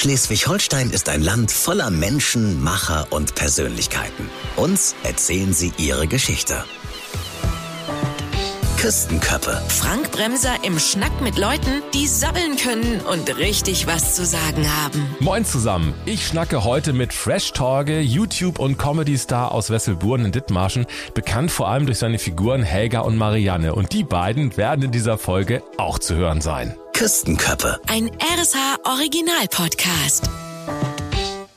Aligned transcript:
Schleswig-Holstein 0.00 0.88
ist 0.92 1.10
ein 1.10 1.20
Land 1.20 1.50
voller 1.50 1.90
Menschen, 1.90 2.62
Macher 2.62 3.06
und 3.10 3.34
Persönlichkeiten. 3.34 4.30
Uns 4.56 4.94
erzählen 5.02 5.52
sie 5.52 5.74
ihre 5.76 6.06
Geschichte. 6.06 6.64
Küstenköppe. 8.78 9.60
Frank 9.68 10.10
Bremser 10.10 10.54
im 10.62 10.78
Schnack 10.78 11.20
mit 11.20 11.36
Leuten, 11.36 11.82
die 11.92 12.06
sabbeln 12.06 12.56
können 12.56 13.02
und 13.02 13.36
richtig 13.36 13.86
was 13.86 14.14
zu 14.14 14.24
sagen 14.24 14.66
haben. 14.82 15.04
Moin 15.18 15.44
zusammen. 15.44 15.92
Ich 16.06 16.26
schnacke 16.26 16.64
heute 16.64 16.94
mit 16.94 17.12
Fresh 17.12 17.52
Torge, 17.52 18.00
YouTube- 18.00 18.58
und 18.58 18.78
Comedy-Star 18.78 19.52
aus 19.52 19.68
Wesselburen 19.68 20.24
in 20.24 20.32
Dithmarschen, 20.32 20.86
bekannt 21.12 21.50
vor 21.50 21.68
allem 21.68 21.84
durch 21.84 21.98
seine 21.98 22.18
Figuren 22.18 22.62
Helga 22.62 23.00
und 23.00 23.18
Marianne. 23.18 23.74
Und 23.74 23.92
die 23.92 24.04
beiden 24.04 24.56
werden 24.56 24.82
in 24.82 24.92
dieser 24.92 25.18
Folge 25.18 25.62
auch 25.76 25.98
zu 25.98 26.14
hören 26.14 26.40
sein. 26.40 26.74
Küstenköppe. 27.00 27.80
Ein 27.88 28.10
RSH 28.20 28.76
Original 28.84 29.46
Podcast. 29.50 30.28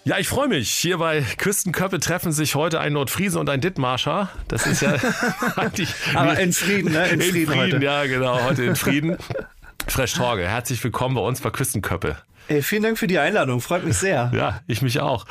Ja, 0.06 0.18
ich 0.18 0.30
freue 0.30 0.48
mich. 0.48 0.70
Hier 0.70 1.00
bei 1.00 1.22
Küstenköppe 1.22 2.00
treffen 2.00 2.32
sich 2.32 2.56
heute 2.56 2.80
ein 2.80 2.94
Nordfriesen 2.94 3.42
und 3.42 3.50
ein 3.50 3.60
Dithmarscher. 3.60 4.30
Das 4.48 4.66
ist 4.66 4.82
ja 4.82 4.96
eigentlich. 5.58 5.94
Aber 6.16 6.40
in 6.40 6.54
Frieden, 6.54 6.94
ne? 6.94 7.10
In, 7.10 7.20
In 7.20 7.30
Frieden, 7.30 7.48
Frieden 7.52 7.74
heute. 7.74 7.84
ja, 7.84 8.06
genau. 8.06 8.42
Heute 8.42 8.64
in 8.64 8.78
Frieden. 8.78 9.18
Fresh 9.90 10.14
Torge, 10.14 10.48
herzlich 10.48 10.82
willkommen 10.82 11.16
bei 11.16 11.22
uns 11.22 11.42
bei 11.42 11.50
Küstenköppe. 11.50 12.16
Ey, 12.48 12.62
vielen 12.64 12.84
Dank 12.84 12.98
für 12.98 13.08
die 13.08 13.20
Einladung, 13.20 13.60
freut 13.60 13.84
mich 13.84 13.98
sehr. 13.98 14.32
Ja, 14.34 14.62
ich 14.68 14.82
mich 14.82 15.02
auch. 15.02 15.26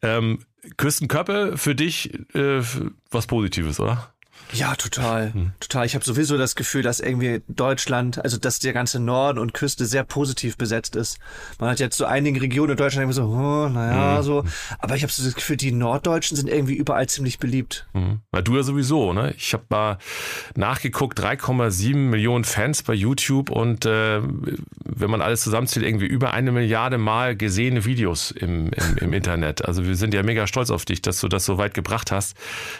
Ähm, 0.00 0.38
Küstenköppe 0.78 1.58
für 1.58 1.74
dich 1.74 2.14
äh, 2.34 2.62
was 3.10 3.26
Positives, 3.26 3.78
oder? 3.78 4.10
Ja, 4.52 4.74
total. 4.74 5.32
Hm. 5.32 5.52
Total. 5.60 5.86
Ich 5.86 5.94
habe 5.94 6.04
sowieso 6.04 6.36
das 6.38 6.54
Gefühl, 6.56 6.82
dass 6.82 7.00
irgendwie 7.00 7.42
Deutschland, 7.48 8.22
also 8.22 8.36
dass 8.38 8.58
der 8.58 8.72
ganze 8.72 9.00
Norden 9.00 9.38
und 9.38 9.54
Küste 9.54 9.86
sehr 9.86 10.04
positiv 10.04 10.56
besetzt 10.56 10.96
ist. 10.96 11.18
Man 11.58 11.70
hat 11.70 11.80
jetzt 11.80 11.96
so 11.96 12.04
einigen 12.04 12.38
Regionen 12.38 12.72
in 12.72 12.76
Deutschland 12.76 13.04
immer 13.04 13.12
so, 13.12 13.24
oh, 13.24 13.68
naja, 13.68 14.16
Hm. 14.18 14.22
so. 14.24 14.44
Aber 14.78 14.96
ich 14.96 15.02
habe 15.02 15.12
so 15.12 15.22
das 15.24 15.34
Gefühl, 15.34 15.56
die 15.56 15.72
Norddeutschen 15.72 16.36
sind 16.36 16.48
irgendwie 16.48 16.74
überall 16.74 17.08
ziemlich 17.08 17.38
beliebt. 17.38 17.86
Mhm. 17.92 18.20
Na, 18.32 18.40
du 18.42 18.56
ja 18.56 18.62
sowieso, 18.62 19.12
ne? 19.12 19.34
Ich 19.36 19.52
habe 19.52 19.64
mal 19.70 19.98
nachgeguckt, 20.56 21.18
3,7 21.20 21.94
Millionen 21.96 22.44
Fans 22.44 22.82
bei 22.82 22.94
YouTube 22.94 23.50
und 23.50 23.86
äh, 23.86 24.20
wenn 24.22 25.10
man 25.10 25.22
alles 25.22 25.42
zusammenzählt, 25.42 25.84
irgendwie 25.86 26.06
über 26.06 26.32
eine 26.34 26.52
Milliarde 26.52 26.98
Mal 26.98 27.36
gesehene 27.36 27.84
Videos 27.84 28.30
im, 28.30 28.70
im, 28.72 28.96
im 28.98 29.12
Internet. 29.12 29.64
Also 29.64 29.86
wir 29.86 29.96
sind 29.96 30.14
ja 30.14 30.22
mega 30.22 30.46
stolz 30.46 30.70
auf 30.70 30.84
dich, 30.84 31.02
dass 31.02 31.20
du 31.20 31.28
das 31.28 31.44
so 31.44 31.58
weit 31.58 31.74
gebracht 31.74 32.10
hast 32.10 32.36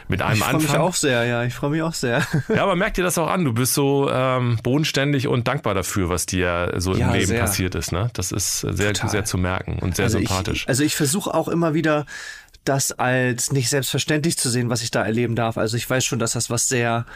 mit 0.09 0.23
einem 0.23 0.35
Ich 0.39 0.43
freue 0.45 0.55
mich 0.57 0.65
Anfang. 0.71 0.81
auch 0.81 0.95
sehr, 0.95 1.25
ja. 1.25 1.45
Ich 1.45 1.55
freue 1.61 1.71
mich 1.71 1.83
auch 1.83 1.95
sehr. 1.95 2.27
Ja, 2.49 2.63
aber 2.65 2.75
merk 2.75 2.95
dir 2.95 3.05
das 3.05 3.17
auch 3.19 3.29
an. 3.29 3.45
Du 3.45 3.53
bist 3.53 3.75
so 3.75 4.11
ähm, 4.11 4.59
bodenständig 4.63 5.29
und 5.29 5.47
dankbar 5.47 5.75
dafür, 5.75 6.09
was 6.09 6.27
dir 6.27 6.75
so 6.79 6.93
im 6.95 7.01
Ja, 7.01 7.13
Leben 7.13 7.27
sehr. 7.27 7.41
passiert 7.41 7.75
ist. 7.75 7.93
Ne? 7.93 8.11
Das 8.15 8.33
ist 8.33 8.61
sehr, 8.61 8.93
Total. 8.95 9.11
sehr 9.11 9.25
zu 9.25 9.39
merken 9.39 9.79
und 9.81 9.97
sehr 9.97 10.07
also 10.07 10.19
sympathisch. 10.19 10.63
Ich, 10.63 10.69
also 10.69 10.83
ich 10.83 10.97
versuche 10.97 11.33
auch 11.33 11.49
immer 11.49 11.75
wieder, 11.75 12.07
das 12.65 12.93
als 12.93 13.53
nicht 13.53 13.69
selbstverständlich 13.71 14.37
zu 14.37 14.51
sehen, 14.51 14.69
was 14.71 14.83
ich 14.83 14.91
da 14.91 15.05
erleben 15.05 15.37
darf. 15.37 15.57
Also 15.59 15.77
ich 15.77 15.89
weiß 15.89 16.05
schon, 16.05 16.19
dass 16.19 16.33
das 16.33 16.51
was 16.51 16.69
sehr 16.69 17.07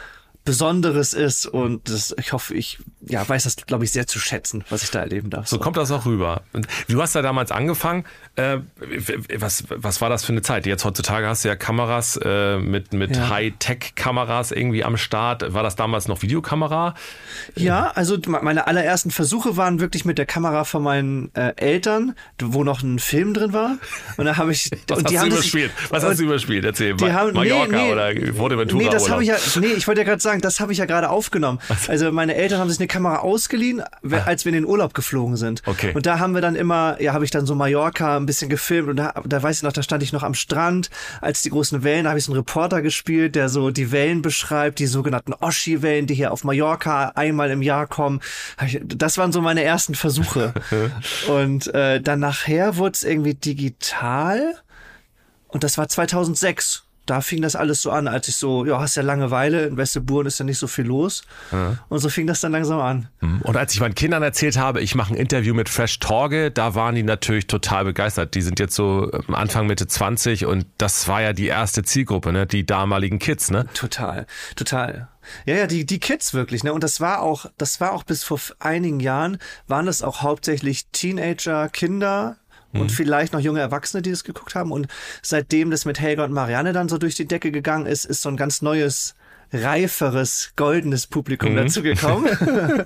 Besonderes 0.45 1.13
ist 1.13 1.47
und 1.47 1.89
das, 1.89 2.15
ich 2.19 2.31
hoffe, 2.31 2.53
ich 2.53 2.77
ja, 3.07 3.27
weiß 3.27 3.43
das, 3.43 3.55
glaube 3.57 3.83
ich, 3.83 3.91
sehr 3.91 4.07
zu 4.07 4.19
schätzen, 4.19 4.63
was 4.69 4.83
ich 4.83 4.91
da 4.91 4.99
erleben 4.99 5.29
darf. 5.29 5.47
So 5.47 5.59
kommt 5.59 5.75
das 5.77 5.91
auch 5.91 6.05
rüber. 6.05 6.43
Und 6.53 6.67
du 6.87 7.01
hast 7.01 7.15
da 7.15 7.21
damals 7.21 7.51
angefangen. 7.51 8.05
Äh, 8.35 8.59
was, 9.37 9.63
was 9.69 10.01
war 10.01 10.09
das 10.09 10.23
für 10.25 10.31
eine 10.33 10.41
Zeit? 10.41 10.65
Jetzt 10.65 10.85
heutzutage 10.85 11.27
hast 11.27 11.43
du 11.43 11.47
ja 11.49 11.55
Kameras 11.55 12.19
äh, 12.23 12.57
mit, 12.57 12.93
mit 12.93 13.15
Ja. 13.15 13.29
Hightech-Kameras 13.29 14.51
irgendwie 14.51 14.83
am 14.83 14.97
Start. 14.97 15.53
War 15.53 15.63
das 15.63 15.75
damals 15.75 16.07
noch 16.07 16.21
Videokamera? 16.21 16.93
Ja, 17.55 17.91
also 17.95 18.17
me- 18.27 18.39
meine 18.41 18.67
allerersten 18.67 19.11
Versuche 19.11 19.57
waren 19.57 19.79
wirklich 19.79 20.05
mit 20.05 20.17
der 20.17 20.25
Kamera 20.25 20.63
von 20.63 20.83
meinen 20.83 21.33
äh, 21.35 21.53
Eltern, 21.57 22.15
wo 22.41 22.63
noch 22.63 22.81
ein 22.83 22.99
Film 22.99 23.33
drin 23.33 23.53
war. 23.53 23.77
Und 24.17 24.25
da 24.25 24.37
habe 24.37 24.51
ich 24.51 24.69
Was 24.87 25.03
hast 25.03 25.11
du 25.23 25.27
überspielt? 25.27 25.71
Was 25.89 26.03
hast 26.03 26.19
du 26.19 26.23
überspielt? 26.23 26.65
Erzähl 26.65 26.93
mal. 26.95 27.13
haben, 27.13 27.33
Mallorca 27.33 27.71
nee, 27.71 27.83
nee, 27.83 27.91
oder 28.25 28.33
Fuerteventura 28.35 28.83
Nee, 28.83 28.89
das 28.89 29.09
habe 29.09 29.23
ich 29.23 29.29
ja, 29.29 29.37
nee, 29.59 29.67
ich 29.67 29.87
wollte 29.87 30.01
ja 30.01 30.05
gerade 30.05 30.21
sagen, 30.21 30.34
das 30.41 30.59
habe 30.59 30.71
ich 30.71 30.79
ja 30.79 30.85
gerade 30.85 31.09
aufgenommen. 31.09 31.59
Also 31.87 32.11
meine 32.11 32.35
Eltern 32.35 32.59
haben 32.59 32.69
sich 32.69 32.79
eine 32.79 32.87
Kamera 32.87 33.17
ausgeliehen, 33.19 33.83
als 34.25 34.45
wir 34.45 34.49
in 34.49 34.55
den 34.55 34.65
Urlaub 34.65 34.93
geflogen 34.93 35.37
sind. 35.37 35.61
Okay. 35.65 35.91
Und 35.93 36.05
da 36.05 36.19
haben 36.19 36.33
wir 36.33 36.41
dann 36.41 36.55
immer, 36.55 37.01
ja, 37.01 37.13
habe 37.13 37.25
ich 37.25 37.31
dann 37.31 37.45
so 37.45 37.55
Mallorca 37.55 38.17
ein 38.17 38.25
bisschen 38.25 38.49
gefilmt 38.49 38.89
und 38.89 38.97
da, 38.97 39.13
da 39.25 39.41
weiß 39.41 39.57
ich 39.57 39.63
noch, 39.63 39.73
da 39.73 39.83
stand 39.83 40.03
ich 40.03 40.13
noch 40.13 40.23
am 40.23 40.33
Strand, 40.33 40.89
als 41.21 41.41
die 41.41 41.49
großen 41.49 41.83
Wellen, 41.83 42.05
da 42.05 42.09
habe 42.11 42.19
ich 42.19 42.25
so 42.25 42.31
einen 42.31 42.39
Reporter 42.39 42.81
gespielt, 42.81 43.35
der 43.35 43.49
so 43.49 43.71
die 43.71 43.91
Wellen 43.91 44.21
beschreibt, 44.21 44.79
die 44.79 44.87
sogenannten 44.87 45.33
Oschi-Wellen, 45.33 46.07
die 46.07 46.15
hier 46.15 46.31
auf 46.31 46.43
Mallorca 46.43 47.09
einmal 47.15 47.51
im 47.51 47.61
Jahr 47.61 47.87
kommen. 47.87 48.21
Das 48.83 49.17
waren 49.17 49.31
so 49.31 49.41
meine 49.41 49.63
ersten 49.63 49.95
Versuche. 49.95 50.53
und 51.27 51.73
äh, 51.73 52.01
dann 52.01 52.19
nachher 52.19 52.77
wurde 52.77 52.93
es 52.93 53.03
irgendwie 53.03 53.33
digital. 53.33 54.55
Und 55.47 55.63
das 55.63 55.77
war 55.77 55.87
2006. 55.87 56.84
Da 57.05 57.21
fing 57.21 57.41
das 57.41 57.55
alles 57.55 57.81
so 57.81 57.91
an, 57.91 58.07
als 58.07 58.27
ich 58.27 58.35
so, 58.35 58.65
ja, 58.65 58.79
hast 58.79 58.95
ja 58.95 59.03
Langeweile, 59.03 59.67
in 59.67 59.77
Westeburen 59.77 60.27
ist 60.27 60.39
ja 60.39 60.45
nicht 60.45 60.57
so 60.57 60.67
viel 60.67 60.85
los. 60.85 61.23
Und 61.89 61.99
so 61.99 62.09
fing 62.09 62.27
das 62.27 62.41
dann 62.41 62.51
langsam 62.51 62.79
an. 62.79 63.09
Und 63.43 63.57
als 63.57 63.73
ich 63.73 63.79
meinen 63.79 63.95
Kindern 63.95 64.23
erzählt 64.23 64.57
habe, 64.57 64.81
ich 64.81 64.95
mache 64.95 65.13
ein 65.13 65.17
Interview 65.17 65.53
mit 65.53 65.69
Fresh 65.69 65.99
Torge, 65.99 66.51
da 66.51 66.75
waren 66.75 66.95
die 66.95 67.03
natürlich 67.03 67.47
total 67.47 67.85
begeistert. 67.85 68.35
Die 68.35 68.41
sind 68.41 68.59
jetzt 68.59 68.75
so 68.75 69.11
ähm, 69.11 69.35
Anfang 69.35 69.67
Mitte 69.67 69.87
20 69.87 70.45
und 70.45 70.65
das 70.77 71.07
war 71.07 71.21
ja 71.21 71.33
die 71.33 71.47
erste 71.47 71.83
Zielgruppe, 71.83 72.31
ne? 72.31 72.45
die 72.45 72.65
damaligen 72.65 73.19
Kids. 73.19 73.51
Ne? 73.51 73.65
Total, 73.73 74.25
total. 74.55 75.09
Ja, 75.45 75.55
ja, 75.55 75.67
die, 75.67 75.85
die 75.85 75.99
Kids 75.99 76.33
wirklich, 76.33 76.63
ne? 76.63 76.71
Und 76.71 76.83
das 76.83 77.01
war 77.01 77.21
auch, 77.21 77.47
das 77.57 77.81
war 77.81 77.93
auch 77.93 78.03
bis 78.03 78.23
vor 78.23 78.39
einigen 78.59 78.99
Jahren, 78.99 79.39
waren 79.67 79.87
das 79.87 80.03
auch 80.03 80.21
hauptsächlich 80.21 80.87
Teenager, 80.91 81.67
Kinder 81.69 82.37
und 82.79 82.91
vielleicht 82.91 83.33
noch 83.33 83.39
junge 83.39 83.59
Erwachsene, 83.59 84.01
die 84.01 84.11
das 84.11 84.23
geguckt 84.23 84.55
haben. 84.55 84.71
Und 84.71 84.87
seitdem 85.21 85.71
das 85.71 85.85
mit 85.85 85.99
Helga 85.99 86.23
und 86.25 86.31
Marianne 86.31 86.73
dann 86.73 86.89
so 86.89 86.97
durch 86.97 87.15
die 87.15 87.27
Decke 87.27 87.51
gegangen 87.51 87.85
ist, 87.85 88.05
ist 88.05 88.21
so 88.21 88.29
ein 88.29 88.37
ganz 88.37 88.61
neues, 88.61 89.15
reiferes, 89.53 90.51
goldenes 90.55 91.07
Publikum 91.07 91.55
dazugekommen. 91.55 92.29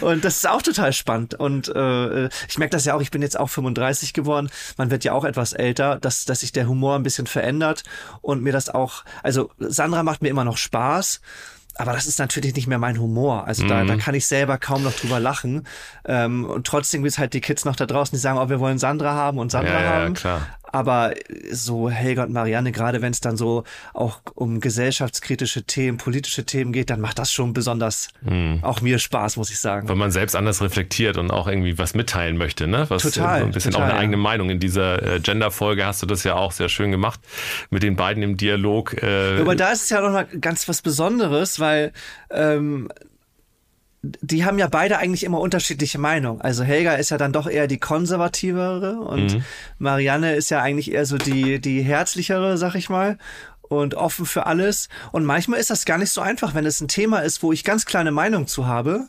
und 0.00 0.24
das 0.24 0.36
ist 0.36 0.48
auch 0.48 0.62
total 0.62 0.92
spannend. 0.92 1.34
Und 1.34 1.68
äh, 1.68 2.26
ich 2.48 2.58
merke 2.58 2.72
das 2.72 2.84
ja 2.84 2.94
auch, 2.94 3.00
ich 3.00 3.10
bin 3.10 3.22
jetzt 3.22 3.38
auch 3.38 3.48
35 3.48 4.12
geworden. 4.12 4.50
Man 4.76 4.90
wird 4.90 5.04
ja 5.04 5.12
auch 5.12 5.24
etwas 5.24 5.52
älter, 5.52 5.98
dass, 6.00 6.24
dass 6.24 6.40
sich 6.40 6.52
der 6.52 6.68
Humor 6.68 6.96
ein 6.96 7.02
bisschen 7.02 7.26
verändert 7.26 7.82
und 8.20 8.42
mir 8.42 8.52
das 8.52 8.68
auch, 8.68 9.04
also 9.22 9.50
Sandra 9.58 10.02
macht 10.02 10.22
mir 10.22 10.28
immer 10.28 10.44
noch 10.44 10.56
Spaß. 10.56 11.20
Aber 11.78 11.92
das 11.92 12.06
ist 12.06 12.18
natürlich 12.18 12.54
nicht 12.54 12.66
mehr 12.68 12.78
mein 12.78 12.98
Humor. 12.98 13.46
Also 13.46 13.66
da, 13.66 13.82
Mhm. 13.82 13.88
da 13.88 13.96
kann 13.96 14.14
ich 14.14 14.26
selber 14.26 14.56
kaum 14.56 14.82
noch 14.82 14.94
drüber 14.94 15.20
lachen. 15.20 15.66
Ähm, 16.06 16.44
und 16.46 16.66
trotzdem 16.66 17.02
gibt 17.02 17.12
es 17.12 17.18
halt 17.18 17.34
die 17.34 17.40
Kids 17.42 17.64
noch 17.66 17.76
da 17.76 17.84
draußen, 17.84 18.16
die 18.16 18.20
sagen, 18.20 18.38
oh, 18.38 18.48
wir 18.48 18.60
wollen 18.60 18.78
Sandra 18.78 19.12
haben 19.12 19.38
und 19.38 19.50
Sandra 19.52 19.72
Ja, 19.74 19.80
ja, 19.82 20.02
haben. 20.04 20.14
klar. 20.14 20.40
Aber 20.72 21.14
so 21.50 21.88
Helga 21.90 22.24
und 22.24 22.32
Marianne, 22.32 22.72
gerade 22.72 23.02
wenn 23.02 23.12
es 23.12 23.20
dann 23.20 23.36
so 23.36 23.64
auch 23.94 24.20
um 24.34 24.60
gesellschaftskritische 24.60 25.64
Themen, 25.64 25.98
politische 25.98 26.44
Themen 26.44 26.72
geht, 26.72 26.90
dann 26.90 27.00
macht 27.00 27.18
das 27.18 27.32
schon 27.32 27.52
besonders 27.52 28.08
Mhm. 28.22 28.58
auch 28.62 28.80
mir 28.80 28.98
Spaß, 28.98 29.36
muss 29.36 29.50
ich 29.50 29.58
sagen. 29.60 29.88
Weil 29.88 29.96
man 29.96 30.10
selbst 30.10 30.34
anders 30.34 30.60
reflektiert 30.62 31.16
und 31.18 31.30
auch 31.30 31.46
irgendwie 31.48 31.78
was 31.78 31.94
mitteilen 31.94 32.36
möchte, 32.36 32.66
ne? 32.66 32.86
Was 32.88 33.02
Total, 33.02 33.36
äh, 33.36 33.40
so 33.40 33.46
ein 33.46 33.52
bisschen 33.52 33.70
total, 33.72 33.86
auch 33.86 33.88
eine 33.90 33.96
ja. 33.96 34.02
eigene 34.02 34.16
Meinung. 34.16 34.50
In 34.50 34.60
dieser 34.60 35.02
äh, 35.02 35.20
Gender-Folge 35.20 35.86
hast 35.86 36.02
du 36.02 36.06
das 36.06 36.24
ja 36.24 36.34
auch 36.34 36.52
sehr 36.52 36.68
schön 36.68 36.90
gemacht 36.90 37.20
mit 37.70 37.82
den 37.82 37.96
beiden 37.96 38.22
im 38.22 38.36
Dialog. 38.36 39.02
Äh, 39.02 39.40
Aber 39.40 39.54
da 39.54 39.70
ist 39.72 39.84
es 39.84 39.90
ja 39.90 40.00
noch 40.00 40.10
mal 40.12 40.24
ganz 40.40 40.68
was 40.68 40.82
Besonderes, 40.82 41.60
weil 41.60 41.92
ähm, 42.30 42.88
die 44.20 44.44
haben 44.44 44.58
ja 44.58 44.68
beide 44.68 44.98
eigentlich 44.98 45.24
immer 45.24 45.40
unterschiedliche 45.40 45.98
Meinungen. 45.98 46.40
Also 46.40 46.64
Helga 46.64 46.94
ist 46.94 47.10
ja 47.10 47.18
dann 47.18 47.32
doch 47.32 47.46
eher 47.46 47.66
die 47.66 47.78
konservativere 47.78 49.00
und 49.00 49.42
Marianne 49.78 50.34
ist 50.34 50.50
ja 50.50 50.62
eigentlich 50.62 50.92
eher 50.92 51.06
so 51.06 51.18
die, 51.18 51.60
die 51.60 51.82
herzlichere, 51.82 52.58
sag 52.58 52.74
ich 52.74 52.88
mal. 52.88 53.18
Und 53.68 53.96
offen 53.96 54.26
für 54.26 54.46
alles. 54.46 54.88
Und 55.10 55.24
manchmal 55.24 55.58
ist 55.58 55.70
das 55.70 55.84
gar 55.84 55.98
nicht 55.98 56.10
so 56.10 56.20
einfach, 56.20 56.54
wenn 56.54 56.66
es 56.66 56.80
ein 56.80 56.86
Thema 56.86 57.18
ist, 57.20 57.42
wo 57.42 57.52
ich 57.52 57.64
ganz 57.64 57.84
kleine 57.84 58.12
Meinung 58.12 58.46
zu 58.46 58.66
habe, 58.68 59.08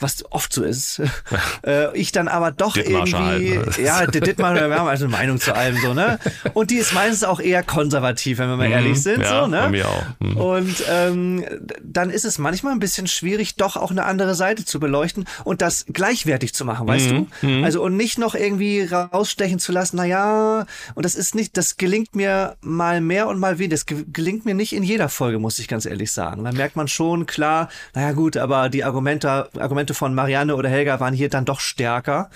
was 0.00 0.24
oft 0.32 0.52
so 0.52 0.62
ist. 0.64 1.00
äh, 1.66 1.96
ich 1.96 2.12
dann 2.12 2.28
aber 2.28 2.50
doch 2.52 2.72
Dithmarscher 2.74 3.32
irgendwie, 3.32 3.58
halt, 3.58 3.78
ne? 3.78 3.84
ja, 3.84 4.06
der 4.06 4.20
Dittmar, 4.20 4.54
wir 4.54 4.62
haben 4.78 4.88
also 4.88 5.04
eine 5.04 5.12
Meinung 5.12 5.40
zu 5.40 5.54
allem 5.54 5.76
so, 5.76 5.94
ne? 5.94 6.18
Und 6.54 6.70
die 6.70 6.76
ist 6.76 6.92
meistens 6.94 7.24
auch 7.24 7.40
eher 7.40 7.62
konservativ, 7.62 8.38
wenn 8.38 8.48
wir 8.48 8.56
mal 8.56 8.70
ehrlich 8.70 9.02
sind, 9.02 9.18
Mhm. 9.18 9.22
ja, 9.22 9.40
so, 9.42 9.46
ne? 9.46 9.58
bei 9.58 9.68
mir 9.70 9.88
auch. 9.88 10.02
Mhm. 10.20 10.36
Und 10.36 10.84
ähm, 10.90 11.44
dann 11.82 12.10
ist 12.10 12.24
es 12.24 12.38
manchmal 12.38 12.72
ein 12.72 12.78
bisschen 12.80 13.06
schwierig, 13.06 13.56
doch 13.56 13.76
auch 13.76 13.90
eine 13.90 14.04
andere 14.04 14.34
Seite 14.34 14.64
zu 14.64 14.80
beleuchten 14.80 15.24
und 15.44 15.60
das 15.62 15.84
gleichwertig 15.92 16.54
zu 16.54 16.64
machen, 16.64 16.86
weißt 16.86 17.10
Mhm. 17.10 17.26
du? 17.42 17.64
Also 17.64 17.82
und 17.82 17.96
nicht 17.96 18.18
noch 18.18 18.34
irgendwie 18.34 18.82
rausstechen 18.84 19.58
zu 19.58 19.72
lassen, 19.72 19.96
na 19.96 20.04
ja, 20.04 20.66
und 20.94 21.04
das 21.04 21.14
ist 21.14 21.34
nicht, 21.34 21.56
das 21.56 21.76
gelingt 21.76 22.14
mir 22.14 22.56
mal 22.60 23.00
mehr 23.00 23.28
und 23.28 23.38
mal 23.38 23.58
weniger. 23.58 23.70
Das 23.70 23.86
ge- 23.86 24.04
gelingt 24.12 24.44
mir 24.44 24.54
nicht 24.54 24.72
in 24.72 24.82
jeder 24.82 25.08
Folge, 25.08 25.38
muss 25.38 25.58
ich 25.58 25.68
ganz 25.68 25.86
ehrlich 25.86 26.10
sagen. 26.12 26.44
Da 26.44 26.52
merkt 26.52 26.74
man 26.76 26.88
schon 26.88 27.26
klar, 27.26 27.68
naja 27.94 28.12
gut, 28.12 28.36
aber 28.36 28.68
die 28.68 28.82
Argumente, 28.84 29.48
Argumente 29.58 29.89
von 29.94 30.14
Marianne 30.14 30.54
oder 30.56 30.68
Helga 30.68 31.00
waren 31.00 31.14
hier 31.14 31.28
dann 31.28 31.44
doch 31.44 31.60
stärker. 31.60 32.30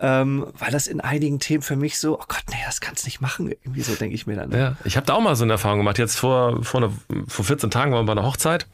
Ähm, 0.00 0.46
weil 0.58 0.70
das 0.70 0.86
in 0.86 1.00
einigen 1.00 1.38
Themen 1.40 1.62
für 1.62 1.76
mich 1.76 1.98
so, 1.98 2.18
oh 2.18 2.24
Gott, 2.28 2.42
nee, 2.50 2.56
das 2.66 2.80
kannst 2.80 3.04
nicht 3.04 3.20
machen. 3.20 3.50
Irgendwie 3.50 3.82
so 3.82 3.94
denke 3.94 4.14
ich 4.14 4.26
mir 4.26 4.36
dann. 4.36 4.50
Ja, 4.52 4.76
ich 4.84 4.96
habe 4.96 5.06
da 5.06 5.14
auch 5.14 5.20
mal 5.20 5.36
so 5.36 5.44
eine 5.44 5.52
Erfahrung 5.52 5.78
gemacht. 5.78 5.98
Jetzt 5.98 6.18
vor, 6.18 6.62
vor, 6.64 6.82
eine, 6.82 6.92
vor 7.26 7.44
14 7.44 7.70
Tagen 7.70 7.92
waren 7.92 8.06
wir 8.06 8.14
bei 8.14 8.20
einer 8.20 8.26
Hochzeit 8.26 8.66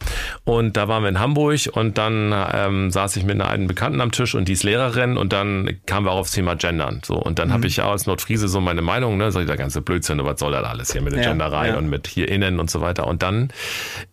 und 0.45 0.77
da 0.77 0.89
waren 0.89 1.03
wir 1.03 1.09
in 1.09 1.21
Hamburg 1.21 1.45
und 1.73 1.99
dann 1.99 2.35
ähm, 2.53 2.91
saß 2.91 3.17
ich 3.17 3.25
mit 3.25 3.35
einer 3.35 3.49
alten 3.49 3.67
Bekannten 3.67 4.01
am 4.01 4.11
Tisch 4.11 4.35
und 4.35 4.49
die 4.49 4.53
ist 4.53 4.63
Lehrerin 4.63 5.17
und 5.17 5.33
dann 5.33 5.79
kamen 5.87 6.07
wir 6.07 6.13
auch 6.13 6.19
aufs 6.19 6.33
Thema 6.33 6.57
Gendern. 6.57 7.01
So, 7.05 7.15
und 7.17 7.39
dann 7.39 7.49
mhm. 7.49 7.53
habe 7.53 7.67
ich 7.67 7.77
ja 7.77 7.91
als 7.91 8.07
Nordfriese 8.07 8.49
so 8.49 8.61
meine 8.61 8.83
Meinung, 8.83 9.17
ne, 9.17 9.31
so 9.31 9.45
der 9.45 9.57
ganze 9.57 9.83
Blödsinn, 9.83 10.25
was 10.25 10.41
soll 10.41 10.53
das 10.53 10.65
alles 10.65 10.93
hier 10.93 11.03
mit 11.03 11.15
der 11.15 11.23
ja, 11.23 11.29
Genderei 11.31 11.69
ja. 11.69 11.77
und 11.77 11.89
mit 11.89 12.07
hier 12.07 12.29
innen 12.29 12.61
und 12.61 12.71
so 12.71 12.81
weiter. 12.81 13.07
Und 13.07 13.23
dann 13.23 13.53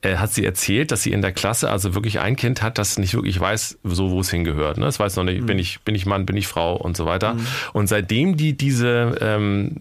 äh, 0.02 0.18
hat 0.18 0.32
sie 0.34 0.46
erzählt, 0.46 0.92
dass 0.92 1.04
sie 1.04 1.12
in 1.12 1.22
der 1.22 1.32
Klasse 1.32 1.70
also 1.70 1.96
wirklich 1.96 2.20
ein 2.20 2.36
Kind 2.36 2.62
hat, 2.62 2.78
das 2.78 2.98
nicht 2.98 3.14
wirklich 3.14 3.40
weiß, 3.40 3.80
so 3.84 4.12
wo 4.12 4.20
es 4.20 4.30
hingehört. 4.30 4.78
Ne? 4.78 4.86
Es 4.86 5.00
weiß 5.00 5.16
noch 5.16 5.24
nicht, 5.24 5.42
mhm. 5.42 5.46
bin 5.46 5.60
ich, 5.60 5.82
bin 5.82 5.96
ich 5.96 6.06
Mann, 6.06 6.26
bin 6.26 6.38
ich 6.38 6.48
Frau 6.48 6.76
und 6.76 6.98
so 6.98 7.01
weiter. 7.06 7.36
Mhm. 7.36 7.48
Und 7.74 7.88
seitdem 7.88 8.38
die 8.38 8.58
diese 8.58 9.18
ähm, 9.22 9.78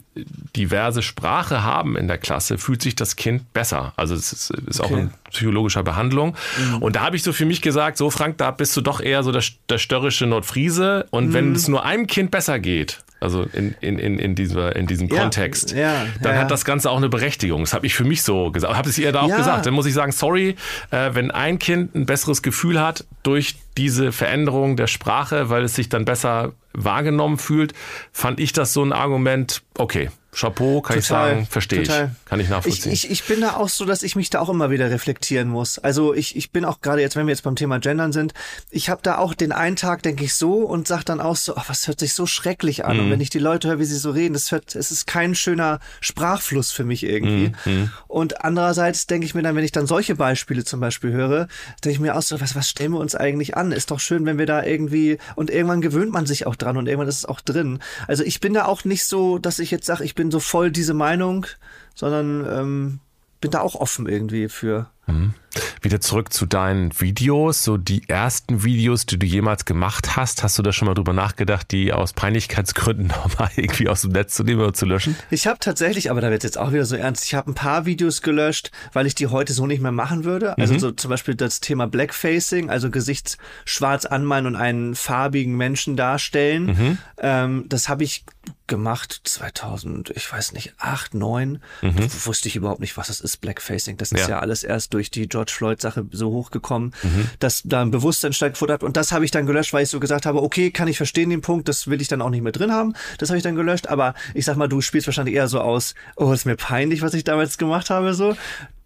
diverse 0.56 1.02
Sprache 1.02 1.62
haben 1.62 1.96
in 1.96 2.08
der 2.08 2.19
Klasse, 2.19 2.58
fühlt 2.58 2.82
sich 2.82 2.94
das 2.96 3.17
Kind 3.17 3.52
besser. 3.52 3.93
Also 3.96 4.14
es 4.14 4.32
ist, 4.32 4.50
ist 4.50 4.81
okay. 4.81 4.94
auch 4.94 4.99
in 4.99 5.11
psychologischer 5.31 5.82
Behandlung. 5.82 6.37
Mhm. 6.58 6.82
Und 6.82 6.96
da 6.96 7.02
habe 7.02 7.17
ich 7.17 7.22
so 7.22 7.32
für 7.32 7.46
mich 7.46 7.62
gesagt, 7.62 7.96
so 7.96 8.11
Frank, 8.11 8.38
da 8.38 8.50
bist 8.50 8.76
du 8.76 8.81
doch 8.81 9.00
eher 9.00 9.22
so 9.22 9.32
der, 9.32 9.43
der 9.69 9.78
störrische 9.78 10.26
Nordfriese. 10.26 11.06
Und 11.11 11.28
mhm. 11.28 11.32
wenn 11.34 11.52
es 11.55 11.69
nur 11.69 11.84
einem 11.84 12.06
Kind 12.06 12.31
besser 12.31 12.58
geht, 12.58 13.02
also 13.20 13.43
in, 13.52 13.75
in, 13.81 13.99
in, 13.99 14.19
in, 14.19 14.34
dieser, 14.34 14.75
in 14.75 14.87
diesem 14.87 15.08
ja, 15.08 15.20
Kontext, 15.20 15.72
ja, 15.72 16.06
dann 16.22 16.34
ja, 16.34 16.40
hat 16.40 16.50
das 16.50 16.64
Ganze 16.64 16.90
auch 16.90 16.96
eine 16.96 17.11
Berechtigung. 17.11 17.61
Das 17.61 17.75
habe 17.75 17.87
ich 17.87 17.94
für 17.94 18.05
mich 18.05 18.22
so 18.22 18.50
gesagt. 18.50 18.75
Habe 18.75 18.88
es 18.88 18.99
ihr 18.99 19.12
da 19.12 19.20
auch 19.20 19.37
gesagt. 19.37 19.67
Dann 19.67 19.75
muss 19.75 19.87
ich 19.87 19.94
sagen, 19.94 20.12
sorry, 20.12 20.56
äh, 20.90 21.11
wenn 21.12 21.31
ein 21.31 21.58
Kind 21.58 21.94
ein 21.94 22.06
besseres 22.06 22.43
Gefühl 22.43 22.81
hat 22.81 23.05
durch 23.22 23.56
diese 23.76 24.12
Veränderung 24.12 24.76
der 24.76 24.87
Sprache, 24.87 25.50
weil 25.50 25.64
es 25.64 25.75
sich 25.75 25.88
dann 25.88 26.05
besser 26.05 26.52
wahrgenommen 26.72 27.38
fühlt, 27.38 27.75
fand 28.12 28.40
ich 28.40 28.52
das 28.52 28.72
so 28.72 28.82
ein 28.82 28.93
Argument, 28.93 29.62
okay, 29.76 30.11
Chapeau, 30.32 30.81
kann 30.81 31.00
total, 31.00 31.00
ich 31.00 31.06
sagen, 31.06 31.47
verstehe 31.47 31.82
ich. 31.82 31.88
Kann 32.25 32.38
ich 32.38 32.49
nachvollziehen. 32.49 32.93
Ich, 32.93 33.05
ich, 33.05 33.11
ich 33.11 33.25
bin 33.25 33.41
da 33.41 33.56
auch 33.56 33.69
so, 33.69 33.85
dass 33.85 34.03
ich 34.03 34.15
mich 34.15 34.31
da 34.31 34.41
auch 34.41 34.49
immer 34.49 34.71
wieder 34.71 34.91
reflektieren 34.91 35.49
muss. 35.49 35.79
Also 35.79 36.15
ich, 36.15 36.37
ich 36.37 36.53
bin 36.53 36.65
auch 36.65 36.81
gerade 36.81 37.03
jetzt, 37.03 37.17
wenn 37.17 37.27
wir 37.27 37.32
jetzt 37.32 37.43
beim 37.43 37.56
Thema 37.56 37.81
Gendern 37.81 38.12
sind, 38.12 38.32
ich 38.71 38.88
habe 38.91 39.00
da 39.03 39.19
auch 39.19 39.35
den 39.35 39.50
einen 39.50 39.77
Tag, 39.77 40.03
denke 40.03 40.25
ich 40.25 40.35
so 40.35 40.59
und 40.59 40.87
sag 40.87 41.03
dann 41.05 41.21
auch 41.21 41.37
so, 41.37 41.56
oh, 41.56 41.62
was 41.67 41.88
hört 41.88 41.99
sich 41.99 42.15
so 42.15 42.27
schrecklich 42.27 42.85
an. 42.85 42.97
Mhm. 42.97 43.03
Und 43.03 43.11
wenn 43.11 43.21
ich 43.21 43.31
die 43.31 43.41
Leute 43.41 43.69
höre, 43.69 43.81
wie 43.81 43.85
sie 43.85 43.97
so 43.97 44.12
reden, 44.12 44.35
das 44.35 44.53
hört, 44.53 44.77
es 44.77 44.93
ist 44.93 45.06
kein 45.06 45.35
schöner 45.35 45.81
Sprachfluss 46.00 46.71
für 46.71 46.85
mich 46.85 47.03
irgendwie. 47.03 47.53
Mhm. 47.65 47.73
mhm. 47.73 47.91
Und 48.06 48.44
andererseits 48.44 49.06
denke 49.06 49.27
ich 49.27 49.35
mir 49.35 49.43
dann, 49.43 49.56
wenn 49.56 49.65
ich 49.65 49.73
dann 49.73 49.87
solche 49.87 50.15
Beispiele 50.15 50.65
zum 50.65 50.79
Beispiel 50.79 51.12
höre, 51.12 51.49
denke 51.85 51.94
ich 51.94 52.00
mir 52.00 52.17
auch 52.17 52.23
so, 52.23 52.41
was, 52.41 52.55
was 52.55 52.69
stellen 52.69 52.93
wir 52.93 53.00
uns 53.00 53.15
eigentlich 53.17 53.56
an? 53.56 53.73
Ist 53.73 53.91
doch 53.91 54.00
schön, 54.00 54.27
wenn 54.27 54.38
wir 54.38 54.47
da 54.47 54.62
irgendwie, 54.62 55.19
und 55.35 55.50
irgendwann 55.50 55.81
gewöhnt 55.81 56.12
man 56.12 56.27
sich 56.27 56.47
auch 56.47 56.56
dran 56.56 56.77
und 56.77 56.87
irgendwann 56.87 57.09
ist 57.09 57.19
es 57.19 57.25
auch 57.25 57.41
drin. 57.41 57.81
Also 58.06 58.23
ich 58.23 58.41
bin 58.41 58.55
da 58.55 58.67
auch 58.67 58.85
nicht 58.85 59.05
so, 59.05 59.38
dass 59.38 59.59
ich 59.59 59.71
jetzt 59.71 59.87
sage, 59.87 60.05
ich 60.05 60.15
bin 60.20 60.31
so 60.31 60.38
voll 60.38 60.70
diese 60.70 60.93
Meinung, 60.93 61.46
sondern 61.94 62.46
ähm, 62.46 63.00
bin 63.40 63.52
da 63.52 63.62
auch 63.62 63.75
offen 63.75 64.06
irgendwie 64.06 64.50
für. 64.50 64.90
Mhm. 65.06 65.32
Wieder 65.81 65.99
zurück 66.02 66.31
zu 66.31 66.44
deinen 66.44 66.93
Videos, 67.00 67.64
so 67.64 67.78
die 67.78 68.06
ersten 68.06 68.62
Videos, 68.62 69.06
die 69.06 69.19
du 69.19 69.25
jemals 69.25 69.64
gemacht 69.64 70.14
hast. 70.14 70.43
Hast 70.43 70.58
du 70.58 70.62
da 70.62 70.75
schon 70.75 70.87
mal 70.87 70.94
drüber 70.94 71.14
nachgedacht, 71.14 71.70
die 71.70 71.94
aus 71.94 72.12
Peinlichkeitsgründen 72.12 73.06
nochmal 73.25 73.49
irgendwie 73.56 73.88
aus 73.88 74.02
dem 74.02 74.12
Netz 74.12 74.34
zu 74.34 74.44
nehmen 74.44 74.61
oder 74.61 74.75
zu 74.75 74.84
löschen? 74.84 75.17
Ich 75.31 75.46
habe 75.46 75.58
tatsächlich, 75.58 76.11
aber 76.11 76.20
da 76.20 76.31
wird 76.31 76.44
jetzt 76.44 76.58
auch 76.58 76.70
wieder 76.70 76.84
so 76.84 76.96
ernst, 76.96 77.25
ich 77.25 77.34
habe 77.34 77.50
ein 77.50 77.55
paar 77.55 77.87
Videos 77.87 78.20
gelöscht, 78.20 78.70
weil 78.93 79.06
ich 79.06 79.14
die 79.14 79.28
heute 79.28 79.55
so 79.55 79.67
nicht 79.67 79.81
mehr 79.81 79.90
machen 79.90 80.25
würde. 80.25 80.58
Also 80.58 80.75
mhm. 80.75 80.81
so 80.81 80.90
zum 80.90 81.08
Beispiel 81.08 81.34
das 81.34 81.61
Thema 81.61 81.87
Blackfacing, 81.87 82.69
also 82.69 82.90
Gesicht 82.90 83.38
schwarz 83.64 84.05
anmalen 84.05 84.44
und 84.44 84.56
einen 84.56 84.94
farbigen 84.94 85.56
Menschen 85.56 85.96
darstellen. 85.96 86.67
Mhm. 86.67 86.99
Ähm, 87.17 87.64
das 87.70 87.88
habe 87.88 88.05
ich 88.05 88.26
gemacht 88.67 89.20
2000, 89.25 90.11
ich 90.11 90.31
weiß 90.31 90.52
nicht, 90.52 90.75
8, 90.79 91.14
9. 91.14 91.62
Mhm. 91.82 91.94
Wusste 92.25 92.49
ich 92.49 92.56
überhaupt 92.56 92.81
nicht, 92.81 92.97
was 92.97 93.08
das 93.08 93.20
ist, 93.20 93.38
Blackfacing. 93.38 93.97
Das 93.97 94.12
ist 94.12 94.20
ja, 94.20 94.29
ja 94.31 94.38
alles 94.41 94.62
erst 94.62 94.94
durch 94.94 95.11
die 95.11 95.29
George 95.29 95.52
Floyd-Sache 95.55 96.06
so 96.11 96.31
hochgekommen, 96.31 96.93
mhm. 97.02 97.29
dass 97.38 97.62
da 97.64 97.82
ein 97.82 97.91
Bewusstsein 97.91 98.32
stattgefunden 98.32 98.75
hat. 98.75 98.82
Und 98.82 98.97
das 98.97 99.12
habe 99.12 99.25
ich 99.25 99.31
dann 99.31 99.47
gelöscht, 99.47 99.73
weil 99.73 99.82
ich 99.82 99.91
so 99.91 100.00
gesagt 100.00 100.26
habe, 100.26 100.43
okay, 100.43 100.70
kann 100.70 100.88
ich 100.88 100.97
verstehen 100.97 101.31
den 101.31 101.41
Punkt, 101.41 101.69
das 101.69 101.88
will 101.88 102.00
ich 102.00 102.08
dann 102.08 102.23
auch 102.23 102.31
nicht 102.31 102.43
mehr 102.43 102.52
drin 102.52 102.73
haben. 102.73 102.94
Das 103.19 103.31
habe 103.31 103.38
ich 103.38 103.44
dann 103.44 103.56
gelöscht. 103.56 103.88
Aber 103.88 104.14
ich 104.35 104.44
sag 104.44 104.56
mal, 104.56 104.69
du 104.69 104.81
spielst 104.81 105.06
wahrscheinlich 105.06 105.35
eher 105.35 105.49
so 105.49 105.61
aus, 105.61 105.94
oh, 106.17 106.32
ist 106.32 106.46
mir 106.46 106.56
peinlich, 106.56 107.03
was 107.03 107.14
ich 107.14 107.25
damals 107.25 107.58
gemacht 107.58 107.91
habe, 107.91 108.14
so. 108.14 108.37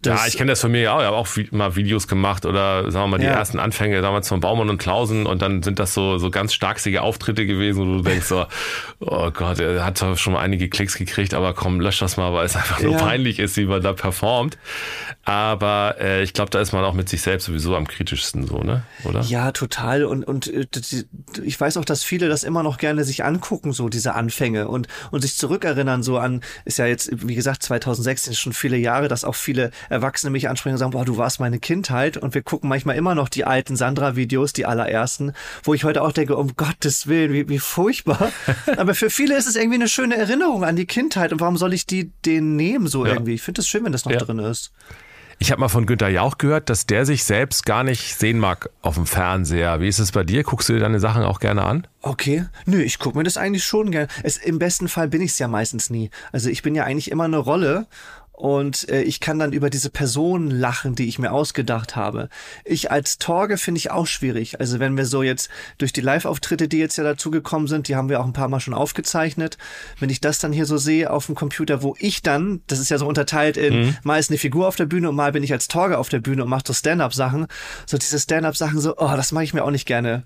Das 0.05 0.21
ja, 0.21 0.27
ich 0.27 0.37
kenne 0.37 0.51
das 0.51 0.61
von 0.61 0.71
mir 0.71 0.93
auch. 0.93 0.99
Ich 0.99 1.05
habe 1.05 1.15
auch 1.15 1.27
mal 1.51 1.75
Videos 1.75 2.07
gemacht 2.07 2.45
oder 2.45 2.91
sagen 2.91 3.05
wir 3.05 3.07
mal 3.07 3.17
die 3.19 3.25
ja. 3.25 3.33
ersten 3.33 3.59
Anfänge 3.59 4.01
damals 4.01 4.27
von 4.27 4.39
Baumann 4.39 4.69
und 4.69 4.77
Klausen 4.77 5.25
und 5.25 5.41
dann 5.41 5.63
sind 5.63 5.79
das 5.79 5.93
so, 5.93 6.17
so 6.17 6.29
ganz 6.29 6.53
starksige 6.53 7.01
Auftritte 7.01 7.45
gewesen, 7.45 7.79
wo 7.79 7.97
du 7.97 8.01
denkst 8.01 8.27
so, 8.27 8.45
oh 8.99 9.31
Gott, 9.31 9.59
er 9.59 9.85
hat 9.85 9.97
zwar 9.97 10.15
schon 10.17 10.33
mal 10.33 10.39
einige 10.39 10.69
Klicks 10.69 10.97
gekriegt, 10.97 11.33
aber 11.33 11.53
komm, 11.53 11.79
lösch 11.79 11.99
das 11.99 12.17
mal, 12.17 12.33
weil 12.33 12.45
es 12.45 12.55
einfach 12.55 12.79
ja. 12.79 12.87
nur 12.87 12.97
peinlich 12.97 13.39
ist, 13.39 13.57
wie 13.57 13.65
man 13.65 13.81
da 13.81 13.93
performt. 13.93 14.57
Aber 15.23 15.95
äh, 15.99 16.23
ich 16.23 16.33
glaube, 16.33 16.51
da 16.51 16.61
ist 16.61 16.71
man 16.71 16.83
auch 16.83 16.93
mit 16.93 17.09
sich 17.09 17.21
selbst 17.21 17.45
sowieso 17.45 17.75
am 17.75 17.87
kritischsten 17.87 18.45
so, 18.45 18.59
ne? 18.59 18.83
Oder? 19.03 19.21
Ja, 19.21 19.51
total. 19.51 20.05
Und, 20.05 20.23
und 20.23 20.47
äh, 20.47 20.67
ich 21.43 21.59
weiß 21.59 21.77
auch, 21.77 21.85
dass 21.85 22.03
viele 22.03 22.29
das 22.29 22.43
immer 22.43 22.61
noch 22.61 22.77
gerne 22.77 23.03
sich 23.03 23.23
angucken, 23.23 23.73
so 23.73 23.89
diese 23.89 24.13
Anfänge 24.13 24.67
und, 24.67 24.87
und 25.11 25.21
sich 25.21 25.35
zurückerinnern, 25.35 26.03
so 26.03 26.19
an, 26.19 26.41
ist 26.65 26.77
ja 26.77 26.85
jetzt, 26.85 27.27
wie 27.27 27.35
gesagt, 27.35 27.63
2006 27.63 28.27
ist 28.27 28.39
schon 28.39 28.53
viele 28.53 28.77
Jahre, 28.77 29.07
dass 29.07 29.23
auch 29.23 29.35
viele 29.35 29.71
Erwachsene 29.95 30.31
mich 30.31 30.49
ansprechen 30.49 30.75
und 30.75 30.79
sagen, 30.79 30.91
boah, 30.91 31.05
du 31.05 31.17
warst 31.17 31.39
meine 31.39 31.59
Kindheit. 31.59 32.17
Und 32.17 32.33
wir 32.33 32.41
gucken 32.41 32.69
manchmal 32.69 32.95
immer 32.95 33.15
noch 33.15 33.29
die 33.29 33.45
alten 33.45 33.75
Sandra-Videos, 33.75 34.53
die 34.53 34.65
allerersten, 34.65 35.33
wo 35.63 35.73
ich 35.73 35.83
heute 35.83 36.01
auch 36.01 36.11
denke, 36.11 36.35
um 36.35 36.55
Gottes 36.55 37.07
Willen, 37.07 37.33
wie, 37.33 37.49
wie 37.49 37.59
furchtbar. 37.59 38.31
Aber 38.77 38.95
für 38.95 39.09
viele 39.09 39.37
ist 39.37 39.47
es 39.47 39.55
irgendwie 39.55 39.75
eine 39.75 39.87
schöne 39.87 40.17
Erinnerung 40.17 40.63
an 40.63 40.75
die 40.75 40.85
Kindheit. 40.85 41.33
Und 41.33 41.39
warum 41.39 41.57
soll 41.57 41.73
ich 41.73 41.85
die 41.85 42.11
den 42.25 42.55
nehmen 42.55 42.87
so 42.87 43.05
ja. 43.05 43.13
irgendwie? 43.13 43.33
Ich 43.33 43.41
finde 43.41 43.61
es 43.61 43.67
schön, 43.67 43.83
wenn 43.85 43.91
das 43.91 44.05
noch 44.05 44.11
ja. 44.11 44.19
drin 44.19 44.39
ist. 44.39 44.71
Ich 45.37 45.51
habe 45.51 45.59
mal 45.59 45.67
von 45.67 45.85
Günther 45.85 46.07
Jauch 46.07 46.37
gehört, 46.37 46.69
dass 46.69 46.85
der 46.85 47.05
sich 47.05 47.25
selbst 47.25 47.65
gar 47.65 47.83
nicht 47.83 48.15
sehen 48.15 48.39
mag 48.39 48.69
auf 48.81 48.95
dem 48.95 49.05
Fernseher. 49.05 49.81
Wie 49.81 49.87
ist 49.87 49.99
es 49.99 50.13
bei 50.13 50.23
dir? 50.23 50.43
Guckst 50.43 50.69
du 50.69 50.73
dir 50.73 50.79
deine 50.79 50.99
Sachen 50.99 51.23
auch 51.23 51.39
gerne 51.39 51.63
an? 51.63 51.87
Okay. 52.01 52.45
Nö, 52.65 52.81
ich 52.81 52.99
gucke 52.99 53.17
mir 53.17 53.25
das 53.25 53.35
eigentlich 53.35 53.65
schon 53.65 53.91
gerne. 53.91 54.07
Es, 54.23 54.37
Im 54.37 54.59
besten 54.59 54.87
Fall 54.87 55.09
bin 55.09 55.21
ich 55.21 55.31
es 55.31 55.39
ja 55.39 55.49
meistens 55.49 55.89
nie. 55.89 56.09
Also 56.31 56.49
ich 56.49 56.61
bin 56.61 56.73
ja 56.73 56.85
eigentlich 56.85 57.11
immer 57.11 57.25
eine 57.25 57.37
Rolle 57.37 57.87
und 58.35 58.89
äh, 58.89 59.01
ich 59.01 59.19
kann 59.21 59.39
dann 59.39 59.53
über 59.53 59.69
diese 59.69 59.89
Person 59.89 60.51
lachen, 60.51 60.95
die 60.95 61.07
ich 61.07 61.19
mir 61.19 61.31
ausgedacht 61.31 61.95
habe. 61.95 62.29
Ich 62.65 62.91
als 62.91 63.17
Torge 63.17 63.57
finde 63.57 63.79
ich 63.79 63.91
auch 63.91 64.07
schwierig. 64.07 64.59
Also 64.59 64.79
wenn 64.79 64.97
wir 64.97 65.05
so 65.05 65.23
jetzt 65.23 65.49
durch 65.77 65.93
die 65.93 66.01
Live-Auftritte, 66.01 66.67
die 66.67 66.77
jetzt 66.77 66.97
ja 66.97 67.03
dazugekommen 67.03 67.67
sind, 67.67 67.87
die 67.87 67.95
haben 67.95 68.09
wir 68.09 68.19
auch 68.19 68.25
ein 68.25 68.33
paar 68.33 68.49
Mal 68.49 68.59
schon 68.59 68.73
aufgezeichnet. 68.73 69.57
Wenn 69.99 70.09
ich 70.09 70.19
das 70.19 70.39
dann 70.39 70.51
hier 70.51 70.65
so 70.65 70.77
sehe 70.77 71.11
auf 71.11 71.27
dem 71.27 71.35
Computer, 71.35 71.81
wo 71.81 71.95
ich 71.97 72.21
dann, 72.23 72.61
das 72.67 72.79
ist 72.79 72.89
ja 72.89 72.97
so 72.97 73.07
unterteilt 73.07 73.55
in 73.55 73.73
mhm. 73.73 73.97
mal 74.03 74.19
ist 74.19 74.29
eine 74.29 74.37
Figur 74.37 74.67
auf 74.67 74.75
der 74.75 74.85
Bühne 74.85 75.09
und 75.09 75.15
mal 75.15 75.31
bin 75.31 75.43
ich 75.43 75.53
als 75.53 75.67
Torge 75.69 75.97
auf 75.97 76.09
der 76.09 76.19
Bühne 76.19 76.43
und 76.43 76.49
mache 76.49 76.63
so 76.67 76.73
Stand-up-Sachen. 76.73 77.47
So 77.85 77.97
diese 77.97 78.19
Stand-up-Sachen 78.19 78.81
so, 78.81 78.95
oh, 78.97 79.13
das 79.15 79.31
mache 79.31 79.45
ich 79.45 79.53
mir 79.53 79.63
auch 79.63 79.71
nicht 79.71 79.85
gerne 79.85 80.23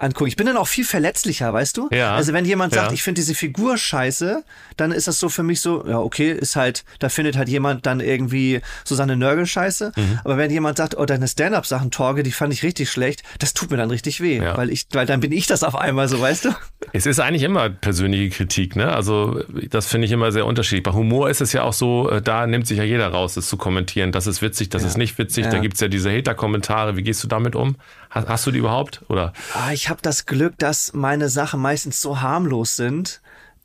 angucken. 0.00 0.28
Ich 0.28 0.36
bin 0.36 0.46
dann 0.46 0.56
auch 0.56 0.68
viel 0.68 0.84
verletzlicher, 0.84 1.52
weißt 1.52 1.76
du? 1.76 1.88
Ja. 1.92 2.14
Also 2.14 2.32
wenn 2.32 2.44
jemand 2.44 2.74
sagt, 2.74 2.88
ja. 2.88 2.94
ich 2.94 3.02
finde 3.02 3.20
diese 3.20 3.34
Figur 3.34 3.76
scheiße, 3.76 4.44
dann 4.76 4.92
ist 4.92 5.06
das 5.06 5.18
so 5.18 5.28
für 5.28 5.42
mich 5.42 5.60
so, 5.60 5.86
ja, 5.86 5.98
okay, 5.98 6.32
ist 6.32 6.56
halt, 6.56 6.84
da 6.98 7.08
findet 7.08 7.36
halt 7.36 7.48
jemand 7.48 7.86
dann 7.86 8.00
irgendwie 8.00 8.60
Susanne 8.84 9.16
Nörgel 9.16 9.46
scheiße. 9.46 9.92
Mhm. 9.96 10.20
Aber 10.24 10.36
wenn 10.38 10.50
jemand 10.50 10.78
sagt, 10.78 10.96
oh, 10.96 11.04
deine 11.04 11.28
Stand-up-Sachen, 11.28 11.90
Torge, 11.90 12.22
die 12.22 12.32
fand 12.32 12.52
ich 12.52 12.62
richtig 12.62 12.90
schlecht, 12.90 13.22
das 13.38 13.54
tut 13.54 13.70
mir 13.70 13.76
dann 13.76 13.90
richtig 13.90 14.20
weh, 14.20 14.38
ja. 14.38 14.56
weil 14.56 14.70
ich, 14.70 14.86
weil 14.92 15.06
dann 15.06 15.20
bin 15.20 15.32
ich 15.32 15.46
das 15.46 15.62
auf 15.62 15.76
einmal 15.76 16.08
so, 16.08 16.20
weißt 16.20 16.46
du? 16.46 16.50
Es 16.92 17.06
ist 17.06 17.20
eigentlich 17.20 17.42
immer 17.42 17.68
persönliche 17.68 18.30
Kritik, 18.30 18.76
ne? 18.76 18.92
Also 18.92 19.42
das 19.68 19.86
finde 19.86 20.06
ich 20.06 20.12
immer 20.12 20.32
sehr 20.32 20.46
unterschiedlich. 20.46 20.82
Bei 20.82 20.92
Humor 20.92 21.28
ist 21.28 21.40
es 21.40 21.52
ja 21.52 21.62
auch 21.62 21.72
so, 21.72 22.08
äh, 22.10 22.22
da 22.22 22.46
nimmt 22.46 22.66
sich 22.66 22.78
ja 22.78 22.84
jeder 22.84 23.08
raus, 23.08 23.34
das 23.34 23.48
zu 23.48 23.56
kommentieren. 23.56 24.12
Das 24.12 24.26
ist 24.26 24.42
witzig, 24.42 24.70
das 24.70 24.82
ja. 24.82 24.88
ist 24.88 24.96
nicht 24.96 25.18
witzig. 25.18 25.46
Da 25.50 25.58
gibt's 25.58 25.80
ja 25.80 25.88
diese 25.88 26.10
Hater-Kommentare. 26.10 26.96
Wie 26.96 27.02
gehst 27.02 27.22
du 27.22 27.28
damit 27.28 27.54
um? 27.54 27.76
Hast, 28.10 28.28
hast 28.28 28.46
du 28.46 28.50
die 28.50 28.58
überhaupt? 28.58 29.02
Oder? 29.08 29.32
Ah, 29.54 29.72
ich 29.72 29.88
habe 29.88 30.00
das 30.02 30.26
Glück, 30.26 30.58
dass 30.58 30.92
meine 30.92 31.28
Sachen 31.28 31.60
meistens 31.60 32.00
so 32.00 32.20
harmlos 32.20 32.76
sind, 32.76 33.20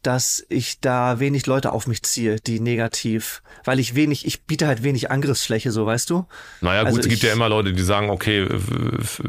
dass 0.05 0.45
ich 0.50 0.79
da 0.81 1.19
wenig 1.19 1.47
Leute 1.47 1.71
auf 1.71 1.88
mich 1.88 2.03
ziehe, 2.03 2.35
die 2.39 2.59
negativ, 2.59 3.41
weil 3.63 3.79
ich 3.79 3.95
wenig, 3.95 4.25
ich 4.25 4.43
biete 4.43 4.67
halt 4.67 4.83
wenig 4.83 5.09
Angriffsfläche, 5.09 5.71
so 5.71 5.85
weißt 5.85 6.09
du. 6.12 6.25
Naja, 6.62 6.81
gut, 6.81 6.88
also 6.88 7.00
es 7.00 7.07
gibt 7.07 7.24
ja 7.24 7.33
immer 7.33 7.50
Leute, 7.50 7.74
die 7.74 7.81
sagen, 7.81 8.09
okay, 8.12 8.47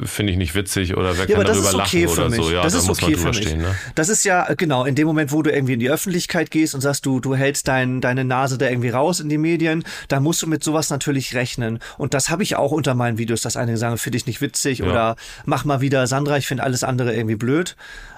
finde 0.04 0.32
ich 0.32 0.38
nicht 0.38 0.54
witzig 0.54 0.96
oder 0.96 1.16
wer 1.16 1.28
ja, 1.28 1.36
kann 1.36 1.46
darüber 1.46 1.74
okay 1.82 2.04
lachen 2.04 2.18
oder 2.18 2.28
mich. 2.28 2.42
so. 2.42 2.50
Ja, 2.50 2.62
das 2.62 2.74
ist 2.74 2.90
okay 2.90 3.16
für 3.16 3.30
mich. 3.30 3.56
Ne? 3.56 3.74
Das 3.94 4.08
ist 4.10 4.24
ja, 4.24 4.52
genau, 4.54 4.84
in 4.84 4.94
dem 4.94 5.06
Moment, 5.06 5.32
wo 5.32 5.42
du 5.42 5.50
irgendwie 5.50 5.74
in 5.74 5.80
die 5.80 5.90
Öffentlichkeit 5.90 6.50
gehst 6.50 6.74
und 6.74 6.82
sagst, 6.82 7.06
du, 7.06 7.20
du 7.20 7.34
hältst 7.34 7.68
dein, 7.68 8.02
deine 8.02 8.24
Nase 8.24 8.58
da 8.58 8.68
irgendwie 8.68 8.90
raus 8.90 9.20
in 9.20 9.30
die 9.30 9.38
Medien, 9.38 9.84
da 10.08 10.20
musst 10.20 10.42
du 10.42 10.46
mit 10.46 10.62
sowas 10.62 10.90
natürlich 10.90 11.34
rechnen. 11.34 11.78
Und 11.96 12.12
das 12.12 12.28
habe 12.28 12.42
ich 12.42 12.56
auch 12.56 12.72
unter 12.72 12.94
meinen 12.94 13.16
Videos, 13.16 13.40
dass 13.40 13.56
einige 13.56 13.78
sagen, 13.78 13.96
finde 13.96 14.18
ich 14.18 14.26
nicht 14.26 14.42
witzig 14.42 14.80
ja. 14.80 14.86
oder 14.86 15.16
mach 15.46 15.64
mal 15.64 15.80
wieder 15.80 16.06
Sandra, 16.06 16.36
ich 16.36 16.46
finde 16.46 16.64
alles 16.64 16.84
andere 16.84 17.14
irgendwie 17.14 17.36
blöd. 17.36 17.76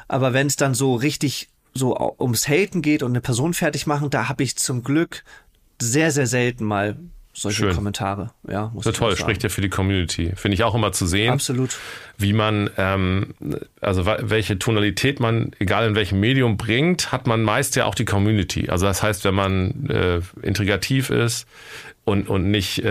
Aber 0.08 0.32
wenn 0.32 0.46
es 0.46 0.56
dann 0.56 0.74
so 0.74 0.94
richtig 0.94 1.48
so 1.78 2.14
ums 2.18 2.48
Haten 2.48 2.82
geht 2.82 3.02
und 3.02 3.12
eine 3.12 3.20
Person 3.20 3.54
fertig 3.54 3.86
machen, 3.86 4.10
da 4.10 4.28
habe 4.28 4.42
ich 4.42 4.56
zum 4.56 4.82
Glück 4.82 5.24
sehr, 5.80 6.10
sehr 6.10 6.26
selten 6.26 6.64
mal 6.64 6.96
solche 7.32 7.64
Schön. 7.64 7.74
Kommentare. 7.74 8.32
Ja, 8.48 8.70
muss 8.74 8.84
So 8.84 8.90
ich 8.90 8.96
toll, 8.96 9.16
spricht 9.16 9.42
ja 9.42 9.48
für 9.48 9.60
die 9.60 9.68
Community. 9.68 10.32
Finde 10.34 10.54
ich 10.54 10.64
auch 10.64 10.74
immer 10.74 10.92
zu 10.92 11.06
sehen. 11.06 11.32
Absolut. 11.32 11.76
wie 12.16 12.32
man, 12.32 12.68
ähm, 12.76 13.34
also 13.80 14.06
welche 14.06 14.58
Tonalität 14.58 15.20
man, 15.20 15.52
egal 15.60 15.86
in 15.86 15.94
welchem 15.94 16.18
Medium 16.18 16.56
bringt, 16.56 17.12
hat 17.12 17.26
man 17.28 17.42
meist 17.42 17.76
ja 17.76 17.84
auch 17.84 17.94
die 17.94 18.04
Community. 18.04 18.68
Also 18.70 18.86
das 18.86 19.02
heißt, 19.02 19.24
wenn 19.24 19.34
man 19.34 19.88
äh, 19.88 20.20
integrativ 20.42 21.10
ist 21.10 21.46
und, 22.04 22.28
und 22.28 22.50
nicht 22.50 22.82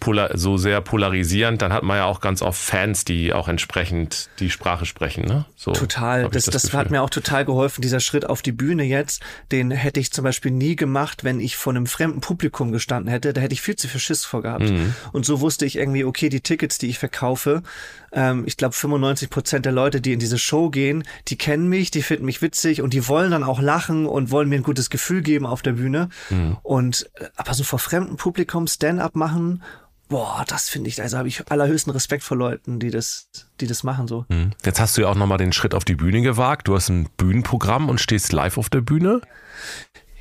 polar, 0.00 0.36
so 0.36 0.56
sehr 0.58 0.80
polarisierend, 0.82 1.62
dann 1.62 1.72
hat 1.72 1.84
man 1.84 1.96
ja 1.96 2.04
auch 2.04 2.20
ganz 2.20 2.42
oft 2.42 2.60
Fans, 2.60 3.04
die 3.04 3.32
auch 3.32 3.48
entsprechend 3.48 4.28
die 4.40 4.50
Sprache 4.50 4.84
sprechen. 4.84 5.24
Ne? 5.24 5.46
So 5.66 5.72
Total. 5.72 6.28
Das, 6.30 6.44
das, 6.44 6.62
Gefühl. 6.62 6.78
hat 6.78 6.90
mir 6.92 7.02
auch 7.02 7.10
total 7.10 7.44
geholfen. 7.44 7.82
Dieser 7.82 7.98
Schritt 7.98 8.24
auf 8.24 8.40
die 8.40 8.52
Bühne 8.52 8.84
jetzt, 8.84 9.20
den 9.50 9.72
hätte 9.72 9.98
ich 9.98 10.12
zum 10.12 10.22
Beispiel 10.22 10.52
nie 10.52 10.76
gemacht, 10.76 11.24
wenn 11.24 11.40
ich 11.40 11.56
vor 11.56 11.72
einem 11.72 11.86
fremden 11.86 12.20
Publikum 12.20 12.70
gestanden 12.70 13.10
hätte. 13.10 13.32
Da 13.32 13.40
hätte 13.40 13.52
ich 13.52 13.62
viel 13.62 13.74
zu 13.74 13.88
viel 13.88 13.98
Schiss 13.98 14.24
vor 14.24 14.42
gehabt. 14.42 14.70
Mhm. 14.70 14.94
Und 15.10 15.26
so 15.26 15.40
wusste 15.40 15.66
ich 15.66 15.74
irgendwie, 15.74 16.04
okay, 16.04 16.28
die 16.28 16.40
Tickets, 16.40 16.78
die 16.78 16.86
ich 16.86 17.00
verkaufe, 17.00 17.64
ähm, 18.12 18.44
ich 18.46 18.56
glaube 18.56 18.76
95 18.76 19.28
Prozent 19.28 19.64
der 19.64 19.72
Leute, 19.72 20.00
die 20.00 20.12
in 20.12 20.20
diese 20.20 20.38
Show 20.38 20.70
gehen, 20.70 21.02
die 21.26 21.36
kennen 21.36 21.68
mich, 21.68 21.90
die 21.90 22.02
finden 22.02 22.26
mich 22.26 22.42
witzig 22.42 22.80
und 22.80 22.94
die 22.94 23.08
wollen 23.08 23.32
dann 23.32 23.42
auch 23.42 23.60
lachen 23.60 24.06
und 24.06 24.30
wollen 24.30 24.48
mir 24.48 24.60
ein 24.60 24.62
gutes 24.62 24.88
Gefühl 24.88 25.22
geben 25.22 25.46
auf 25.46 25.62
der 25.62 25.72
Bühne. 25.72 26.10
Mhm. 26.30 26.58
Und 26.62 27.10
äh, 27.14 27.24
aber 27.34 27.54
so 27.54 27.64
vor 27.64 27.80
fremdem 27.80 28.16
Publikum 28.18 28.68
Stand-up 28.68 29.16
machen, 29.16 29.64
boah, 30.08 30.44
das 30.46 30.68
finde 30.68 30.88
ich, 30.88 31.00
also 31.00 31.18
habe 31.18 31.28
ich 31.28 31.50
allerhöchsten 31.50 31.92
Respekt 31.92 32.22
vor 32.22 32.36
Leuten, 32.36 32.78
die 32.78 32.90
das, 32.90 33.28
die 33.60 33.66
das 33.66 33.82
machen 33.82 34.08
so. 34.08 34.24
Mhm. 34.28 34.52
Jetzt 34.64 34.80
hast 34.80 34.96
du 34.96 35.02
ja 35.02 35.08
auch 35.08 35.14
nochmal 35.14 35.38
den 35.38 35.52
Schritt 35.52 35.74
auf 35.74 35.84
die 35.84 35.94
Bühne 35.94 36.22
gewagt. 36.22 36.68
Du 36.68 36.74
hast 36.74 36.88
ein 36.88 37.08
Bühnenprogramm 37.16 37.88
und 37.88 38.00
stehst 38.00 38.32
live 38.32 38.58
auf 38.58 38.70
der 38.70 38.80
Bühne. 38.80 39.20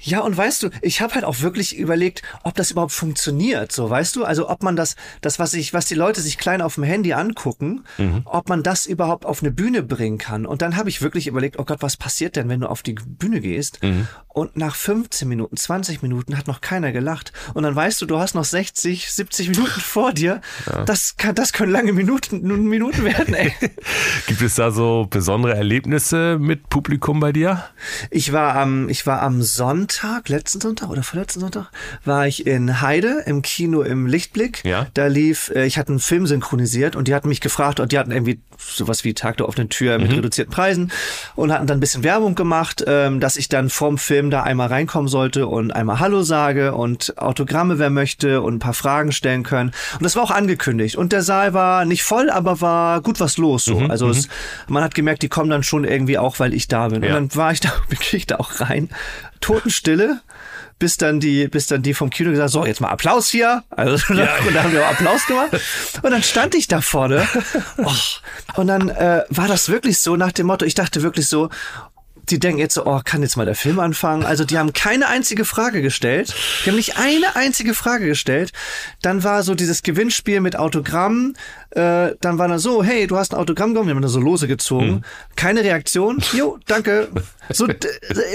Ja, 0.06 0.20
und 0.20 0.38
weißt 0.38 0.62
du, 0.64 0.70
ich 0.82 1.02
habe 1.02 1.16
halt 1.16 1.26
auch 1.26 1.42
wirklich 1.42 1.76
überlegt, 1.76 2.22
ob 2.44 2.54
das 2.54 2.70
überhaupt 2.70 2.92
funktioniert, 2.92 3.72
so 3.72 3.90
weißt 3.90 4.16
du? 4.16 4.24
Also 4.24 4.48
ob 4.50 4.62
man 4.62 4.76
das, 4.76 4.96
das, 5.22 5.40
was 5.40 5.56
ich, 5.56 5.74
was 5.74 5.88
die 5.88 5.96
Leute 5.96 6.22
sich 6.22 6.38
klein 6.38 6.62
auf 6.62 6.76
dem 6.76 6.84
Handy 6.84 7.14
angucken, 7.14 7.84
ob 8.26 8.48
man 8.48 8.62
das 8.62 8.86
überhaupt 8.86 9.26
auf 9.26 9.42
eine 9.42 9.52
Bühne 9.52 9.82
bringen 9.82 10.20
kann. 10.20 10.46
Und 10.46 10.62
dann 10.62 10.76
habe 10.78 10.90
ich 10.90 11.02
wirklich 11.02 11.26
überlegt, 11.26 11.58
oh 11.58 11.66
Gott, 11.66 11.82
was 11.82 11.98
passiert 11.98 12.36
denn, 12.36 12.50
wenn 12.50 12.60
du 12.60 12.70
auf 12.70 12.84
die 12.84 12.94
Bühne 12.94 13.42
gehst? 13.42 13.80
Und 14.28 14.56
nach 14.58 14.76
15 14.76 15.28
Minuten, 15.28 15.58
20 15.58 16.04
Minuten 16.04 16.38
hat 16.38 16.46
noch 16.46 16.62
keiner 16.62 16.92
gelacht. 16.92 17.34
Und 17.56 17.64
dann 17.64 17.76
weißt 17.76 18.00
du, 18.02 18.06
du 18.06 18.20
hast 18.20 18.36
noch 18.36 18.46
60, 18.46 19.12
70 19.12 19.50
Minuten 19.50 19.80
vor 19.82 20.14
dir. 20.14 20.40
Das 20.86 21.18
kann, 21.18 21.34
das 21.34 21.52
können 21.52 21.72
lange 21.72 21.94
Minuten, 21.94 22.42
Minuten 22.70 23.04
werden, 23.06 23.34
ey. 23.34 23.54
Gibt 24.28 24.42
es 24.42 24.54
da 24.56 24.70
so 24.70 25.08
besondere 25.10 25.56
Erlebnisse 25.56 26.38
mit 26.40 26.70
Publikum 26.70 27.20
bei 27.20 27.32
dir? 27.32 27.64
Ich 28.12 28.34
war 28.34 28.56
am, 28.56 28.88
ich 28.90 29.08
war 29.08 29.24
am 29.24 29.42
Sonntag, 29.42 29.95
letzten 30.28 30.62
Sonntag 30.62 30.90
oder 30.90 31.04
vorletzten 31.04 31.40
Sonntag, 31.40 31.70
war 32.04 32.28
ich 32.28 32.46
in 32.46 32.82
Heide 32.82 33.24
im 33.26 33.42
Kino 33.42 33.82
im 33.82 34.08
Lichtblick. 34.08 34.64
Ja. 34.64 34.88
Da 34.94 35.08
lief, 35.08 35.52
äh, 35.56 35.66
ich 35.66 35.78
hatte 35.78 35.90
einen 35.90 36.00
Film 36.00 36.28
synchronisiert 36.28 36.96
und 36.96 37.08
die 37.08 37.16
hatten 37.16 37.30
mich 37.30 37.42
gefragt 37.42 37.80
und 37.80 37.92
die 37.92 38.00
hatten 38.00 38.12
irgendwie 38.12 38.40
sowas 38.58 39.04
wie 39.04 39.14
Tag 39.14 39.38
der 39.38 39.48
offenen 39.48 39.70
Tür 39.70 39.98
mit 40.00 40.12
reduzierten 40.12 40.54
Preisen 40.54 40.92
und 41.36 41.52
hatten 41.52 41.68
dann 41.68 41.78
ein 41.78 41.82
bisschen 41.82 42.04
Werbung 42.04 42.36
gemacht, 42.36 42.84
ähm, 42.88 43.20
dass 43.20 43.38
ich 43.38 43.50
dann 43.50 43.70
vorm 43.70 43.98
Film 43.98 44.30
da 44.30 44.44
einmal 44.44 44.68
reinkommen 44.68 45.08
sollte 45.08 45.48
und 45.48 45.72
einmal 45.72 46.00
Hallo 46.00 46.24
sage 46.24 46.74
und 46.74 47.18
Autogramme, 47.18 47.80
wer 47.80 47.90
möchte 47.90 48.42
und 48.42 48.56
ein 48.56 48.60
paar 48.60 48.74
Fragen 48.74 49.12
stellen 49.12 49.44
können. 49.44 49.72
Und 49.94 50.04
das 50.04 50.16
war 50.16 50.24
auch 50.24 50.32
angekündigt. 50.32 50.96
Und 50.96 51.12
der 51.12 51.22
Saal 51.22 51.54
war 51.54 51.86
nicht 51.86 52.04
voll, 52.04 52.30
aber 52.30 52.62
war 52.62 53.02
gut 53.02 53.20
was 53.20 53.38
los. 53.38 53.66
So. 53.66 53.80
also 53.80 54.10
es, 54.10 54.28
man 54.68 54.84
hat 54.84 54.96
gemerkt, 54.96 55.22
die 55.22 55.30
kommen 55.30 55.50
dann 55.50 55.64
schon 55.64 55.84
irgendwie 55.84 56.18
auch, 56.18 56.40
weil 56.40 56.54
ich 56.54 56.68
da 56.68 56.90
bin. 56.90 57.04
Ja. 57.04 57.10
Und 57.10 57.34
dann 57.34 57.36
war 57.36 57.52
ich 57.52 57.60
da, 57.60 57.72
bin 57.90 58.00
ich 58.12 58.28
da 58.28 58.38
auch 58.38 58.60
rein. 58.60 58.90
Totenstille. 59.42 60.22
Bis 60.78 60.98
dann 60.98 61.22
die, 61.22 61.48
bis 61.48 61.68
dann 61.68 61.84
die 61.84 61.94
vom 61.94 62.10
Kino 62.10 62.32
gesagt, 62.32 62.50
so, 62.50 62.66
jetzt 62.66 62.82
mal 62.82 62.90
Applaus 62.90 63.30
hier. 63.30 63.64
Also, 63.70 63.94
und 64.10 64.18
dann 64.18 64.64
haben 64.64 64.74
wir 64.74 64.86
auch 64.86 64.92
Applaus 64.92 65.26
gemacht. 65.26 65.52
Und 66.02 66.12
dann 66.12 66.22
stand 66.22 66.54
ich 66.56 66.68
da 66.68 66.82
vorne. 66.82 67.28
Oh, 67.78 67.92
und 68.56 68.68
dann 68.68 68.90
äh, 68.90 69.24
war 69.30 69.48
das 69.48 69.70
wirklich 69.70 70.00
so 70.00 70.16
nach 70.16 70.32
dem 70.32 70.48
Motto, 70.48 70.66
ich 70.66 70.76
dachte 70.76 71.02
wirklich 71.02 71.28
so, 71.28 71.50
die 72.30 72.40
denken 72.40 72.60
jetzt 72.60 72.74
so, 72.74 72.86
oh, 72.86 73.02
kann 73.04 73.22
jetzt 73.22 73.38
mal 73.38 73.46
der 73.46 73.56
Film 73.56 73.80
anfangen? 73.80 74.26
Also 74.26 74.46
die 74.46 74.58
haben 74.58 74.74
keine 74.74 75.08
einzige 75.08 75.46
Frage 75.46 75.82
gestellt. 75.82 76.34
Die 76.64 76.70
haben 76.70 76.78
nicht 76.78 76.98
eine 76.98 77.36
einzige 77.36 77.74
Frage 77.74 78.06
gestellt. 78.06 78.52
Dann 79.02 79.24
war 79.24 79.44
so 79.44 79.56
dieses 79.56 79.84
Gewinnspiel 79.84 80.42
mit 80.42 80.56
Autogramm. 80.58 81.36
Äh, 81.72 82.16
dann 82.22 82.38
war 82.38 82.48
dann 82.48 82.60
so, 82.60 82.84
hey, 82.84 83.06
du 83.06 83.18
hast 83.18 83.34
ein 83.34 83.40
Autogramm 83.40 83.74
gewonnen. 83.74 83.90
Wir 83.90 83.96
haben 83.96 84.02
da 84.02 84.08
so 84.08 84.20
Lose 84.20 84.48
gezogen. 84.48 85.04
Keine 85.36 85.64
Reaktion. 85.64 86.24
Jo, 86.34 86.58
danke. 86.66 87.10
So, 87.50 87.68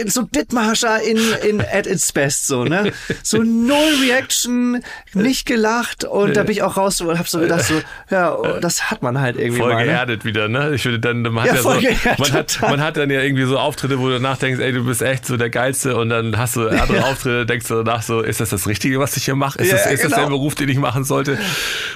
so 0.06 0.22
Dittmarscher 0.22 1.02
in, 1.02 1.18
in 1.48 1.60
at 1.60 1.86
its 1.86 2.12
best, 2.12 2.46
so, 2.46 2.64
ne? 2.64 2.92
So 3.22 3.38
null 3.38 3.94
Reaction, 4.02 4.84
nicht 5.14 5.46
gelacht. 5.46 6.04
Und 6.04 6.36
da 6.36 6.42
bin 6.42 6.52
ich 6.52 6.62
auch 6.62 6.76
raus 6.76 7.00
und 7.00 7.18
hab 7.18 7.28
so 7.28 7.40
gedacht, 7.40 7.64
so, 7.64 7.80
ja, 8.10 8.32
oh, 8.34 8.60
das 8.60 8.90
hat 8.90 9.02
man 9.02 9.20
halt 9.20 9.36
irgendwie 9.36 9.60
Voll 9.60 9.72
mal. 9.72 9.80
Ne? 9.80 9.86
geerdet 9.86 10.24
wieder, 10.24 10.48
ne? 10.48 10.74
Ich 10.74 10.82
finde 10.82 11.00
dann, 11.00 11.22
man 11.22 11.42
hat 11.42 11.46
Ja, 11.46 11.54
ja, 11.54 11.62
so, 11.62 11.70
man 12.18 12.32
hat, 12.32 12.58
man 12.60 12.80
hat 12.80 12.96
dann 12.96 13.10
ja 13.10 13.20
irgendwie 13.20 13.46
so 13.46 13.58
Auftritte, 13.80 13.98
wo 13.98 14.10
du 14.10 14.20
nachdenkst, 14.20 14.60
ey, 14.60 14.72
du 14.72 14.84
bist 14.84 15.00
echt 15.00 15.24
so 15.24 15.38
der 15.38 15.48
Geilste 15.48 15.96
und 15.96 16.10
dann 16.10 16.36
hast 16.36 16.54
du 16.56 16.68
andere 16.68 17.02
Auftritte, 17.06 17.46
denkst 17.46 17.66
du 17.68 17.82
danach 17.82 18.02
so, 18.02 18.20
ist 18.20 18.38
das 18.38 18.50
das 18.50 18.66
Richtige, 18.66 19.00
was 19.00 19.16
ich 19.16 19.24
hier 19.24 19.36
mache? 19.36 19.58
Ist, 19.58 19.68
Ja, 19.68 19.78
das, 19.78 19.86
ist 19.86 20.04
das 20.04 20.12
genau. 20.12 20.16
der 20.24 20.28
Beruf, 20.28 20.54
den 20.54 20.68
ich 20.68 20.76
machen 20.76 21.04
sollte? 21.04 21.38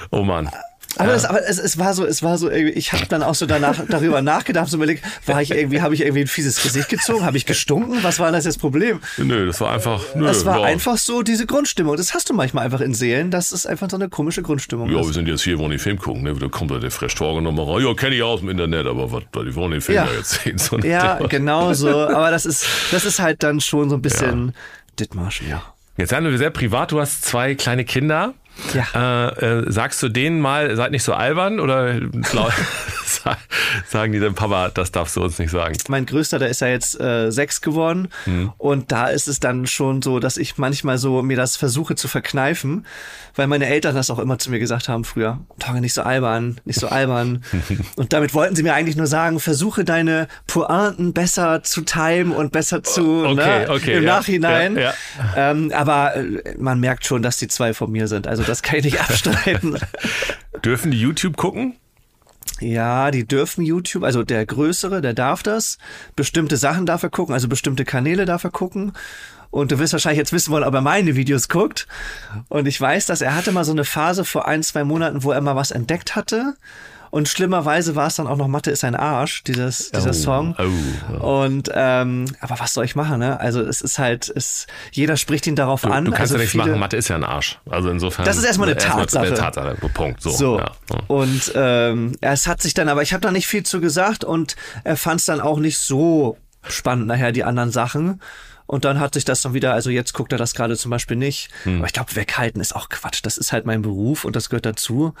Oh 0.09 0.23
Mann. 0.23 0.49
Aber, 0.97 1.13
es, 1.13 1.25
aber 1.25 1.47
es, 1.47 1.57
es 1.59 1.77
war 1.77 1.93
so, 1.93 2.05
es 2.05 2.23
war 2.23 2.37
so 2.37 2.49
irgendwie, 2.49 2.73
ich 2.73 2.93
habe 2.93 3.05
dann 3.07 3.23
auch 3.23 3.35
so 3.35 3.45
danach 3.45 3.79
darüber 3.89 4.21
nachgedacht, 4.21 4.69
so 4.69 4.77
überlegt, 4.77 5.03
war 5.25 5.41
ich 5.41 5.51
irgendwie, 5.51 5.81
habe 5.81 5.93
ich 5.93 6.01
irgendwie 6.01 6.21
ein 6.21 6.27
fieses 6.27 6.61
Gesicht 6.61 6.89
gezogen, 6.89 7.25
habe 7.25 7.37
ich 7.37 7.45
gestunken, 7.45 7.99
was 8.03 8.19
war 8.19 8.31
das 8.31 8.45
jetzt 8.45 8.59
Problem? 8.59 8.99
Nö, 9.17 9.45
das 9.45 9.59
war 9.61 9.71
einfach, 9.73 10.01
nö, 10.15 10.25
Das 10.25 10.45
war 10.45 10.59
ja. 10.59 10.65
einfach 10.65 10.97
so 10.97 11.21
diese 11.23 11.45
Grundstimmung. 11.45 11.97
Das 11.97 12.13
hast 12.13 12.29
du 12.29 12.33
manchmal 12.33 12.65
einfach 12.65 12.81
in 12.81 12.93
Seelen, 12.93 13.31
dass 13.31 13.51
es 13.51 13.65
einfach 13.65 13.89
so 13.89 13.97
eine 13.97 14.09
komische 14.09 14.41
Grundstimmung 14.41 14.89
Ja, 14.89 14.95
wir 14.99 15.01
ist. 15.07 15.13
sind 15.13 15.27
jetzt 15.27 15.43
hier, 15.43 15.57
wollen 15.59 15.71
den 15.71 15.79
Film 15.79 15.97
gucken, 15.99 16.23
ne? 16.23 16.33
Da 16.33 16.47
kommt 16.47 16.71
da 16.71 16.79
der 16.79 16.91
Fresh 16.91 17.15
Talker 17.15 17.41
nochmal 17.41 17.65
rein. 17.75 17.85
Ja, 17.85 17.93
kenne 17.93 18.15
ich 18.15 18.23
aus 18.23 18.39
dem 18.39 18.49
Internet, 18.49 18.87
aber 18.87 19.11
was, 19.11 19.23
die 19.33 19.55
wollen 19.55 19.71
den 19.71 19.81
Film 19.81 19.95
Ja. 19.97 20.05
ja 20.05 20.11
jetzt 20.17 20.41
sehen. 20.43 20.57
So 20.57 20.77
Ja, 20.79 21.15
dem- 21.15 21.29
genau 21.29 21.73
so. 21.73 21.89
Aber 21.89 22.31
das 22.31 22.45
ist, 22.45 22.65
das 22.91 23.05
ist 23.05 23.19
halt 23.19 23.43
dann 23.43 23.59
schon 23.61 23.89
so 23.89 23.95
ein 23.95 24.01
bisschen 24.01 24.53
Dithmarschen, 24.99 25.49
ja. 25.49 25.61
Jetzt 25.97 26.11
werden 26.11 26.29
wir 26.29 26.37
sehr 26.37 26.49
privat. 26.49 26.91
Du 26.91 26.99
hast 26.99 27.23
zwei 27.23 27.55
kleine 27.55 27.85
Kinder. 27.85 28.33
Ja. 28.73 29.29
Äh, 29.29 29.45
äh, 29.45 29.71
sagst 29.71 30.01
du 30.01 30.09
denen 30.09 30.39
mal, 30.39 30.75
seid 30.75 30.91
nicht 30.91 31.03
so 31.03 31.13
albern 31.13 31.59
oder 31.59 31.95
sagen 33.87 34.11
die 34.11 34.19
dann, 34.19 34.35
Papa, 34.35 34.69
das 34.69 34.91
darfst 34.91 35.15
du 35.15 35.23
uns 35.23 35.39
nicht 35.39 35.51
sagen? 35.51 35.75
Mein 35.87 36.05
Größter, 36.05 36.39
der 36.39 36.49
ist 36.49 36.61
ja 36.61 36.67
jetzt 36.67 36.99
äh, 36.99 37.31
sechs 37.31 37.61
geworden 37.61 38.07
Mhm. 38.25 38.53
und 38.57 38.91
da 38.91 39.07
ist 39.07 39.27
es 39.27 39.39
dann 39.39 39.67
schon 39.67 40.01
so, 40.01 40.19
dass 40.19 40.37
ich 40.37 40.57
manchmal 40.57 40.97
so 40.97 41.21
mir 41.21 41.37
das 41.37 41.57
versuche 41.57 41.95
zu 41.95 42.07
verkneifen, 42.07 42.85
weil 43.35 43.47
meine 43.47 43.67
Eltern 43.67 43.95
das 43.95 44.09
auch 44.09 44.19
immer 44.19 44.39
zu 44.39 44.49
mir 44.49 44.59
gesagt 44.59 44.89
haben 44.89 45.03
früher. 45.03 45.39
Tonge, 45.59 45.81
nicht 45.81 45.93
so 45.93 46.01
albern, 46.01 46.59
nicht 46.65 46.79
so 46.79 46.87
albern. 46.87 47.43
und 47.95 48.13
damit 48.13 48.33
wollten 48.33 48.55
sie 48.55 48.63
mir 48.63 48.73
eigentlich 48.73 48.95
nur 48.95 49.07
sagen, 49.07 49.39
versuche 49.39 49.83
deine 49.83 50.27
Pointen 50.47 51.13
besser 51.13 51.63
zu 51.63 51.81
timen 51.81 52.31
und 52.31 52.51
besser 52.51 52.83
zu 52.83 53.25
Okay, 53.25 53.35
ne, 53.35 53.67
okay, 53.69 53.97
im 53.97 54.03
ja, 54.03 54.15
Nachhinein. 54.17 54.77
ja, 54.77 54.93
Ähm, 55.35 55.71
aber 55.73 56.15
äh, 56.15 56.55
man 56.57 56.79
merkt 56.79 57.05
schon, 57.05 57.21
dass 57.21 57.37
die 57.37 57.47
zwei 57.47 57.73
von 57.73 57.91
mir 57.91 58.07
sind. 58.07 58.27
Also 58.27 58.43
das 58.43 58.61
kann 58.63 58.79
ich 58.79 58.85
nicht 58.85 59.01
abstreiten. 59.09 59.77
Dürfen 60.63 60.91
die 60.91 60.99
YouTube 60.99 61.37
gucken? 61.37 61.75
Ja, 62.61 63.11
die 63.11 63.27
dürfen 63.27 63.65
YouTube, 63.65 64.03
also 64.03 64.23
der 64.23 64.45
Größere, 64.45 65.01
der 65.01 65.13
darf 65.13 65.43
das. 65.43 65.77
Bestimmte 66.15 66.55
Sachen 66.55 66.85
darf 66.85 67.03
er 67.03 67.09
gucken, 67.09 67.33
also 67.33 67.49
bestimmte 67.49 67.83
Kanäle 67.83 68.25
darf 68.25 68.43
er 68.45 68.51
gucken. 68.51 68.93
Und 69.55 69.71
du 69.71 69.79
wirst 69.79 69.93
wahrscheinlich 69.93 70.17
jetzt 70.17 70.33
wissen 70.33 70.51
wollen, 70.51 70.65
ob 70.65 70.73
er 70.73 70.81
meine 70.81 71.15
Videos 71.15 71.47
guckt. 71.47 71.87
Und 72.49 72.67
ich 72.67 72.79
weiß, 72.81 73.05
dass 73.05 73.21
er 73.21 73.35
hatte 73.35 73.53
mal 73.53 73.63
so 73.63 73.71
eine 73.71 73.85
Phase 73.85 74.25
vor 74.25 74.49
ein, 74.49 74.61
zwei 74.63 74.83
Monaten, 74.83 75.23
wo 75.23 75.31
er 75.31 75.39
mal 75.39 75.55
was 75.55 75.71
entdeckt 75.71 76.17
hatte. 76.17 76.55
Und 77.09 77.29
schlimmerweise 77.29 77.95
war 77.95 78.07
es 78.07 78.17
dann 78.17 78.27
auch 78.27 78.35
noch 78.35 78.49
Mathe 78.49 78.69
ist 78.71 78.83
ein 78.83 78.95
Arsch, 78.97 79.45
dieses, 79.45 79.91
dieser 79.91 80.09
Oh, 80.09 80.13
Song. 80.13 80.55
oh, 80.59 81.25
Und 81.43 81.69
ähm, 81.73 82.25
aber 82.41 82.59
was 82.59 82.73
soll 82.73 82.83
ich 82.83 82.97
machen, 82.97 83.19
ne? 83.19 83.39
Also 83.39 83.61
es 83.61 83.79
ist 83.79 83.97
halt, 83.97 84.29
es, 84.35 84.67
jeder 84.91 85.15
spricht 85.15 85.47
ihn 85.47 85.55
darauf 85.55 85.83
Du, 85.83 85.87
an. 85.89 86.03
du 86.03 86.11
kannst 86.11 86.23
also 86.23 86.33
ja 86.35 86.39
nichts 86.39 86.51
viele, 86.51 86.65
machen, 86.65 86.79
Mathe 86.81 86.97
ist 86.97 87.07
ja 87.07 87.15
ein 87.15 87.23
Arsch. 87.23 87.57
Also 87.69 87.89
insofern. 87.89 88.25
Das 88.25 88.35
ist 88.35 88.43
erstmal 88.43 88.67
eine 88.67 88.77
Tatsache. 88.77 89.27
Eine 89.27 89.35
Tatsache. 89.35 89.75
Punkt. 89.93 90.21
So. 90.21 90.31
So. 90.31 90.59
Ja. 90.59 90.71
Und 91.07 91.53
ähm, 91.55 92.17
es 92.19 92.47
hat 92.47 92.61
sich 92.61 92.73
dann, 92.73 92.89
aber 92.89 93.03
ich 93.03 93.13
habe 93.13 93.21
da 93.21 93.31
nicht 93.31 93.47
viel 93.47 93.63
zu 93.63 93.79
gesagt 93.79 94.25
und 94.25 94.57
er 94.83 94.97
fand 94.97 95.21
es 95.21 95.25
dann 95.27 95.39
auch 95.39 95.59
nicht 95.59 95.77
so 95.77 96.37
spannend 96.67 97.07
nachher, 97.07 97.31
die 97.31 97.45
anderen 97.45 97.71
Sachen. 97.71 98.19
Und 98.67 98.83
dann 98.85 98.99
hat 98.99 99.13
sich 99.13 99.25
das 99.25 99.41
dann 99.41 99.53
wieder, 99.53 99.73
also 99.73 99.89
jetzt 99.89 100.13
guckt 100.13 100.31
er 100.31 100.37
das 100.37 100.55
gerade 100.55 100.75
zum 100.75 100.89
Beispiel 100.91 101.17
nicht. 101.17 101.49
Hm. 101.63 101.77
Aber 101.77 101.87
ich 101.87 101.93
glaube, 101.93 102.15
weghalten 102.15 102.61
ist 102.61 102.75
auch 102.75 102.89
Quatsch. 102.89 103.19
Das 103.23 103.37
ist 103.37 103.51
halt 103.51 103.65
mein 103.65 103.81
Beruf 103.81 104.25
und 104.25 104.35
das 104.35 104.49
gehört 104.49 104.65
dazu. 104.65 105.13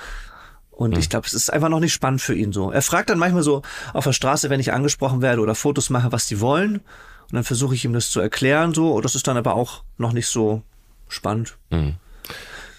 Und 0.71 0.93
Hm. 0.93 0.99
ich 0.99 1.09
glaube, 1.09 1.27
es 1.27 1.33
ist 1.33 1.53
einfach 1.53 1.69
noch 1.69 1.79
nicht 1.79 1.93
spannend 1.93 2.21
für 2.21 2.33
ihn 2.35 2.51
so. 2.51 2.71
Er 2.71 2.81
fragt 2.81 3.09
dann 3.09 3.19
manchmal 3.19 3.43
so 3.43 3.61
auf 3.93 4.03
der 4.03 4.13
Straße, 4.13 4.49
wenn 4.49 4.59
ich 4.59 4.73
angesprochen 4.73 5.21
werde 5.21 5.41
oder 5.41 5.55
Fotos 5.55 5.89
mache, 5.89 6.11
was 6.11 6.27
die 6.27 6.41
wollen. 6.41 6.77
Und 6.77 7.33
dann 7.33 7.43
versuche 7.43 7.75
ich 7.75 7.85
ihm 7.85 7.93
das 7.93 8.09
zu 8.09 8.19
erklären 8.19 8.73
so. 8.73 8.93
Und 8.93 9.05
das 9.05 9.15
ist 9.15 9.27
dann 9.27 9.37
aber 9.37 9.55
auch 9.55 9.83
noch 9.97 10.11
nicht 10.11 10.27
so 10.27 10.63
spannend. 11.07 11.57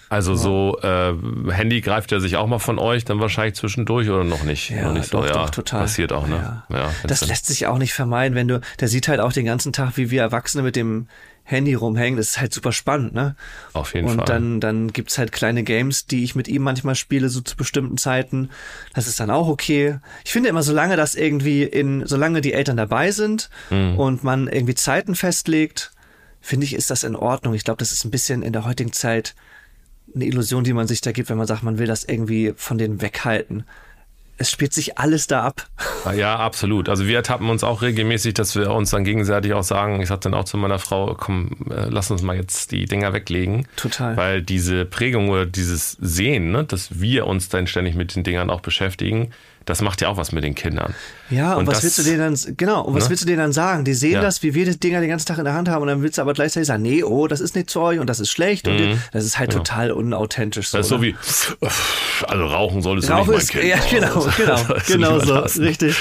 Also 0.09 0.35
so 0.35 0.77
äh, 0.81 1.13
Handy 1.51 1.81
greift 1.81 2.11
er 2.11 2.19
sich 2.21 2.37
auch 2.37 2.47
mal 2.47 2.59
von 2.59 2.79
euch, 2.79 3.03
dann 3.03 3.19
wahrscheinlich 3.19 3.55
zwischendurch 3.55 4.09
oder 4.09 4.23
noch 4.23 4.43
nicht? 4.43 4.69
Ja, 4.69 4.83
noch 4.83 4.93
nicht 4.93 5.13
doch, 5.13 5.23
so, 5.23 5.27
ja, 5.27 5.33
doch, 5.33 5.49
total. 5.49 5.81
Passiert 5.81 6.13
auch, 6.13 6.27
ne? 6.27 6.63
Ja. 6.69 6.75
Ja. 6.77 6.89
Das 7.05 7.27
lässt 7.27 7.45
sich 7.47 7.67
auch 7.67 7.77
nicht 7.77 7.93
vermeiden, 7.93 8.35
wenn 8.35 8.47
du, 8.47 8.61
der 8.79 8.87
sieht 8.87 9.07
halt 9.07 9.19
auch 9.19 9.33
den 9.33 9.45
ganzen 9.45 9.73
Tag, 9.73 9.97
wie 9.97 10.09
wir 10.09 10.21
Erwachsene 10.21 10.63
mit 10.63 10.75
dem 10.77 11.07
Handy 11.43 11.73
rumhängen. 11.73 12.17
Das 12.17 12.27
ist 12.31 12.39
halt 12.39 12.53
super 12.53 12.71
spannend, 12.71 13.13
ne? 13.13 13.35
Auf 13.73 13.93
jeden 13.93 14.07
und 14.07 14.15
Fall. 14.15 14.21
Und 14.23 14.29
dann, 14.29 14.59
dann 14.61 14.93
gibt's 14.93 15.17
halt 15.17 15.31
kleine 15.31 15.63
Games, 15.63 16.05
die 16.05 16.23
ich 16.23 16.35
mit 16.35 16.47
ihm 16.47 16.61
manchmal 16.61 16.95
spiele, 16.95 17.27
so 17.29 17.41
zu 17.41 17.55
bestimmten 17.57 17.97
Zeiten. 17.97 18.49
Das 18.93 19.07
ist 19.07 19.19
dann 19.19 19.29
auch 19.29 19.47
okay. 19.47 19.99
Ich 20.25 20.31
finde 20.31 20.49
immer, 20.49 20.63
solange 20.63 20.95
das 20.95 21.15
irgendwie 21.15 21.63
in, 21.63 22.05
solange 22.05 22.41
die 22.41 22.53
Eltern 22.53 22.77
dabei 22.77 23.11
sind 23.11 23.49
Mhm. 23.69 23.97
und 23.97 24.23
man 24.23 24.47
irgendwie 24.47 24.75
Zeiten 24.75 25.15
festlegt, 25.15 25.91
finde 26.41 26.65
ich, 26.65 26.73
ist 26.73 26.89
das 26.91 27.03
in 27.03 27.15
Ordnung. 27.15 27.53
Ich 27.53 27.63
glaube, 27.65 27.79
das 27.79 27.91
ist 27.91 28.05
ein 28.05 28.11
bisschen 28.11 28.41
in 28.41 28.53
der 28.53 28.63
heutigen 28.65 28.93
Zeit 28.93 29.35
eine 30.15 30.25
Illusion, 30.25 30.63
die 30.63 30.73
man 30.73 30.87
sich 30.87 31.01
da 31.01 31.11
gibt, 31.11 31.29
wenn 31.29 31.37
man 31.37 31.47
sagt, 31.47 31.63
man 31.63 31.77
will 31.77 31.87
das 31.87 32.03
irgendwie 32.03 32.53
von 32.55 32.77
denen 32.77 33.01
weghalten. 33.01 33.65
Es 34.39 34.51
spielt 34.51 34.71
sich 34.71 34.99
alles 34.99 35.25
da 35.25 35.43
ab. 35.43 35.67
Ja, 36.15 36.37
absolut. 36.37 36.89
Also 36.89 37.07
wir 37.07 37.15
ertappen 37.15 37.49
uns 37.49 37.63
auch 37.63 37.81
regelmäßig, 37.81 38.35
dass 38.35 38.55
wir 38.55 38.71
uns 38.71 38.91
dann 38.91 39.03
gegenseitig 39.03 39.53
auch 39.53 39.63
sagen, 39.63 39.99
ich 39.99 40.09
sag 40.09 40.21
dann 40.21 40.35
auch 40.35 40.45
zu 40.45 40.57
meiner 40.57 40.77
Frau, 40.77 41.15
komm, 41.19 41.57
äh, 41.71 41.87
lass 41.89 42.11
uns 42.11 42.21
mal 42.21 42.35
jetzt 42.35 42.71
die 42.71 42.85
Dinger 42.85 43.13
weglegen. 43.13 43.67
Total. 43.75 44.15
Weil 44.15 44.43
diese 44.43 44.85
Prägung 44.85 45.29
oder 45.29 45.47
dieses 45.47 45.93
Sehen, 45.99 46.51
ne, 46.51 46.63
dass 46.63 46.99
wir 47.01 47.25
uns 47.25 47.49
dann 47.49 47.65
ständig 47.65 47.95
mit 47.95 48.15
den 48.15 48.23
Dingern 48.23 48.51
auch 48.51 48.61
beschäftigen, 48.61 49.31
das 49.67 49.81
macht 49.83 50.01
ja 50.01 50.07
auch 50.09 50.17
was 50.17 50.31
mit 50.31 50.43
den 50.43 50.55
Kindern. 50.55 50.95
Ja, 51.29 51.53
und, 51.53 51.59
Und 51.59 51.67
was 51.67 51.75
das- 51.75 51.83
willst 51.83 51.97
du 51.99 52.03
denen 52.03 52.19
dann, 52.19 52.55
genau, 52.57 52.81
und 52.83 52.95
was 52.95 53.03
Ne? 53.03 53.09
willst 53.11 53.23
du 53.23 53.27
denen 53.27 53.39
dann 53.39 53.51
sagen? 53.53 53.83
Die 53.85 53.93
sehen 53.93 54.13
Ja. 54.13 54.21
das, 54.21 54.41
wie 54.41 54.53
wir 54.55 54.65
die 54.65 54.79
Dinger 54.79 55.01
den 55.01 55.09
ganzen 55.09 55.27
Tag 55.27 55.37
in 55.37 55.43
der 55.45 55.53
Hand 55.53 55.67
haben 55.69 55.81
und 55.83 55.89
dann 55.89 56.01
willst 56.01 56.17
du 56.17 56.21
aber 56.23 56.33
gleichzeitig 56.33 56.67
sagen, 56.67 56.81
nee, 56.83 57.03
oh, 57.03 57.27
das 57.27 57.41
ist 57.41 57.53
nicht 57.53 57.69
Zeug 57.69 57.99
und 57.99 58.07
das 58.07 58.19
ist 58.19 58.31
schlecht 58.31 58.67
und 58.67 58.97
das 59.11 59.25
ist 59.25 59.37
halt 59.37 59.51
total 59.51 59.91
unauthentisch. 59.91 60.69
So, 60.69 60.77
Mhm. 60.77 60.79
Das 60.79 60.85
ist 60.85 60.89
so 60.89 60.97
ne? 60.97 61.01
wie, 61.61 62.27
also 62.27 62.45
rauchen 62.45 62.81
solltest 62.81 63.09
du 63.09 63.13
Rauch 63.13 63.19
nicht, 63.19 63.27
mein 63.27 63.37
ist, 63.39 63.51
Kind. 63.51 63.63
ja, 63.65 63.77
genau, 63.89 64.27
genau, 64.37 64.63
das 64.73 64.85
genau 64.87 65.11
nicht 65.15 65.25
so, 65.25 65.31
überlassen. 65.33 65.63
richtig, 65.63 65.95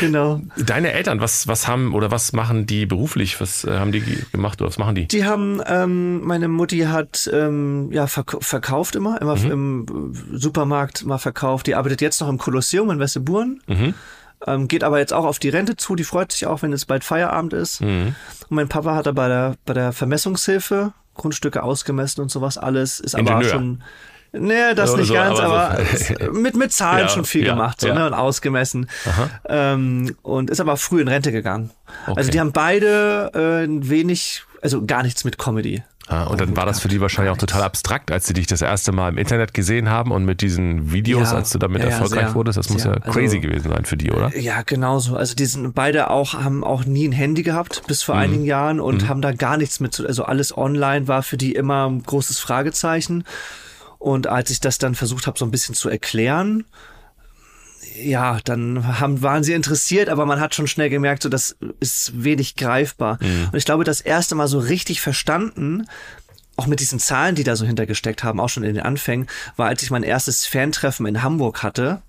genau. 0.00 0.40
Deine 0.58 0.92
Eltern, 0.92 1.20
was, 1.20 1.48
was 1.48 1.66
haben 1.66 1.94
oder 1.94 2.10
was 2.10 2.32
machen 2.32 2.66
die 2.66 2.86
beruflich? 2.86 3.40
Was 3.40 3.64
äh, 3.64 3.78
haben 3.78 3.92
die 3.92 4.02
gemacht 4.32 4.60
oder 4.60 4.68
was 4.68 4.78
machen 4.78 4.94
die? 4.94 5.06
Die 5.08 5.24
haben, 5.24 5.60
ähm, 5.66 6.20
meine 6.22 6.48
Mutti 6.48 6.80
hat 6.80 7.30
ähm, 7.32 7.90
ja 7.92 8.06
verk 8.06 8.36
verkauft 8.40 8.94
immer, 8.94 9.20
immer 9.22 9.36
Mhm. 9.36 9.50
im 9.50 10.14
Supermarkt 10.32 11.04
mal 11.06 11.18
verkauft. 11.18 11.66
Die 11.66 11.74
arbeitet 11.74 12.00
jetzt 12.00 12.20
noch 12.20 12.28
im 12.28 12.38
Kolosseum 12.38 12.73
in 12.82 12.98
Westeburen. 12.98 13.60
Mhm. 13.66 13.94
Ähm, 14.46 14.68
geht 14.68 14.84
aber 14.84 14.98
jetzt 14.98 15.12
auch 15.12 15.24
auf 15.24 15.38
die 15.38 15.48
Rente 15.48 15.76
zu. 15.76 15.94
Die 15.96 16.04
freut 16.04 16.32
sich 16.32 16.46
auch, 16.46 16.62
wenn 16.62 16.72
es 16.72 16.84
bald 16.84 17.02
Feierabend 17.04 17.52
ist. 17.54 17.80
Mhm. 17.80 18.14
Und 18.48 18.50
mein 18.50 18.68
Papa 18.68 18.94
hat 18.94 19.06
da 19.06 19.12
bei 19.12 19.28
der, 19.28 19.54
bei 19.64 19.72
der 19.72 19.92
Vermessungshilfe 19.92 20.92
Grundstücke 21.14 21.62
ausgemessen 21.62 22.20
und 22.20 22.30
sowas 22.30 22.58
alles. 22.58 23.00
Ist 23.00 23.14
aber 23.14 23.30
Ingenieur. 23.30 23.50
schon. 23.50 23.82
Nee, 24.36 24.74
das 24.74 24.90
So- 24.90 24.96
nicht 24.96 25.06
so, 25.06 25.14
ganz, 25.14 25.38
aber 25.38 25.70
aber, 25.70 25.84
so- 25.84 26.32
mit, 26.32 26.56
mit 26.56 26.72
Zahlen 26.72 27.02
Ja, 27.04 27.08
schon 27.08 27.24
viel 27.24 27.46
ja, 27.46 27.52
gemacht 27.54 27.80
so, 27.80 27.86
ja. 27.86 27.94
ne, 27.94 28.06
und 28.06 28.14
ausgemessen. 28.14 28.88
Ähm, 29.46 30.16
und 30.22 30.50
ist 30.50 30.60
aber 30.60 30.76
früh 30.76 31.00
in 31.00 31.08
Rente 31.08 31.32
gegangen. 31.32 31.70
Okay. 32.06 32.14
Also 32.18 32.30
die 32.32 32.40
haben 32.40 32.52
beide 32.52 33.30
äh, 33.34 33.66
wenig, 33.88 34.42
also 34.60 34.84
gar 34.84 35.02
nichts 35.04 35.24
mit 35.24 35.38
Comedy. 35.38 35.84
Ah, 36.06 36.24
und 36.24 36.38
dann 36.38 36.54
war 36.54 36.66
das 36.66 36.80
für 36.80 36.88
die 36.88 37.00
wahrscheinlich 37.00 37.32
auch 37.32 37.38
total 37.38 37.62
abstrakt, 37.62 38.10
als 38.10 38.26
sie 38.26 38.34
dich 38.34 38.46
das 38.46 38.60
erste 38.60 38.92
Mal 38.92 39.08
im 39.08 39.16
Internet 39.16 39.54
gesehen 39.54 39.88
haben 39.88 40.10
und 40.12 40.26
mit 40.26 40.42
diesen 40.42 40.92
Videos, 40.92 41.30
Ja, 41.30 41.38
als 41.38 41.48
du 41.50 41.58
damit 41.58 41.82
ja, 41.82 41.88
erfolgreich 41.88 42.26
sehr, 42.26 42.34
wurdest. 42.34 42.58
Das 42.58 42.68
muss 42.68 42.82
sehr. 42.82 42.92
ja 42.92 43.00
crazy 43.00 43.36
Also- 43.36 43.40
gewesen 43.40 43.70
sein 43.70 43.84
für 43.86 43.96
die, 43.96 44.10
oder? 44.10 44.36
Ja, 44.38 44.60
genauso. 44.62 45.16
Also 45.16 45.34
die 45.34 45.46
sind 45.46 45.74
beide 45.74 46.10
auch, 46.10 46.34
haben 46.34 46.62
auch 46.62 46.84
nie 46.84 47.08
ein 47.08 47.12
Handy 47.12 47.42
gehabt 47.42 47.82
bis 47.86 48.02
Mhm. 48.02 48.06
vor 48.06 48.14
einigen 48.16 48.44
Jahren 48.44 48.80
und 48.80 49.08
haben 49.08 49.22
da 49.22 49.32
gar 49.32 49.56
nichts 49.56 49.80
mit, 49.80 49.94
zu- 49.94 50.06
also 50.06 50.24
alles 50.24 50.54
online 50.56 51.08
war 51.08 51.22
für 51.22 51.38
die 51.38 51.52
immer 51.54 51.88
ein 51.88 52.02
großes 52.02 52.38
Fragezeichen. 52.38 53.24
Und 53.98 54.26
als 54.26 54.50
ich 54.50 54.60
das 54.60 54.76
dann 54.76 54.94
versucht 54.94 55.26
habe, 55.26 55.38
so 55.38 55.46
ein 55.46 55.50
bisschen 55.50 55.74
zu 55.74 55.88
erklären, 55.88 56.64
ja, 57.94 58.38
dann 58.44 59.00
haben, 59.00 59.22
waren 59.22 59.44
sie 59.44 59.52
interessiert, 59.52 60.08
aber 60.08 60.26
man 60.26 60.40
hat 60.40 60.54
schon 60.54 60.66
schnell 60.66 60.90
gemerkt, 60.90 61.22
so 61.22 61.28
das 61.28 61.56
ist 61.80 62.12
wenig 62.24 62.56
greifbar. 62.56 63.18
Mhm. 63.20 63.48
Und 63.52 63.56
ich 63.56 63.64
glaube, 63.64 63.84
das 63.84 64.00
erste 64.00 64.34
Mal 64.34 64.48
so 64.48 64.58
richtig 64.58 65.00
verstanden, 65.00 65.86
auch 66.56 66.66
mit 66.66 66.80
diesen 66.80 66.98
Zahlen, 66.98 67.34
die 67.34 67.44
da 67.44 67.56
so 67.56 67.66
hintergesteckt 67.66 68.22
haben, 68.22 68.40
auch 68.40 68.48
schon 68.48 68.64
in 68.64 68.74
den 68.74 68.84
Anfängen, 68.84 69.26
war, 69.56 69.68
als 69.68 69.82
ich 69.82 69.90
mein 69.90 70.02
erstes 70.02 70.46
Fantreffen 70.46 71.06
in 71.06 71.22
Hamburg 71.22 71.62
hatte. 71.62 72.02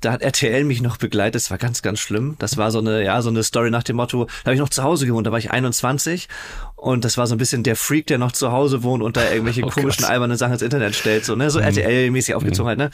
Da 0.00 0.12
hat 0.12 0.22
RTL 0.22 0.64
mich 0.64 0.82
noch 0.82 0.98
begleitet. 0.98 1.36
Das 1.36 1.50
war 1.50 1.58
ganz, 1.58 1.82
ganz 1.82 1.98
schlimm. 1.98 2.36
Das 2.38 2.56
war 2.56 2.70
so 2.70 2.78
eine, 2.78 3.02
ja, 3.02 3.20
so 3.22 3.30
eine 3.30 3.42
Story 3.42 3.70
nach 3.70 3.82
dem 3.82 3.96
Motto, 3.96 4.26
da 4.26 4.46
habe 4.46 4.54
ich 4.54 4.60
noch 4.60 4.68
zu 4.68 4.82
Hause 4.82 5.06
gewohnt, 5.06 5.26
da 5.26 5.32
war 5.32 5.38
ich 5.38 5.50
21 5.50 6.28
und 6.76 7.04
das 7.04 7.16
war 7.16 7.26
so 7.26 7.34
ein 7.34 7.38
bisschen 7.38 7.62
der 7.62 7.74
Freak, 7.74 8.06
der 8.06 8.18
noch 8.18 8.32
zu 8.32 8.52
Hause 8.52 8.82
wohnt 8.82 9.02
und 9.02 9.16
da 9.16 9.30
irgendwelche 9.30 9.62
Oh 9.64 9.70
komischen, 9.70 10.02
Gott. 10.02 10.10
albernen 10.10 10.36
Sachen 10.36 10.52
ins 10.52 10.62
Internet 10.62 10.94
stellt, 10.94 11.24
so, 11.24 11.34
ne, 11.34 11.50
so 11.50 11.58
RTL-mäßig 11.58 12.34
aufgezogen 12.34 12.68
halt, 12.68 12.78
ne. 12.78 12.90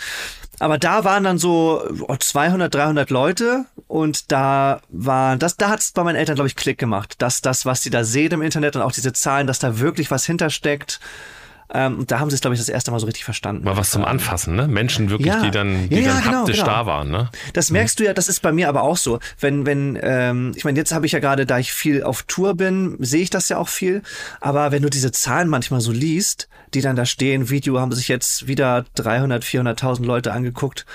Aber 0.60 0.78
da 0.78 1.04
waren 1.04 1.24
dann 1.24 1.38
so 1.38 1.82
oh, 2.06 2.16
200, 2.16 2.72
300 2.72 3.10
Leute 3.10 3.64
und 3.88 4.30
da 4.30 4.80
war, 4.88 5.36
das, 5.36 5.56
da 5.56 5.68
hat 5.68 5.80
es 5.80 5.92
bei 5.92 6.04
meinen 6.04 6.16
Eltern, 6.16 6.36
glaube 6.36 6.48
ich, 6.48 6.56
Klick 6.56 6.78
gemacht, 6.78 7.16
dass 7.18 7.40
das, 7.40 7.66
was 7.66 7.82
sie 7.82 7.90
da 7.90 8.04
sehen 8.04 8.32
im 8.32 8.42
Internet 8.42 8.76
und 8.76 8.82
auch 8.82 8.92
diese 8.92 9.12
Zahlen, 9.12 9.46
dass 9.46 9.58
da 9.58 9.80
wirklich 9.80 10.10
was 10.10 10.24
hintersteckt. 10.24 11.00
Ähm, 11.74 12.00
und 12.00 12.10
da 12.10 12.18
haben 12.20 12.28
sie 12.30 12.34
es, 12.34 12.40
glaube 12.40 12.54
ich, 12.54 12.60
das 12.60 12.68
erste 12.68 12.90
Mal 12.90 13.00
so 13.00 13.06
richtig 13.06 13.24
verstanden. 13.24 13.64
Mal 13.64 13.76
was 13.76 13.90
zum 13.90 14.04
Anfassen, 14.04 14.54
ne? 14.54 14.68
Menschen 14.68 15.08
wirklich, 15.10 15.28
Ja. 15.28 15.40
die 15.42 15.50
dann, 15.50 15.88
die 15.88 15.96
Ja, 15.96 16.00
ja, 16.02 16.08
dann 16.14 16.22
genau, 16.22 16.38
haptisch 16.40 16.56
genau. 16.58 16.66
da 16.68 16.86
waren, 16.86 17.10
ne? 17.10 17.30
Das 17.54 17.70
merkst 17.70 17.98
du 17.98 18.04
ja, 18.04 18.12
das 18.12 18.28
ist 18.28 18.40
bei 18.40 18.52
mir 18.52 18.68
aber 18.68 18.82
auch 18.82 18.96
so. 18.96 19.18
Wenn, 19.40 19.64
wenn, 19.66 19.98
ähm, 20.02 20.52
ich 20.54 20.64
meine, 20.64 20.78
jetzt 20.78 20.92
habe 20.92 21.06
ich 21.06 21.12
ja 21.12 21.18
gerade, 21.18 21.46
da 21.46 21.58
ich 21.58 21.72
viel 21.72 22.02
auf 22.02 22.24
Tour 22.24 22.54
bin, 22.54 22.96
sehe 23.00 23.22
ich 23.22 23.30
das 23.30 23.48
ja 23.48 23.56
auch 23.58 23.68
viel. 23.68 24.02
Aber 24.40 24.70
wenn 24.72 24.82
du 24.82 24.90
diese 24.90 25.12
Zahlen 25.12 25.48
manchmal 25.48 25.80
so 25.80 25.92
liest, 25.92 26.48
die 26.74 26.80
dann 26.80 26.96
da 26.96 27.06
stehen, 27.06 27.48
Video 27.50 27.80
haben 27.80 27.92
sich 27.92 28.08
jetzt 28.08 28.46
wieder 28.46 28.84
300, 28.94 29.44
400.000 29.44 30.04
Leute 30.04 30.32
angeguckt, 30.32 30.86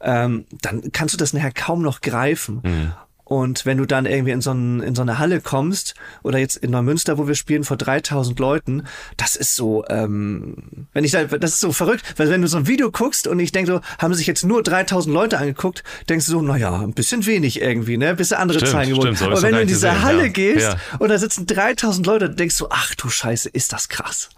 ähm, 0.00 0.44
dann 0.62 0.92
kannst 0.92 1.14
du 1.14 1.18
das 1.18 1.32
nachher 1.32 1.52
kaum 1.52 1.80
noch 1.82 2.00
greifen. 2.00 2.92
Und 3.24 3.64
wenn 3.64 3.78
du 3.78 3.86
dann 3.86 4.04
irgendwie 4.04 4.32
in 4.32 4.42
so, 4.42 4.52
ein, 4.52 4.80
in 4.80 4.94
so 4.94 5.02
eine 5.02 5.18
Halle 5.18 5.40
kommst, 5.40 5.94
oder 6.22 6.38
jetzt 6.38 6.56
in 6.56 6.70
Neumünster, 6.70 7.16
wo 7.16 7.26
wir 7.26 7.34
spielen, 7.34 7.64
vor 7.64 7.78
3000 7.78 8.38
Leuten, 8.38 8.84
das 9.16 9.34
ist 9.34 9.56
so, 9.56 9.84
ähm, 9.88 10.86
wenn 10.92 11.04
ich 11.04 11.12
da, 11.12 11.24
das 11.24 11.54
ist 11.54 11.60
so 11.60 11.72
verrückt, 11.72 12.04
weil 12.16 12.28
wenn 12.28 12.42
du 12.42 12.48
so 12.48 12.58
ein 12.58 12.66
Video 12.66 12.90
guckst 12.90 13.26
und 13.26 13.40
ich 13.40 13.52
denke 13.52 13.72
so, 13.72 13.80
haben 13.98 14.12
sich 14.12 14.26
jetzt 14.26 14.44
nur 14.44 14.62
3000 14.62 15.14
Leute 15.14 15.38
angeguckt, 15.38 15.84
denkst 16.08 16.26
du 16.26 16.32
so, 16.32 16.42
naja, 16.42 16.80
ein 16.80 16.92
bisschen 16.92 17.24
wenig 17.24 17.62
irgendwie, 17.62 17.96
ne, 17.96 18.14
bisschen 18.14 18.36
andere 18.36 18.58
Stimmt, 18.58 18.72
Zahlen 18.72 18.90
gewohnt. 18.90 19.16
so 19.16 19.24
Aber 19.26 19.42
wenn 19.42 19.54
du 19.54 19.60
in 19.62 19.68
diese 19.68 19.80
zu 19.88 19.92
sehen, 19.92 20.02
Halle 20.02 20.22
ja. 20.24 20.28
gehst 20.28 20.66
Ja. 20.66 20.76
und 20.98 21.08
da 21.08 21.18
sitzen 21.18 21.46
3000 21.46 22.06
Leute, 22.06 22.28
dann 22.28 22.36
denkst 22.36 22.58
du, 22.58 22.66
ach 22.68 22.94
du 22.94 23.08
Scheiße, 23.08 23.48
ist 23.48 23.72
das 23.72 23.88
krass. 23.88 24.28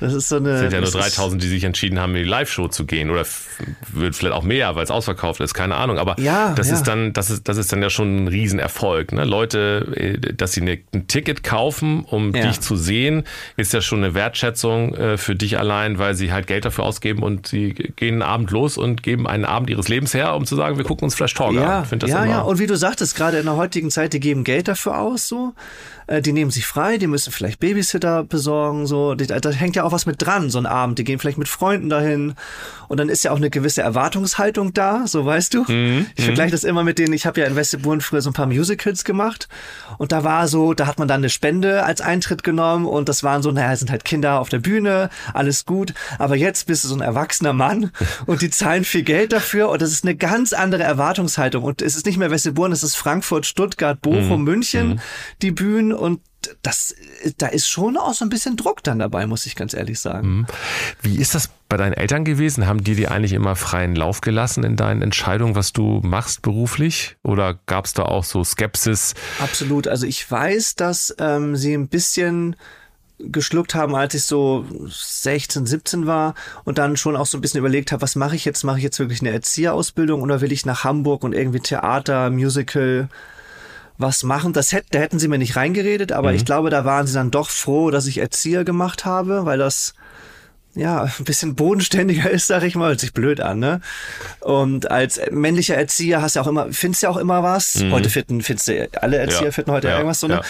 Das 0.00 0.14
ist 0.14 0.28
so 0.28 0.36
eine. 0.36 0.58
sind 0.58 0.72
ja 0.72 0.80
nur 0.80 0.90
das 0.90 0.94
ist- 1.06 1.16
3000, 1.18 1.42
die 1.42 1.48
sich 1.48 1.64
entschieden 1.64 2.00
haben, 2.00 2.14
in 2.16 2.24
die 2.24 2.28
Live-Show 2.28 2.68
zu 2.68 2.86
gehen. 2.86 3.10
Oder 3.10 3.24
wird 3.92 4.16
vielleicht 4.16 4.34
auch 4.34 4.42
mehr, 4.42 4.74
weil 4.74 4.82
es 4.84 4.90
ausverkauft 4.90 5.40
ist, 5.40 5.54
keine 5.54 5.76
Ahnung. 5.76 5.98
Aber 5.98 6.18
Ja, 6.18 6.54
das 6.54 6.68
ja. 6.68 6.74
ist 6.74 6.84
dann, 6.84 7.12
das 7.12 7.30
ist, 7.30 7.48
das 7.48 7.56
ist 7.58 7.72
dann 7.72 7.82
ja 7.82 7.90
schon 7.90 8.24
ein 8.24 8.28
Riesenerfolg. 8.28 9.12
Ne? 9.12 9.24
Leute, 9.24 9.86
äh, 9.94 10.32
dass 10.34 10.52
sie 10.52 10.62
eine, 10.62 10.78
ein 10.94 11.06
Ticket 11.06 11.42
kaufen, 11.42 12.04
um 12.04 12.34
Ja. 12.34 12.46
dich 12.46 12.60
zu 12.60 12.76
sehen, 12.76 13.24
ist 13.56 13.72
ja 13.72 13.80
schon 13.80 14.02
eine 14.02 14.14
Wertschätzung 14.14 14.94
äh, 14.94 15.18
für 15.18 15.34
dich 15.36 15.58
allein, 15.58 15.98
weil 15.98 16.14
sie 16.14 16.32
halt 16.32 16.46
Geld 16.46 16.64
dafür 16.64 16.84
ausgeben 16.84 17.22
und 17.22 17.46
sie 17.46 17.74
gehen 17.74 18.14
einen 18.14 18.22
Abend 18.22 18.50
los 18.50 18.78
und 18.78 19.02
geben 19.02 19.26
einen 19.26 19.44
Abend 19.44 19.68
ihres 19.70 19.88
Lebens 19.88 20.14
her, 20.14 20.34
um 20.34 20.46
zu 20.46 20.56
sagen, 20.56 20.78
wir 20.78 20.84
gucken 20.84 21.04
uns 21.04 21.14
Flash 21.14 21.34
Talk 21.34 21.52
Ja, 21.54 21.80
an. 21.90 21.98
Ja, 22.08 22.24
ja. 22.24 22.40
Und 22.40 22.58
wie 22.58 22.66
du 22.66 22.76
sagtest, 22.76 23.14
gerade 23.16 23.38
in 23.38 23.44
der 23.44 23.56
heutigen 23.56 23.90
Zeit, 23.90 24.12
die 24.12 24.20
geben 24.20 24.44
Geld 24.44 24.68
dafür 24.68 24.98
aus, 24.98 25.28
so. 25.28 25.52
Äh, 26.10 26.20
Die 26.22 26.32
nehmen 26.32 26.50
sich 26.50 26.66
frei, 26.66 26.98
die 26.98 27.06
müssen 27.06 27.32
vielleicht 27.32 27.60
Babysitter 27.60 28.24
besorgen, 28.24 28.86
so. 28.86 29.14
Die- 29.14 29.26
Da 29.26 29.50
hängt 29.50 29.76
ja 29.76 29.84
auch 29.84 29.92
was 29.92 30.06
mit 30.06 30.20
dran, 30.20 30.50
so 30.50 30.58
ein 30.58 30.66
Abend. 30.66 30.98
Die 30.98 31.04
gehen 31.04 31.18
vielleicht 31.18 31.38
mit 31.38 31.48
Freunden 31.48 31.88
dahin. 31.88 32.34
Und 32.88 32.98
dann 32.98 33.08
ist 33.08 33.22
ja 33.22 33.30
auch 33.30 33.36
eine 33.36 33.50
gewisse 33.50 33.82
Erwartungshaltung 33.82 34.74
da, 34.74 35.06
so 35.06 35.24
weißt 35.24 35.54
du. 35.54 35.64
Mhm, 35.68 36.06
Ich 36.16 36.24
vergleiche 36.24 36.50
das 36.50 36.64
immer 36.64 36.82
mit 36.82 36.98
denen, 36.98 37.12
ich 37.12 37.24
habe 37.26 37.40
ja 37.40 37.46
in 37.46 37.54
Westeburen 37.54 38.00
früher 38.00 38.20
so 38.20 38.30
ein 38.30 38.32
paar 38.32 38.46
Musicals 38.46 39.04
gemacht. 39.04 39.48
Und 39.98 40.10
da 40.10 40.24
war 40.24 40.48
so, 40.48 40.74
da 40.74 40.86
hat 40.88 40.98
man 40.98 41.06
dann 41.06 41.20
eine 41.20 41.30
Spende 41.30 41.84
als 41.84 42.00
Eintritt 42.00 42.42
genommen 42.42 42.86
und 42.86 43.08
das 43.08 43.22
waren 43.22 43.42
so, 43.42 43.52
naja, 43.52 43.76
sind 43.76 43.90
halt 43.92 44.04
Kinder 44.04 44.40
auf 44.40 44.48
der 44.48 44.58
Bühne, 44.58 45.08
alles 45.34 45.64
gut. 45.66 45.94
Aber 46.18 46.34
jetzt 46.34 46.66
bist 46.66 46.82
du 46.82 46.88
so 46.88 46.94
ein 46.96 47.00
erwachsener 47.00 47.52
Mann 47.52 47.92
und 48.26 48.42
die 48.42 48.50
zahlen 48.50 48.82
viel 48.84 49.02
Geld 49.04 49.32
dafür 49.32 49.68
und 49.68 49.80
das 49.80 49.92
ist 49.92 50.04
eine 50.04 50.16
ganz 50.16 50.52
andere 50.52 50.82
Erwartungshaltung. 50.82 51.62
Und 51.62 51.82
es 51.82 51.94
ist 51.94 52.06
nicht 52.06 52.18
mehr 52.18 52.32
Westeburen, 52.32 52.72
es 52.72 52.82
ist 52.82 52.96
Frankfurt, 52.96 53.46
Stuttgart, 53.46 54.00
Bochum, 54.02 54.42
München, 54.42 55.00
die 55.42 55.52
Bühnen 55.52 55.92
und 56.00 56.20
das, 56.62 56.94
da 57.38 57.46
ist 57.48 57.68
schon 57.68 57.96
auch 57.96 58.14
so 58.14 58.24
ein 58.24 58.30
bisschen 58.30 58.56
Druck 58.56 58.82
dann 58.82 58.98
dabei, 58.98 59.26
muss 59.26 59.46
ich 59.46 59.56
ganz 59.56 59.74
ehrlich 59.74 60.00
sagen. 60.00 60.46
Wie 61.02 61.16
ist 61.18 61.34
das 61.34 61.50
bei 61.68 61.76
deinen 61.76 61.92
Eltern 61.92 62.24
gewesen? 62.24 62.66
Haben 62.66 62.82
die 62.82 62.94
dir 62.94 63.10
eigentlich 63.10 63.34
immer 63.34 63.56
freien 63.56 63.94
Lauf 63.94 64.22
gelassen 64.22 64.64
in 64.64 64.76
deinen 64.76 65.02
Entscheidungen, 65.02 65.54
was 65.54 65.72
du 65.72 66.00
machst 66.02 66.42
beruflich? 66.42 67.16
Oder 67.22 67.58
gab 67.66 67.84
es 67.84 67.92
da 67.92 68.04
auch 68.04 68.24
so 68.24 68.42
Skepsis? 68.42 69.14
Absolut. 69.38 69.86
Also 69.86 70.06
ich 70.06 70.28
weiß, 70.28 70.76
dass 70.76 71.14
ähm, 71.18 71.56
sie 71.56 71.74
ein 71.74 71.88
bisschen 71.88 72.56
geschluckt 73.18 73.74
haben, 73.74 73.94
als 73.94 74.14
ich 74.14 74.22
so 74.22 74.64
16, 74.88 75.66
17 75.66 76.06
war 76.06 76.34
und 76.64 76.78
dann 76.78 76.96
schon 76.96 77.16
auch 77.16 77.26
so 77.26 77.36
ein 77.36 77.42
bisschen 77.42 77.58
überlegt 77.58 77.92
habe, 77.92 78.02
was 78.02 78.16
mache 78.16 78.34
ich 78.34 78.46
jetzt? 78.46 78.64
Mache 78.64 78.78
ich 78.78 78.84
jetzt 78.84 78.98
wirklich 78.98 79.20
eine 79.20 79.30
Erzieherausbildung 79.30 80.22
oder 80.22 80.40
will 80.40 80.52
ich 80.52 80.64
nach 80.64 80.84
Hamburg 80.84 81.22
und 81.22 81.34
irgendwie 81.34 81.60
Theater, 81.60 82.30
Musical 82.30 83.08
was 84.00 84.22
machen? 84.22 84.52
Das 84.52 84.72
hätte, 84.72 84.86
da 84.90 84.98
hätten 84.98 85.18
sie 85.18 85.28
mir 85.28 85.38
nicht 85.38 85.56
reingeredet, 85.56 86.12
aber 86.12 86.32
ich 86.32 86.44
glaube, 86.44 86.70
da 86.70 86.84
waren 86.84 87.06
sie 87.06 87.14
dann 87.14 87.30
doch 87.30 87.50
froh, 87.50 87.90
dass 87.90 88.06
ich 88.06 88.18
Erzieher 88.18 88.64
gemacht 88.64 89.04
habe, 89.04 89.44
weil 89.46 89.58
das 89.58 89.94
ja, 90.74 91.02
ein 91.02 91.24
bisschen 91.24 91.54
bodenständiger 91.54 92.30
ist, 92.30 92.46
sag 92.46 92.62
ich 92.62 92.76
mal, 92.76 92.88
hört 92.88 93.00
sich 93.00 93.12
blöd 93.12 93.40
an, 93.40 93.58
ne? 93.58 93.80
Und 94.40 94.90
als 94.90 95.20
männlicher 95.30 95.74
Erzieher 95.74 96.22
hast 96.22 96.36
du 96.36 96.40
auch 96.40 96.46
immer, 96.46 96.72
findest 96.72 97.02
ja 97.02 97.10
auch 97.10 97.16
immer 97.16 97.42
was. 97.42 97.76
Mhm. 97.76 97.92
Heute 97.92 98.10
fitten, 98.10 98.40
findest 98.42 98.68
du, 98.68 98.88
alle 99.00 99.18
Erzieher 99.18 99.46
ja. 99.46 99.50
fitten 99.50 99.72
heute 99.72 99.88
ja. 99.88 99.94
irgendwas 99.96 100.20
so, 100.20 100.28
ne? 100.28 100.34
Ja. 100.34 100.42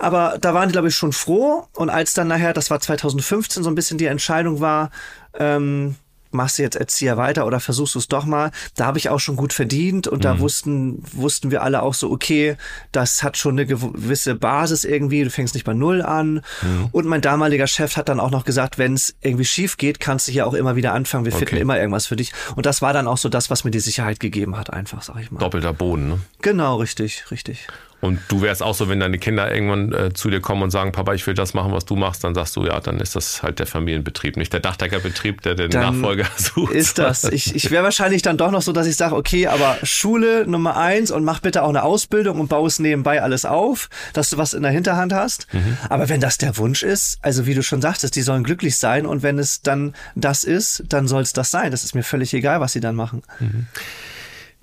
Aber 0.00 0.36
da 0.40 0.52
waren 0.54 0.68
die, 0.68 0.72
glaube 0.72 0.88
ich, 0.88 0.96
schon 0.96 1.12
froh. 1.12 1.68
Und 1.74 1.90
als 1.90 2.14
dann 2.14 2.28
nachher, 2.28 2.52
das 2.52 2.70
war 2.70 2.80
2015, 2.80 3.62
so 3.62 3.70
ein 3.70 3.74
bisschen 3.74 3.98
die 3.98 4.06
Entscheidung 4.06 4.60
war, 4.60 4.90
ähm, 5.38 5.94
machst 6.30 6.58
du 6.58 6.62
jetzt 6.62 6.76
Erzieher 6.76 7.16
weiter 7.16 7.46
oder 7.46 7.60
versuchst 7.60 7.94
du 7.94 7.98
es 7.98 8.08
doch 8.08 8.24
mal. 8.24 8.50
Da 8.74 8.86
habe 8.86 8.98
ich 8.98 9.08
auch 9.08 9.20
schon 9.20 9.36
gut 9.36 9.52
verdient 9.52 10.06
und 10.06 10.18
mhm. 10.18 10.22
da 10.22 10.38
wussten, 10.40 11.02
wussten 11.12 11.50
wir 11.50 11.62
alle 11.62 11.82
auch 11.82 11.94
so, 11.94 12.10
okay, 12.10 12.56
das 12.92 13.22
hat 13.22 13.36
schon 13.36 13.52
eine 13.52 13.66
gewisse 13.66 14.34
Basis 14.34 14.84
irgendwie, 14.84 15.24
du 15.24 15.30
fängst 15.30 15.54
nicht 15.54 15.64
bei 15.64 15.74
Null 15.74 16.02
an. 16.02 16.42
Mhm. 16.62 16.88
Und 16.92 17.06
mein 17.06 17.20
damaliger 17.20 17.66
Chef 17.66 17.96
hat 17.96 18.08
dann 18.08 18.20
auch 18.20 18.30
noch 18.30 18.44
gesagt, 18.44 18.78
wenn 18.78 18.94
es 18.94 19.14
irgendwie 19.22 19.44
schief 19.44 19.76
geht, 19.76 20.00
kannst 20.00 20.28
du 20.28 20.32
hier 20.32 20.46
auch 20.46 20.54
immer 20.54 20.76
wieder 20.76 20.92
anfangen, 20.92 21.24
wir 21.24 21.32
okay. 21.32 21.46
finden 21.46 21.62
immer 21.62 21.78
irgendwas 21.78 22.06
für 22.06 22.16
dich. 22.16 22.32
Und 22.56 22.66
das 22.66 22.82
war 22.82 22.92
dann 22.92 23.06
auch 23.06 23.18
so 23.18 23.28
das, 23.28 23.50
was 23.50 23.64
mir 23.64 23.70
die 23.70 23.80
Sicherheit 23.80 24.20
gegeben 24.20 24.56
hat, 24.56 24.72
einfach, 24.72 25.02
sag 25.02 25.20
ich 25.20 25.30
mal. 25.30 25.40
Doppelter 25.40 25.72
Boden, 25.72 26.08
ne? 26.08 26.20
Genau, 26.42 26.76
richtig, 26.76 27.30
richtig. 27.30 27.68
Und 28.00 28.20
du 28.28 28.42
wärst 28.42 28.62
auch 28.62 28.74
so, 28.74 28.88
wenn 28.88 29.00
deine 29.00 29.18
Kinder 29.18 29.52
irgendwann 29.52 29.92
äh, 29.92 30.12
zu 30.12 30.30
dir 30.30 30.40
kommen 30.40 30.62
und 30.62 30.70
sagen, 30.70 30.92
Papa, 30.92 31.14
ich 31.14 31.26
will 31.26 31.34
das 31.34 31.52
machen, 31.52 31.72
was 31.72 31.84
du 31.84 31.96
machst, 31.96 32.22
dann 32.22 32.34
sagst 32.34 32.54
du, 32.54 32.64
ja, 32.64 32.78
dann 32.78 33.00
ist 33.00 33.16
das 33.16 33.42
halt 33.42 33.58
der 33.58 33.66
Familienbetrieb, 33.66 34.36
nicht 34.36 34.52
der 34.52 34.60
Dachdeckerbetrieb, 34.60 35.42
der 35.42 35.56
den 35.56 35.70
dann 35.70 36.00
Nachfolger 36.00 36.26
sucht. 36.36 36.72
Ist 36.72 36.98
das. 36.98 37.24
Ich, 37.24 37.56
ich 37.56 37.70
wäre 37.72 37.82
wahrscheinlich 37.82 38.22
dann 38.22 38.36
doch 38.36 38.52
noch 38.52 38.62
so, 38.62 38.72
dass 38.72 38.86
ich 38.86 38.96
sage, 38.96 39.16
okay, 39.16 39.48
aber 39.48 39.78
Schule 39.82 40.46
Nummer 40.46 40.76
eins 40.76 41.10
und 41.10 41.24
mach 41.24 41.40
bitte 41.40 41.64
auch 41.64 41.68
eine 41.70 41.82
Ausbildung 41.82 42.38
und 42.38 42.48
baue 42.48 42.68
es 42.68 42.78
nebenbei 42.78 43.20
alles 43.20 43.44
auf, 43.44 43.88
dass 44.12 44.30
du 44.30 44.36
was 44.36 44.54
in 44.54 44.62
der 44.62 44.70
Hinterhand 44.70 45.12
hast. 45.12 45.52
Mhm. 45.52 45.76
Aber 45.88 46.08
wenn 46.08 46.20
das 46.20 46.38
der 46.38 46.56
Wunsch 46.56 46.84
ist, 46.84 47.18
also 47.22 47.46
wie 47.46 47.54
du 47.54 47.64
schon 47.64 47.82
sagtest, 47.82 48.14
die 48.14 48.22
sollen 48.22 48.44
glücklich 48.44 48.76
sein 48.76 49.06
und 49.06 49.24
wenn 49.24 49.40
es 49.40 49.62
dann 49.62 49.94
das 50.14 50.44
ist, 50.44 50.84
dann 50.88 51.08
soll 51.08 51.22
es 51.22 51.32
das 51.32 51.50
sein. 51.50 51.72
Das 51.72 51.82
ist 51.82 51.96
mir 51.96 52.04
völlig 52.04 52.32
egal, 52.32 52.60
was 52.60 52.72
sie 52.72 52.80
dann 52.80 52.94
machen. 52.94 53.22
Mhm. 53.40 53.66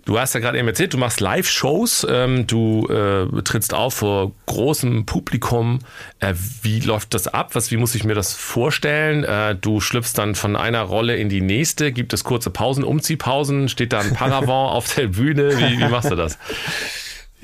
Du 0.06 0.20
hast 0.20 0.36
ja 0.36 0.40
gerade 0.40 0.60
eben 0.60 0.68
erzählt, 0.68 0.94
du 0.94 1.00
machst 1.00 1.20
Live-Shows, 1.20 2.06
ähm, 2.08 2.46
du 2.46 2.88
äh, 2.88 3.42
trittst 3.42 3.74
auf 3.74 3.96
vor 3.96 4.34
großem 4.46 5.08
Publikum. 5.08 5.80
Äh, 6.20 6.36
wie 6.62 6.80
läuft 6.80 7.16
das 7.16 7.28
ab? 7.28 7.56
Was, 7.56 7.72
wie 7.72 7.78
muss 7.78 7.96
ich 7.96 8.04
mir 8.04 8.14
das 8.14 8.34
vorstellen? 8.34 9.24
Äh, 9.24 9.56
du 9.56 9.82
schlüpfst 9.82 10.14
dann 10.14 10.36
von 10.36 10.56
einer 10.56 10.84
Rolle 10.84 11.16
in 11.16 11.28
die 11.28 11.42
nächste. 11.42 11.92
Gibt 11.92 12.14
es 12.14 12.24
kurze 12.24 12.52
Pausen, 12.52 12.84
Umziehpausen? 12.84 13.68
Steht 13.68 13.94
da 13.94 14.00
ein 14.00 14.14
Paravent 14.14 14.50
auf 14.50 14.94
der 14.94 15.08
Bühne? 15.08 15.58
Wie, 15.58 15.80
wie 15.80 15.90
machst 15.90 16.12
du 16.12 16.16
das? 16.16 16.38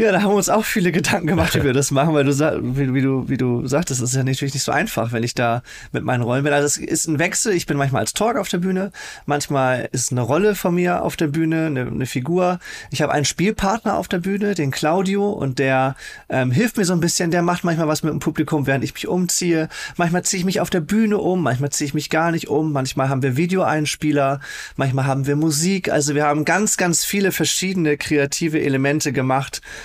Ja, 0.01 0.11
da 0.11 0.23
haben 0.23 0.31
wir 0.31 0.37
uns 0.37 0.49
auch 0.49 0.65
viele 0.65 0.91
Gedanken 0.91 1.27
gemacht, 1.27 1.53
wie 1.53 1.63
wir 1.63 1.73
das 1.75 1.91
machen, 1.91 2.15
weil 2.15 2.23
du, 2.23 2.31
wie, 2.75 2.91
wie 2.91 3.01
du, 3.03 3.29
wie 3.29 3.37
du 3.37 3.67
sagtest, 3.67 4.01
es 4.01 4.09
ist 4.09 4.15
ja 4.15 4.23
natürlich 4.23 4.55
nicht 4.55 4.63
so 4.63 4.71
einfach, 4.71 5.11
wenn 5.11 5.21
ich 5.21 5.35
da 5.35 5.61
mit 5.91 6.03
meinen 6.03 6.23
Rollen 6.23 6.43
bin. 6.43 6.53
Also 6.53 6.65
es 6.65 6.77
ist 6.77 7.05
ein 7.05 7.19
Wechsel. 7.19 7.53
Ich 7.53 7.67
bin 7.67 7.77
manchmal 7.77 7.99
als 7.99 8.13
Talk 8.13 8.37
auf 8.37 8.49
der 8.49 8.57
Bühne, 8.57 8.91
manchmal 9.27 9.89
ist 9.91 10.11
eine 10.11 10.21
Rolle 10.21 10.55
von 10.55 10.73
mir 10.73 11.03
auf 11.03 11.17
der 11.17 11.27
Bühne, 11.27 11.67
eine, 11.67 11.81
eine 11.81 12.07
Figur. 12.07 12.57
Ich 12.89 13.03
habe 13.03 13.11
einen 13.13 13.25
Spielpartner 13.25 13.95
auf 13.95 14.07
der 14.07 14.17
Bühne, 14.17 14.55
den 14.55 14.71
Claudio, 14.71 15.29
und 15.29 15.59
der 15.59 15.95
ähm, 16.29 16.49
hilft 16.49 16.77
mir 16.77 16.85
so 16.85 16.93
ein 16.93 16.99
bisschen. 16.99 17.29
Der 17.29 17.43
macht 17.43 17.63
manchmal 17.63 17.87
was 17.87 18.01
mit 18.01 18.11
dem 18.11 18.19
Publikum, 18.19 18.65
während 18.65 18.83
ich 18.83 18.95
mich 18.95 19.07
umziehe. 19.07 19.69
Manchmal 19.97 20.23
ziehe 20.23 20.39
ich 20.39 20.45
mich 20.45 20.61
auf 20.61 20.71
der 20.71 20.81
Bühne 20.81 21.19
um, 21.19 21.43
manchmal 21.43 21.69
ziehe 21.69 21.85
ich 21.85 21.93
mich 21.93 22.09
gar 22.09 22.31
nicht 22.31 22.47
um. 22.47 22.71
Manchmal 22.71 23.09
haben 23.09 23.21
wir 23.21 23.37
Videoeinspieler, 23.37 24.39
manchmal 24.77 25.05
haben 25.05 25.27
wir 25.27 25.35
Musik. 25.35 25.91
Also 25.91 26.15
wir 26.15 26.25
haben 26.25 26.43
ganz, 26.43 26.77
ganz 26.77 27.05
viele 27.05 27.31
verschiedene 27.31 27.97
kreative 27.97 28.59
Elemente 28.59 29.13
gemacht 29.13 29.61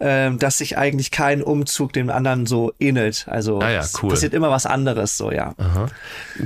äh, 0.00 0.30
dass 0.32 0.58
sich 0.58 0.76
eigentlich 0.76 1.10
kein 1.10 1.42
Umzug 1.42 1.92
dem 1.92 2.10
anderen 2.10 2.46
so 2.46 2.72
ähnelt. 2.80 3.26
Also 3.28 3.60
ah 3.60 3.70
ja, 3.70 3.82
cool. 4.02 4.10
passiert 4.10 4.34
immer 4.34 4.50
was 4.50 4.66
anderes, 4.66 5.16
so 5.16 5.30
ja. 5.30 5.54
Aha. 5.58 5.86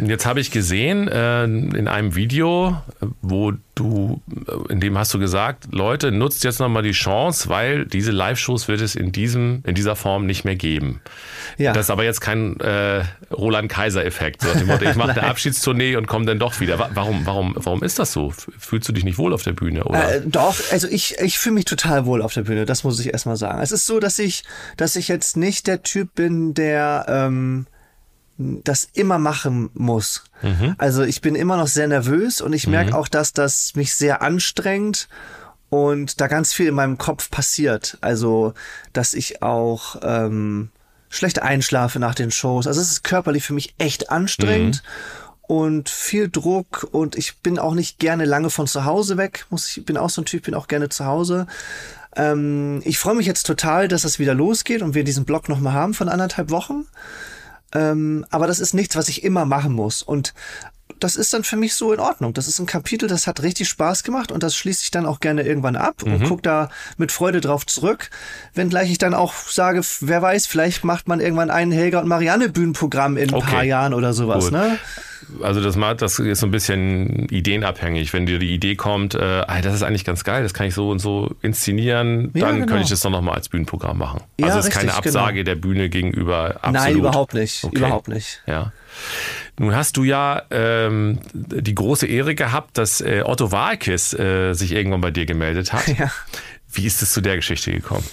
Jetzt 0.07 0.27
habe 0.27 0.41
ich 0.41 0.51
gesehen 0.51 1.09
äh, 1.09 1.45
in 1.45 1.89
einem 1.89 2.15
Video, 2.15 2.77
wo 3.23 3.53
du, 3.75 4.21
in 4.69 4.81
dem 4.81 4.97
hast 4.97 5.13
du 5.15 5.19
gesagt, 5.19 5.69
Leute, 5.73 6.13
nutzt 6.13 6.45
jetzt 6.45 6.61
nochmal 6.61 6.83
die 6.83 6.93
Chance, 6.93 7.49
weil 7.49 7.87
diese 7.87 8.13
Live-Shows 8.13 8.69
wird 8.69 8.81
es 8.81 8.95
in 8.95 9.13
diesem, 9.13 9.63
in 9.67 9.75
dieser 9.75 9.97
Form 9.97 10.27
nicht 10.27 10.45
mehr 10.45 10.57
geben. 10.57 11.01
Ja. 11.59 11.73
Das 11.73 11.87
ist 11.87 11.91
aber 11.91 12.05
jetzt 12.05 12.21
kein 12.21 12.59
äh, 12.61 13.05
Roland 13.33 13.71
Kaiser-Effekt. 13.71 14.43
So 14.43 14.49
ich 14.51 14.97
mache 14.97 15.11
eine 15.11 15.25
Abschiedstournee 15.25 15.97
und 15.97 16.07
komme 16.07 16.25
dann 16.27 16.39
doch 16.39 16.61
wieder. 16.61 16.91
Warum, 16.95 17.27
warum, 17.27 17.55
warum 17.57 17.83
ist 17.83 17.99
das 17.99 18.13
so? 18.13 18.33
Fühlst 18.59 18.89
du 18.89 18.93
dich 18.93 19.05
nicht 19.05 19.19
wohl 19.19 19.33
auf 19.33 19.43
der 19.43 19.53
Bühne? 19.53 19.85
Oder? 19.85 20.17
Äh, 20.17 20.23
doch, 20.25 20.57
also 20.71 20.89
ich, 20.89 21.19
ich 21.19 21.39
fühle 21.39 21.55
mich 21.55 21.65
total 21.65 22.07
wohl 22.07 22.23
auf 22.23 22.33
der 22.33 22.43
Bühne, 22.43 22.67
das 22.67 22.85
muss 22.85 23.01
ich 23.01 23.13
erstmal 23.13 23.37
sagen. 23.37 23.44
Es 23.63 23.73
ist 23.73 23.87
so, 23.87 24.01
dass 24.01 24.19
ich, 24.19 24.45
dass 24.77 24.97
ich 24.97 25.09
jetzt 25.09 25.37
nicht 25.37 25.67
der 25.67 25.83
Typ 25.83 26.15
bin, 26.15 26.55
der 26.55 27.07
ähm, 27.09 27.67
das 28.37 28.89
immer 28.93 29.19
machen 29.19 29.71
muss. 29.75 30.25
Mhm. 30.43 30.75
Also 30.79 31.03
ich 31.03 31.21
bin 31.21 31.35
immer 31.35 31.57
noch 31.57 31.69
sehr 31.69 31.87
nervös 31.87 32.41
und 32.41 32.53
ich 32.53 32.67
merke 32.67 32.91
mhm. 32.91 32.97
auch, 32.97 33.09
dass 33.09 33.33
das 33.33 33.75
mich 33.75 33.95
sehr 33.95 34.23
anstrengt 34.23 35.09
und 35.71 36.21
da 36.21 36.27
ganz 36.27 36.53
viel 36.53 36.69
in 36.69 36.75
meinem 36.75 36.99
Kopf 36.99 37.31
passiert. 37.31 37.99
Also, 38.01 38.55
dass 38.93 39.15
ich 39.15 39.43
auch 39.43 39.97
ähm, 40.03 40.71
schlecht 41.09 41.43
einschlafe 41.43 41.99
nach 41.99 42.15
den 42.15 42.31
Shows. 42.31 42.67
Also 42.67 42.81
es 42.81 42.91
ist 42.91 43.05
körperlich 43.05 43.45
für 43.45 43.55
mich 43.55 43.75
echt 43.79 44.11
anstrengend. 44.11 44.83
Mhm. 44.85 45.25
Und 45.47 45.91
viel 45.91 46.31
Druck 46.31 46.89
und 46.91 47.17
ich 47.17 47.37
bin 47.41 47.59
auch 47.59 47.75
nicht 47.75 47.99
gerne 47.99 48.25
lange 48.25 48.49
von 48.49 48.67
zu 48.67 48.87
Hause 48.87 49.19
weg. 49.19 49.45
Muss 49.51 49.77
ich 49.77 49.85
bin 49.85 49.99
auch 49.99 50.09
so 50.09 50.23
ein 50.23 50.25
Typ, 50.25 50.45
bin 50.45 50.55
auch 50.55 50.69
gerne 50.69 50.89
zu 50.89 51.05
Hause. 51.05 51.47
Ähm, 52.17 52.81
ich 52.85 52.99
freue 52.99 53.15
mich 53.15 53.27
jetzt 53.27 53.45
total, 53.45 53.89
dass 53.89 54.05
es 54.05 54.19
wieder 54.19 54.35
losgeht 54.35 54.83
und 54.83 54.95
wir 54.95 55.05
diesen 55.05 55.25
Blog 55.25 55.49
nochmal 55.49 55.73
haben 55.73 55.95
von 55.95 56.09
anderthalb 56.09 56.51
Wochen. 56.51 56.87
Ähm, 57.73 58.25
aber 58.31 58.47
das 58.47 58.61
ist 58.61 58.73
nichts, 58.73 58.97
was 58.97 59.09
ich 59.09 59.25
immer 59.25 59.45
machen 59.45 59.73
muss. 59.73 60.03
Und 60.03 60.33
das 61.05 61.17
ist 61.17 61.35
dann 61.35 61.45
für 61.45 61.57
mich 61.57 61.75
so 61.75 61.93
in 61.93 62.01
Ordnung. 62.01 62.33
Das 62.33 62.49
ist 62.49 62.59
ein 62.59 62.65
Kapitel, 62.65 63.11
das 63.11 63.27
hat 63.27 63.43
richtig 63.43 63.69
Spaß 63.69 64.05
gemacht 64.05 64.33
und 64.33 64.43
das 64.43 64.57
schließe 64.57 64.85
ich 64.85 64.91
dann 64.91 65.05
auch 65.05 65.21
gerne 65.21 65.43
irgendwann 65.43 65.77
ab 65.77 65.97
mhm. 66.03 66.15
und 66.15 66.25
gucke 66.25 66.41
da 66.41 66.71
mit 66.97 67.13
Freude 67.13 67.43
drauf 67.43 67.67
zurück. 67.67 68.09
Wenngleich 68.55 68.91
ich 68.91 68.97
dann 68.97 69.13
auch 69.13 69.35
sage, 69.35 69.83
wer 70.01 70.23
weiß, 70.23 70.47
vielleicht 70.47 70.83
macht 70.83 71.07
man 71.07 71.21
irgendwann 71.21 71.51
ein 71.51 71.71
Helga 71.73 72.01
und 72.01 72.09
Marianne 72.09 72.49
Bühnenprogramm 72.49 73.19
in 73.19 73.29
ein 73.29 73.35
okay. 73.35 73.51
paar 73.51 73.65
Jahren 73.65 73.93
oder 73.93 74.15
sowas. 74.15 74.51
Ne? 74.51 74.79
Also 75.43 75.63
das, 75.63 75.77
das 75.99 76.19
ist 76.19 76.41
so 76.41 76.47
ein 76.47 76.51
bisschen 76.51 77.29
ideenabhängig. 77.29 78.15
Wenn 78.15 78.25
dir 78.25 78.39
die 78.39 78.55
Idee 78.55 78.75
kommt, 78.75 79.15
äh, 79.15 79.45
das 79.63 79.75
ist 79.75 79.83
eigentlich 79.83 80.07
ganz 80.07 80.25
geil, 80.25 80.43
das 80.43 80.55
kann 80.55 80.67
ich 80.67 80.75
so 80.75 80.89
und 80.89 81.01
so 81.01 81.35
inszenieren, 81.43 82.31
ja, 82.35 82.47
dann 82.47 82.57
genau. 82.57 82.67
könnte 82.67 82.85
ich 82.85 82.91
das 82.91 83.01
doch 83.01 83.11
nochmal 83.11 83.35
als 83.35 83.51
Bühnenprogramm 83.51 83.99
machen. 83.99 84.23
Ja, 84.39 84.47
also 84.47 84.59
es 84.59 84.67
ist 84.67 84.75
richtig, 84.75 84.89
keine 84.89 84.99
Absage 84.99 85.45
genau. 85.45 85.45
der 85.45 85.55
Bühne 85.57 85.91
gegenüber 85.91 86.57
absolut. 86.63 86.75
Nein, 86.75 86.97
überhaupt 86.97 87.35
nicht. 87.35 87.65
Okay. 87.65 87.77
Überhaupt 87.77 88.09
nicht. 88.09 88.43
Ja. 88.47 88.73
Nun 89.59 89.75
hast 89.75 89.97
du 89.97 90.05
ja 90.05 90.43
ähm, 90.51 91.21
die 91.33 91.75
große 91.75 92.07
Ehre 92.07 92.35
gehabt, 92.35 92.77
dass 92.77 93.01
äh, 93.01 93.23
Otto 93.25 93.53
Walkes 93.53 94.13
äh, 94.15 94.53
sich 94.53 94.73
irgendwann 94.73 95.01
bei 95.01 95.11
dir 95.11 95.27
gemeldet 95.27 95.73
hat. 95.73 95.85
Ja. 95.97 96.11
Wie 96.73 96.87
ist 96.87 97.03
es 97.03 97.13
zu 97.13 97.21
der 97.21 97.37
Geschichte 97.37 97.71
gekommen? 97.71 98.05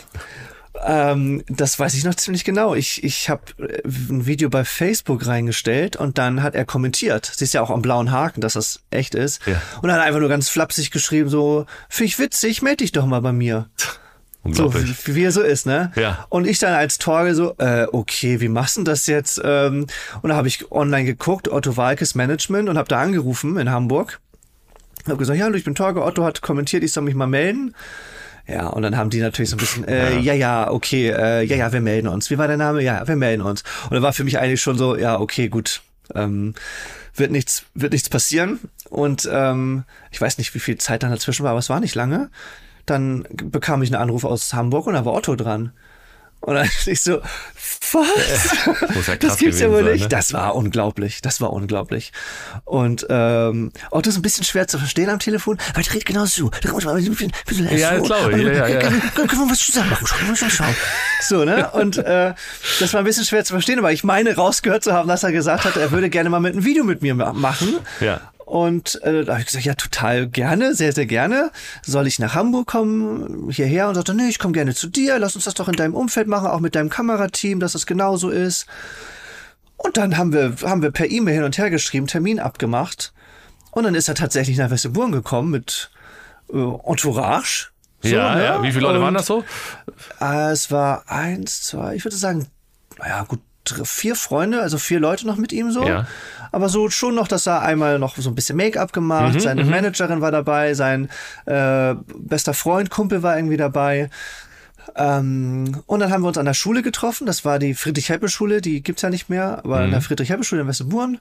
Ähm, 0.84 1.44
das 1.48 1.80
weiß 1.80 1.94
ich 1.96 2.04
noch 2.04 2.16
ziemlich 2.16 2.44
genau. 2.44 2.76
Ich, 2.76 3.04
ich 3.04 3.30
habe 3.30 3.42
äh, 3.58 3.82
ein 3.86 4.26
Video 4.26 4.50
bei 4.50 4.66
Facebook 4.66 5.26
reingestellt 5.26 5.96
und 5.96 6.18
dann 6.18 6.44
hat 6.44 6.56
er 6.56 6.66
kommentiert. 6.66 7.32
Siehst 7.36 7.54
ja 7.54 7.62
auch 7.62 7.70
am 7.70 7.82
blauen 7.82 8.12
Haken, 8.12 8.42
dass 8.42 8.54
das 8.54 8.82
echt 8.92 9.16
ist. 9.16 9.46
Ja. 9.46 9.62
Und 9.82 9.90
dann 9.90 9.98
hat 9.98 10.06
einfach 10.06 10.20
nur 10.20 10.30
ganz 10.30 10.50
flapsig 10.50 10.92
geschrieben, 10.92 11.30
so, 11.30 11.66
finde 11.90 12.08
ich 12.08 12.20
witzig, 12.20 12.62
melde 12.62 12.78
dich 12.78 12.92
doch 12.92 13.06
mal 13.06 13.22
bei 13.22 13.32
mir. 13.32 13.70
So, 14.44 14.74
wie, 14.74 15.16
wie 15.16 15.24
er 15.24 15.32
so 15.32 15.42
ist, 15.42 15.68
ne? 15.68 15.92
Ja. 15.96 16.26
Und 16.30 16.48
ich 16.48 16.58
dann 16.58 16.74
als 16.74 16.98
Torge 16.98 17.36
so, 17.36 17.56
äh, 17.60 17.86
okay, 17.92 18.42
wie 18.42 18.48
machst 18.48 18.78
du 18.78 18.84
das 18.84 19.06
jetzt? 19.06 19.40
Ähm, 19.44 19.86
und 20.24 20.30
da 20.30 20.36
habe 20.36 20.48
ich 20.48 20.72
online 20.72 21.06
geguckt, 21.06 21.48
Otto 21.48 21.78
Walkes 21.78 22.16
Management 22.16 22.68
und 22.68 22.78
habe 22.78 22.88
da 22.88 23.00
angerufen 23.00 23.58
in 23.58 23.70
Hamburg. 23.70 24.20
Habe 25.06 25.18
gesagt, 25.18 25.38
ja, 25.38 25.46
hallo, 25.46 25.56
ich 25.56 25.64
bin 25.64 25.76
Torge, 25.76 26.04
Otto 26.04 26.24
hat 26.24 26.42
kommentiert, 26.42 26.84
ich 26.84 26.92
soll 26.92 27.04
mich 27.04 27.14
mal 27.14 27.28
melden. 27.28 27.76
Ja, 28.48 28.68
und 28.68 28.82
dann 28.82 28.98
haben 28.98 29.12
die 29.12 29.20
natürlich 29.20 29.52
so 29.52 29.56
ein 29.56 29.60
bisschen, 29.60 29.88
äh, 29.88 30.16
ja, 30.16 30.20
ja, 30.20 30.34
ja 30.34 30.72
okay, 30.72 31.10
äh, 31.10 31.44
ja, 31.44 31.56
ja, 31.56 31.72
wir 31.72 31.82
melden 31.82 32.08
uns. 32.08 32.32
Wie 32.32 32.40
war 32.40 32.48
der 32.48 32.58
Name? 32.58 32.82
Ja, 32.82 33.08
wir 33.08 33.16
melden 33.16 33.44
uns. 33.44 33.64
Und 33.90 33.96
da 33.96 34.02
war 34.02 34.14
für 34.14 34.24
mich 34.24 34.40
eigentlich 34.40 34.62
schon 34.62 34.78
so, 34.78 34.98
ja, 34.98 35.20
okay, 35.20 35.50
gut, 35.50 35.84
ähm, 36.16 36.56
wird 37.16 37.32
nichts, 37.32 37.66
wird 37.76 37.94
nichts 37.94 38.10
passieren. 38.10 38.60
Und 38.90 39.30
ähm, 39.32 39.84
ich 40.10 40.20
weiß 40.20 40.40
nicht, 40.40 40.54
wie 40.56 40.60
viel 40.60 40.78
Zeit 40.78 41.04
dann 41.04 41.12
dazwischen 41.12 41.44
war, 41.44 41.52
aber 41.52 41.60
es 41.60 41.70
war 41.70 41.80
nicht 41.80 41.96
lange. 41.96 42.32
Dann 42.92 43.26
bekam 43.32 43.82
ich 43.82 43.94
einen 43.94 44.02
Anruf 44.02 44.26
aus 44.26 44.54
Hamburg 44.54 44.86
und 44.86 44.96
da 44.96 45.06
war 45.06 45.14
Otto 45.14 45.38
dran. 45.38 45.72
Und 46.42 46.56
dann 46.56 46.68
ich 46.88 47.02
so, 47.02 47.22
was? 47.94 49.08
Ja 49.08 49.16
das 49.16 49.38
gibt's 49.38 49.62
ja 49.62 49.72
wohl 49.72 49.84
nicht. 49.84 50.02
Ne? 50.02 50.08
Das 50.10 50.34
war 50.34 50.56
unglaublich. 50.56 51.22
Das 51.22 51.40
war 51.40 51.54
unglaublich. 51.54 52.12
Und 52.66 53.06
ähm, 53.10 53.72
Otto 53.92 54.10
ist 54.10 54.18
ein 54.18 54.22
bisschen 54.24 54.44
schwer 54.44 54.68
zu 54.68 54.78
verstehen 54.78 55.10
am 55.10 55.20
Telefon, 55.20 55.58
weil 55.74 55.84
ich 55.84 55.94
rede 55.94 56.04
genau 56.04 56.26
so. 56.26 56.52
Ja, 57.80 57.98
glaube 58.00 58.38
ich. 58.38 58.44
Ja, 58.44 58.52
ja, 58.52 58.68
ja. 58.68 58.80
Können, 58.80 59.02
wir 59.32 59.52
was 59.52 59.60
zusammen 59.60 59.92
machen? 59.92 60.06
Schauen 60.06 60.28
mal 60.28 60.36
schauen. 60.36 60.76
So, 61.22 61.46
ne? 61.46 61.70
Und 61.72 61.98
äh, 61.98 62.34
das 62.82 62.94
war 62.94 63.00
ein 63.02 63.06
bisschen 63.06 63.24
schwer 63.24 63.46
zu 63.46 63.54
verstehen, 63.54 63.80
aber 63.80 63.94
ich 63.94 64.04
meine 64.04 64.36
rausgehört 64.36 64.84
zu 64.84 64.92
haben, 64.92 65.08
dass 65.08 65.24
er 65.24 65.32
gesagt 65.32 65.64
hat, 65.64 65.78
er 65.78 65.92
würde 65.92 66.10
gerne 66.10 66.30
mal 66.30 66.42
mit 66.42 66.54
einem 66.54 66.66
Video 66.66 66.84
mit 66.84 67.02
mir 67.02 67.16
machen. 67.16 67.76
Ja. 68.02 68.20
Und 68.52 69.02
äh, 69.04 69.24
da 69.24 69.32
habe 69.32 69.40
ich 69.40 69.48
gesagt, 69.48 69.64
ja, 69.64 69.76
total 69.76 70.28
gerne, 70.28 70.76
sehr, 70.76 70.92
sehr 70.92 71.06
gerne. 71.06 71.52
Soll 71.84 72.06
ich 72.06 72.20
nach 72.20 72.36
Hamburg 72.36 72.68
kommen, 72.68 73.50
hierher? 73.50 73.88
Und 73.88 73.96
sagte, 73.96 74.14
nee, 74.14 74.28
ich 74.28 74.40
komme 74.40 74.52
gerne 74.52 74.76
zu 74.76 74.88
dir, 74.88 75.20
lass 75.20 75.36
uns 75.36 75.46
das 75.46 75.54
doch 75.54 75.70
in 75.70 75.76
deinem 75.78 75.96
Umfeld 75.96 76.28
machen, 76.28 76.48
auch 76.48 76.60
mit 76.60 76.76
deinem 76.76 76.90
Kamerateam, 76.90 77.62
dass 77.62 77.76
es 77.76 77.86
genauso 77.86 78.30
ist. 78.30 78.66
Und 79.78 79.96
dann 79.96 80.18
haben 80.18 80.34
wir, 80.34 80.54
haben 80.64 80.82
wir 80.82 80.92
per 80.92 81.10
E-Mail 81.10 81.36
hin 81.36 81.44
und 81.46 81.58
her 81.58 81.70
geschrieben, 81.70 82.08
Termin 82.08 82.42
abgemacht. 82.42 83.14
Und 83.72 83.86
dann 83.86 83.96
ist 83.96 84.10
er 84.10 84.16
tatsächlich 84.16 84.58
nach 84.58 84.70
Westerburg 84.70 85.14
gekommen 85.14 85.50
mit 85.52 85.90
äh, 86.52 86.58
Entourage. 86.58 87.70
So, 88.02 88.10
ja, 88.10 88.36
ne? 88.36 88.44
ja, 88.44 88.64
wie 88.64 88.74
viele 88.74 88.82
Leute 88.82 88.98
Und, 88.98 89.06
waren 89.06 89.14
das 89.14 89.28
so? 89.28 89.46
Äh, 90.20 90.52
es 90.52 90.70
war 90.70 91.06
eins, 91.08 91.64
zwei, 91.64 91.96
ich 91.96 92.04
würde 92.04 92.18
sagen, 92.18 92.48
naja, 93.00 93.24
gut, 93.24 93.40
vier 93.84 94.16
Freunde, 94.16 94.62
also 94.62 94.78
vier 94.78 95.00
Leute 95.00 95.26
noch 95.28 95.38
mit 95.38 95.52
ihm 95.54 95.72
so. 95.72 95.86
Ja. 95.88 96.08
Aber 96.52 96.68
so 96.70 96.90
schon 96.90 97.16
noch, 97.16 97.28
dass 97.28 97.48
er 97.48 97.62
einmal 97.62 98.00
noch 98.00 98.18
so 98.18 98.30
ein 98.30 98.36
bisschen 98.36 98.58
Make-up 98.58 98.92
gemacht, 98.94 99.36
Mhm, 99.36 99.40
seine 99.40 99.64
Managerin 99.64 100.20
war 100.22 100.32
dabei, 100.32 100.74
sein 100.74 101.10
äh, 101.46 101.96
bester 102.18 102.54
Freund, 102.54 102.90
Kumpel 102.90 103.24
war 103.24 103.36
irgendwie 103.38 103.58
dabei. 103.58 104.10
Ähm, 104.96 105.82
und 105.86 106.00
dann 106.00 106.12
haben 106.12 106.24
wir 106.24 106.28
uns 106.28 106.38
an 106.38 106.46
der 106.46 106.54
Schule 106.54 106.82
getroffen. 106.82 107.26
Das 107.28 107.46
war 107.46 107.60
die 107.60 107.74
Friedrich-Heppel-Schule, 107.74 108.62
die 108.62 108.82
gibt's 108.82 109.04
ja 109.04 109.10
nicht 109.10 109.30
mehr, 109.30 109.60
aber 109.64 109.80
Mhm. 109.80 109.86
in 109.86 109.92
der 109.92 110.02
Friedrich-Heppel-Schule 110.02 110.62
in 110.62 110.68
Westerburen. 110.68 111.20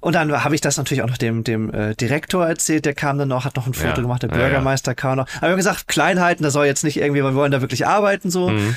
Und 0.00 0.14
dann 0.14 0.44
habe 0.44 0.54
ich 0.54 0.60
das 0.60 0.76
natürlich 0.76 1.02
auch 1.02 1.08
noch 1.08 1.18
dem, 1.18 1.42
dem 1.42 1.74
äh, 1.74 1.94
Direktor 1.96 2.46
erzählt, 2.46 2.84
der 2.84 2.94
kam 2.94 3.18
dann 3.18 3.28
noch, 3.28 3.44
hat 3.44 3.56
noch 3.56 3.66
ein 3.66 3.74
Foto 3.74 3.88
Ja. 3.88 3.94
gemacht, 3.94 4.22
der 4.22 4.30
Ja, 4.30 4.36
ja. 4.36 4.42
Bürgermeister 4.44 4.94
kam 4.94 5.16
noch. 5.16 5.26
Aber 5.38 5.42
wir 5.42 5.48
haben 5.50 5.56
gesagt, 5.56 5.88
Kleinheiten, 5.88 6.44
das 6.44 6.52
soll 6.52 6.66
jetzt 6.66 6.84
nicht 6.84 6.98
irgendwie, 6.98 7.22
wir 7.24 7.34
wollen 7.34 7.50
da 7.50 7.60
wirklich 7.62 7.84
arbeiten 7.86 8.30
so. 8.30 8.50
Mhm. 8.50 8.76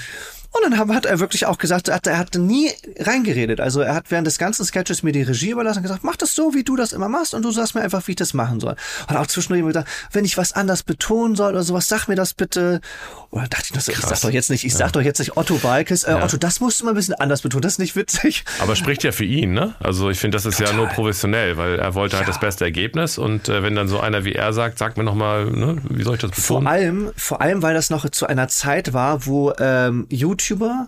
Und 0.53 0.63
dann 0.69 0.89
hat 0.95 1.05
er 1.05 1.19
wirklich 1.19 1.45
auch 1.45 1.57
gesagt, 1.57 1.87
er 1.87 1.95
hat, 1.95 2.07
er 2.07 2.17
hat 2.17 2.35
nie 2.35 2.69
reingeredet. 2.99 3.61
Also 3.61 3.81
er 3.81 3.95
hat 3.95 4.11
während 4.11 4.27
des 4.27 4.37
ganzen 4.37 4.65
Sketches 4.65 5.01
mir 5.01 5.13
die 5.13 5.21
Regie 5.21 5.51
überlassen 5.51 5.77
und 5.79 5.83
gesagt, 5.83 6.03
mach 6.03 6.17
das 6.17 6.35
so, 6.35 6.53
wie 6.53 6.63
du 6.63 6.75
das 6.75 6.91
immer 6.91 7.07
machst 7.07 7.33
und 7.33 7.43
du 7.43 7.51
sagst 7.51 7.73
mir 7.73 7.81
einfach, 7.81 8.05
wie 8.07 8.11
ich 8.11 8.17
das 8.17 8.33
machen 8.33 8.59
soll. 8.59 8.75
Und 9.09 9.15
auch 9.15 9.27
zwischendurch 9.27 9.59
immer 9.61 9.69
gesagt, 9.69 9.87
wenn 10.11 10.25
ich 10.25 10.37
was 10.37 10.51
anders 10.53 10.83
betonen 10.83 11.35
soll 11.35 11.51
oder 11.51 11.63
sowas, 11.63 11.87
sag 11.87 12.07
mir 12.07 12.15
das 12.15 12.33
bitte. 12.33 12.81
Oder 13.29 13.47
dachte 13.47 13.63
ich, 13.67 13.71
das, 13.71 13.87
ich 13.87 13.97
sag 13.97 14.19
doch 14.19 14.29
jetzt 14.29 14.49
nicht, 14.49 14.65
ich 14.65 14.73
sag 14.75 14.91
doch 14.91 15.01
jetzt 15.01 15.19
nicht 15.19 15.37
Otto 15.37 15.63
Walkes, 15.63 16.03
äh, 16.03 16.17
Otto, 16.21 16.35
das 16.35 16.59
musst 16.59 16.81
du 16.81 16.85
mal 16.85 16.91
ein 16.91 16.95
bisschen 16.95 17.13
anders 17.15 17.41
betonen, 17.41 17.61
das 17.61 17.73
ist 17.73 17.79
nicht 17.79 17.95
witzig. 17.95 18.43
Aber 18.59 18.75
spricht 18.75 19.03
ja 19.03 19.13
für 19.13 19.23
ihn, 19.25 19.53
ne? 19.53 19.75
Also 19.79 20.09
ich 20.09 20.19
finde, 20.19 20.35
das 20.35 20.45
ist 20.45 20.59
ja 20.59 20.73
nur 20.73 20.87
professionell, 20.87 21.55
weil 21.55 21.79
er 21.79 21.95
wollte 21.95 22.17
halt 22.17 22.27
das 22.27 22.39
beste 22.41 22.65
Ergebnis 22.65 23.17
und 23.17 23.47
äh, 23.47 23.63
wenn 23.63 23.75
dann 23.75 23.87
so 23.87 24.01
einer 24.01 24.25
wie 24.25 24.33
er 24.33 24.51
sagt, 24.51 24.77
sag 24.77 24.97
mir 24.97 25.03
nochmal, 25.05 25.45
ne, 25.45 25.77
wie 25.89 26.03
soll 26.03 26.15
ich 26.15 26.21
das 26.21 26.31
Vor 26.31 26.59
betonen? 26.59 26.67
allem, 26.67 27.11
vor 27.15 27.39
allem, 27.41 27.61
weil 27.61 27.73
das 27.73 27.89
noch 27.89 28.07
zu 28.09 28.27
einer 28.27 28.49
Zeit 28.49 28.91
war, 28.91 29.25
wo 29.25 29.53
ähm, 29.59 30.07
YouTuber 30.49 30.87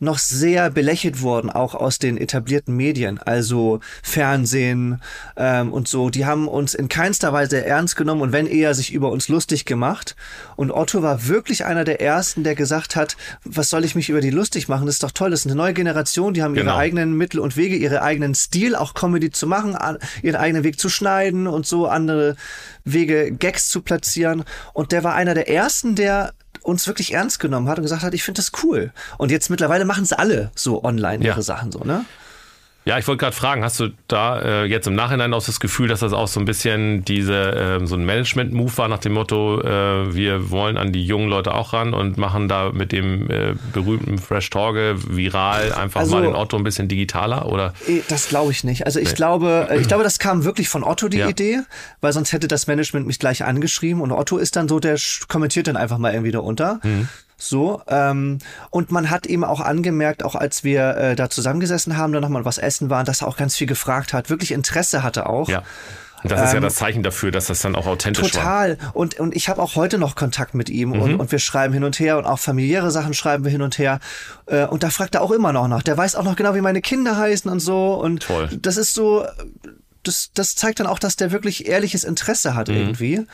noch 0.00 0.18
sehr 0.18 0.70
belächelt 0.70 1.22
wurden, 1.22 1.50
auch 1.50 1.74
aus 1.74 2.00
den 2.00 2.18
etablierten 2.18 2.76
Medien, 2.76 3.18
also 3.18 3.78
Fernsehen 4.02 5.00
ähm, 5.36 5.72
und 5.72 5.86
so. 5.86 6.10
Die 6.10 6.26
haben 6.26 6.48
uns 6.48 6.74
in 6.74 6.88
keinster 6.88 7.32
Weise 7.32 7.64
ernst 7.64 7.94
genommen 7.96 8.20
und 8.20 8.32
wenn 8.32 8.46
eher 8.48 8.74
sich 8.74 8.92
über 8.92 9.10
uns 9.10 9.28
lustig 9.28 9.64
gemacht. 9.64 10.16
Und 10.56 10.72
Otto 10.72 11.02
war 11.02 11.28
wirklich 11.28 11.64
einer 11.64 11.84
der 11.84 12.00
ersten, 12.00 12.42
der 12.42 12.56
gesagt 12.56 12.96
hat, 12.96 13.16
was 13.44 13.70
soll 13.70 13.84
ich 13.84 13.94
mich 13.94 14.10
über 14.10 14.20
die 14.20 14.30
lustig 14.30 14.68
machen? 14.68 14.84
Das 14.86 14.96
ist 14.96 15.04
doch 15.04 15.12
toll, 15.12 15.30
das 15.30 15.40
ist 15.40 15.46
eine 15.46 15.54
neue 15.54 15.74
Generation, 15.74 16.34
die 16.34 16.42
haben 16.42 16.54
ihre 16.54 16.64
Genau. 16.64 16.76
eigenen 16.76 17.16
Mittel 17.16 17.38
und 17.40 17.56
Wege, 17.56 17.76
ihre 17.76 18.02
eigenen 18.02 18.34
Stil, 18.34 18.74
auch 18.74 18.94
Comedy 18.94 19.30
zu 19.30 19.46
machen, 19.46 19.76
ihren 20.22 20.36
eigenen 20.36 20.64
Weg 20.64 20.78
zu 20.80 20.88
schneiden 20.88 21.46
und 21.46 21.66
so 21.66 21.86
andere 21.86 22.36
Wege, 22.84 23.30
Gags 23.30 23.68
zu 23.68 23.80
platzieren. 23.80 24.44
Und 24.72 24.90
der 24.92 25.04
war 25.04 25.14
einer 25.14 25.34
der 25.34 25.48
ersten, 25.48 25.94
der 25.94 26.32
uns 26.64 26.86
wirklich 26.88 27.12
ernst 27.14 27.38
genommen 27.38 27.68
hat 27.68 27.78
und 27.78 27.82
gesagt 27.84 28.02
hat, 28.02 28.14
ich 28.14 28.24
finde 28.24 28.40
das 28.40 28.50
cool. 28.64 28.92
Und 29.18 29.30
jetzt 29.30 29.50
mittlerweile 29.50 29.84
machen 29.84 30.02
es 30.02 30.12
alle 30.12 30.50
so 30.56 30.82
online 30.82 31.24
Ja. 31.24 31.32
ihre 31.32 31.42
Sachen 31.42 31.70
so, 31.70 31.78
ne? 31.80 32.04
Ja, 32.86 32.98
ich 32.98 33.08
wollte 33.08 33.20
gerade 33.24 33.34
fragen, 33.34 33.64
hast 33.64 33.80
du 33.80 33.88
da 34.08 34.40
äh, 34.42 34.64
jetzt 34.66 34.86
im 34.86 34.94
Nachhinein 34.94 35.32
auch 35.32 35.42
das 35.42 35.58
Gefühl, 35.58 35.88
dass 35.88 36.00
das 36.00 36.12
auch 36.12 36.28
so 36.28 36.38
ein 36.38 36.44
bisschen 36.44 37.02
diese 37.02 37.32
ähm, 37.56 37.86
so 37.86 37.94
ein 37.94 38.04
Management-Move 38.04 38.76
war 38.76 38.88
nach 38.88 38.98
dem 38.98 39.14
Motto, 39.14 39.58
äh, 39.62 40.14
wir 40.14 40.50
wollen 40.50 40.76
an 40.76 40.92
die 40.92 41.02
jungen 41.02 41.30
Leute 41.30 41.54
auch 41.54 41.72
ran 41.72 41.94
und 41.94 42.18
machen 42.18 42.46
da 42.46 42.72
mit 42.74 42.92
dem 42.92 43.30
äh, 43.30 43.54
berühmten 43.72 44.18
Fresh 44.18 44.50
Torge 44.50 44.96
viral 44.98 45.72
einfach 45.72 46.00
Also- 46.00 46.14
mal 46.14 46.22
den 46.24 46.34
Otto 46.34 46.58
ein 46.58 46.62
bisschen 46.62 46.86
digitaler 46.86 47.46
oder? 47.46 47.72
Eh, 47.88 48.02
Das 48.08 48.28
glaube 48.28 48.52
ich 48.52 48.64
nicht. 48.64 48.84
Also 48.84 49.00
ich 49.00 49.14
glaube, 49.14 49.68
äh, 49.70 49.80
ich 49.80 49.88
glaube, 49.88 50.04
das 50.04 50.18
kam 50.18 50.44
wirklich 50.44 50.68
von 50.68 50.84
Otto 50.84 51.08
die 51.08 51.18
Ja. 51.18 51.28
Idee, 51.28 51.60
weil 52.02 52.12
sonst 52.12 52.34
hätte 52.34 52.48
das 52.48 52.66
Management 52.66 53.06
mich 53.06 53.18
gleich 53.18 53.44
angeschrieben 53.44 54.02
und 54.02 54.12
Otto 54.12 54.36
ist 54.36 54.56
dann 54.56 54.68
so, 54.68 54.78
der 54.78 54.98
kommentiert 55.28 55.68
dann 55.68 55.78
einfach 55.78 55.96
mal 55.96 56.12
irgendwie 56.12 56.32
darunter. 56.32 56.80
Mhm. 56.82 57.08
So, 57.36 57.82
ähm, 57.88 58.38
und 58.70 58.90
man 58.92 59.10
hat 59.10 59.26
ihm 59.26 59.44
auch 59.44 59.60
angemerkt, 59.60 60.22
auch 60.24 60.34
als 60.34 60.62
wir 60.64 60.96
äh, 60.96 61.16
da 61.16 61.28
zusammengesessen 61.30 61.96
haben, 61.96 62.12
dann 62.12 62.22
nochmal 62.22 62.44
was 62.44 62.58
essen 62.58 62.90
waren, 62.90 63.04
dass 63.06 63.22
er 63.22 63.28
auch 63.28 63.36
ganz 63.36 63.56
viel 63.56 63.66
gefragt 63.66 64.12
hat, 64.12 64.30
wirklich 64.30 64.52
Interesse 64.52 65.02
hatte 65.02 65.26
auch. 65.28 65.48
Ja. 65.48 65.62
Und 66.22 66.30
das 66.30 66.42
ist 66.48 66.54
ja 66.54 66.60
das 66.60 66.76
Zeichen 66.76 67.02
dafür, 67.02 67.30
dass 67.30 67.48
das 67.48 67.60
dann 67.60 67.76
auch 67.76 67.86
authentisch 67.86 68.22
war. 68.34 68.66
Ähm, 68.66 68.76
Total. 68.78 68.90
Und, 68.94 69.20
und 69.20 69.36
ich 69.36 69.50
habe 69.50 69.60
auch 69.60 69.74
heute 69.76 69.98
noch 69.98 70.14
Kontakt 70.14 70.54
mit 70.54 70.70
ihm 70.70 70.90
Mhm. 70.90 71.02
und, 71.02 71.14
und 71.16 71.32
wir 71.32 71.38
schreiben 71.38 71.74
hin 71.74 71.84
und 71.84 71.98
her 71.98 72.16
und 72.16 72.24
auch 72.24 72.38
familiäre 72.38 72.90
Sachen 72.90 73.12
schreiben 73.12 73.44
wir 73.44 73.50
hin 73.50 73.60
und 73.60 73.76
her. 73.76 74.00
Äh, 74.46 74.64
und 74.64 74.82
da 74.82 74.88
fragt 74.88 75.14
er 75.16 75.20
auch 75.20 75.32
immer 75.32 75.52
noch 75.52 75.68
nach. 75.68 75.82
Der 75.82 75.98
weiß 75.98 76.14
auch 76.16 76.24
noch 76.24 76.36
genau, 76.36 76.54
wie 76.54 76.62
meine 76.62 76.80
Kinder 76.80 77.18
heißen 77.18 77.50
und 77.50 77.60
so. 77.60 77.92
Und 77.94 78.22
Toll. 78.22 78.48
das 78.58 78.78
ist 78.78 78.94
so, 78.94 79.26
das, 80.02 80.30
das 80.32 80.56
zeigt 80.56 80.80
dann 80.80 80.86
auch, 80.86 80.98
dass 80.98 81.16
der 81.16 81.30
wirklich 81.30 81.66
ehrliches 81.68 82.04
Interesse 82.04 82.54
hat 82.54 82.68
Mhm. 82.68 82.74
irgendwie. 82.76 83.26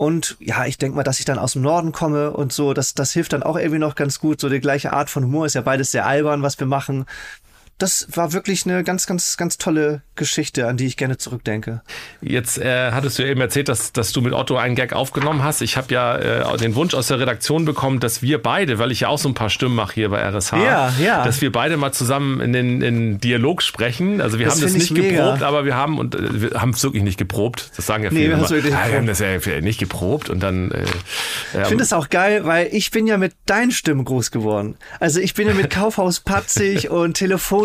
Und 0.00 0.38
ja, 0.40 0.64
ich 0.64 0.78
denke 0.78 0.96
mal, 0.96 1.02
dass 1.02 1.18
ich 1.18 1.26
dann 1.26 1.38
aus 1.38 1.52
dem 1.52 1.60
Norden 1.60 1.92
komme 1.92 2.30
und 2.30 2.54
so, 2.54 2.72
das, 2.72 2.94
das 2.94 3.12
hilft 3.12 3.34
dann 3.34 3.42
auch 3.42 3.58
irgendwie 3.58 3.78
noch 3.78 3.96
ganz 3.96 4.18
gut. 4.18 4.40
So 4.40 4.48
die 4.48 4.58
gleiche 4.58 4.94
Art 4.94 5.10
von 5.10 5.24
Humor 5.24 5.44
ist 5.44 5.52
ja 5.52 5.60
beides 5.60 5.90
sehr 5.90 6.06
albern, 6.06 6.40
was 6.40 6.58
wir 6.58 6.66
machen. 6.66 7.04
Das 7.80 8.06
war 8.14 8.32
wirklich 8.32 8.66
eine 8.66 8.84
ganz, 8.84 9.06
ganz, 9.06 9.36
ganz 9.36 9.58
tolle 9.58 10.02
Geschichte, 10.14 10.68
an 10.68 10.76
die 10.76 10.86
ich 10.86 10.96
gerne 10.96 11.16
zurückdenke. 11.16 11.80
Jetzt 12.20 12.58
äh, 12.58 12.92
hattest 12.92 13.18
du 13.18 13.22
eben 13.26 13.40
erzählt, 13.40 13.68
dass, 13.68 13.92
dass 13.92 14.12
du 14.12 14.20
mit 14.20 14.34
Otto 14.34 14.56
einen 14.56 14.74
Gag 14.76 14.92
aufgenommen 14.92 15.42
hast. 15.42 15.62
Ich 15.62 15.76
habe 15.76 15.92
ja 15.94 16.16
äh, 16.16 16.56
den 16.58 16.74
Wunsch 16.74 16.94
aus 16.94 17.08
der 17.08 17.18
Redaktion 17.18 17.64
bekommen, 17.64 17.98
dass 18.00 18.20
wir 18.22 18.40
beide, 18.42 18.78
weil 18.78 18.92
ich 18.92 19.00
ja 19.00 19.08
auch 19.08 19.18
so 19.18 19.28
ein 19.28 19.34
paar 19.34 19.50
Stimmen 19.50 19.74
mache 19.74 19.94
hier 19.94 20.10
bei 20.10 20.20
RSH, 20.22 20.52
Ja, 20.62 20.92
ja. 21.02 21.24
dass 21.24 21.40
wir 21.40 21.50
beide 21.50 21.76
mal 21.78 21.92
zusammen 21.92 22.40
in 22.40 22.52
den 22.52 22.82
in 22.82 23.18
Dialog 23.18 23.62
sprechen. 23.62 24.20
Also 24.20 24.38
wir 24.38 24.44
Das 24.46 24.56
haben 24.56 24.62
das 24.62 24.72
nicht 24.74 24.90
mega. 24.90 25.24
geprobt, 25.24 25.42
aber 25.42 25.64
wir 25.64 25.74
haben 25.74 25.98
und 25.98 26.14
äh, 26.14 26.40
wir 26.52 26.60
haben 26.60 26.70
es 26.70 26.82
wirklich 26.82 27.02
nicht 27.02 27.18
geprobt. 27.18 27.70
Das 27.76 27.86
sagen 27.86 28.04
ja 28.04 28.10
Nee, 28.10 28.16
viele 28.18 28.28
wir 28.32 28.36
immer. 28.38 28.50
wirklich 28.50 28.74
Ah, 28.74 28.88
wir 28.88 28.96
haben 28.98 29.06
das 29.06 29.18
ja 29.20 29.38
nicht 29.62 29.80
geprobt 29.80 30.28
und 30.28 30.40
dann. 30.42 30.70
Äh, 30.70 30.84
Ich 31.62 31.66
finde 31.68 31.82
es 31.84 31.92
auch 31.94 32.10
geil, 32.10 32.44
weil 32.44 32.68
ich 32.72 32.90
bin 32.90 33.06
ja 33.06 33.16
mit 33.16 33.32
deinen 33.46 33.70
Stimmen 33.70 34.04
groß 34.04 34.30
geworden. 34.30 34.76
Also 34.98 35.18
ich 35.20 35.32
bin 35.34 35.48
ja 35.48 35.54
mit 35.54 35.70
Kaufhaus 35.70 36.20
Patzig 36.20 36.90
und 36.90 37.16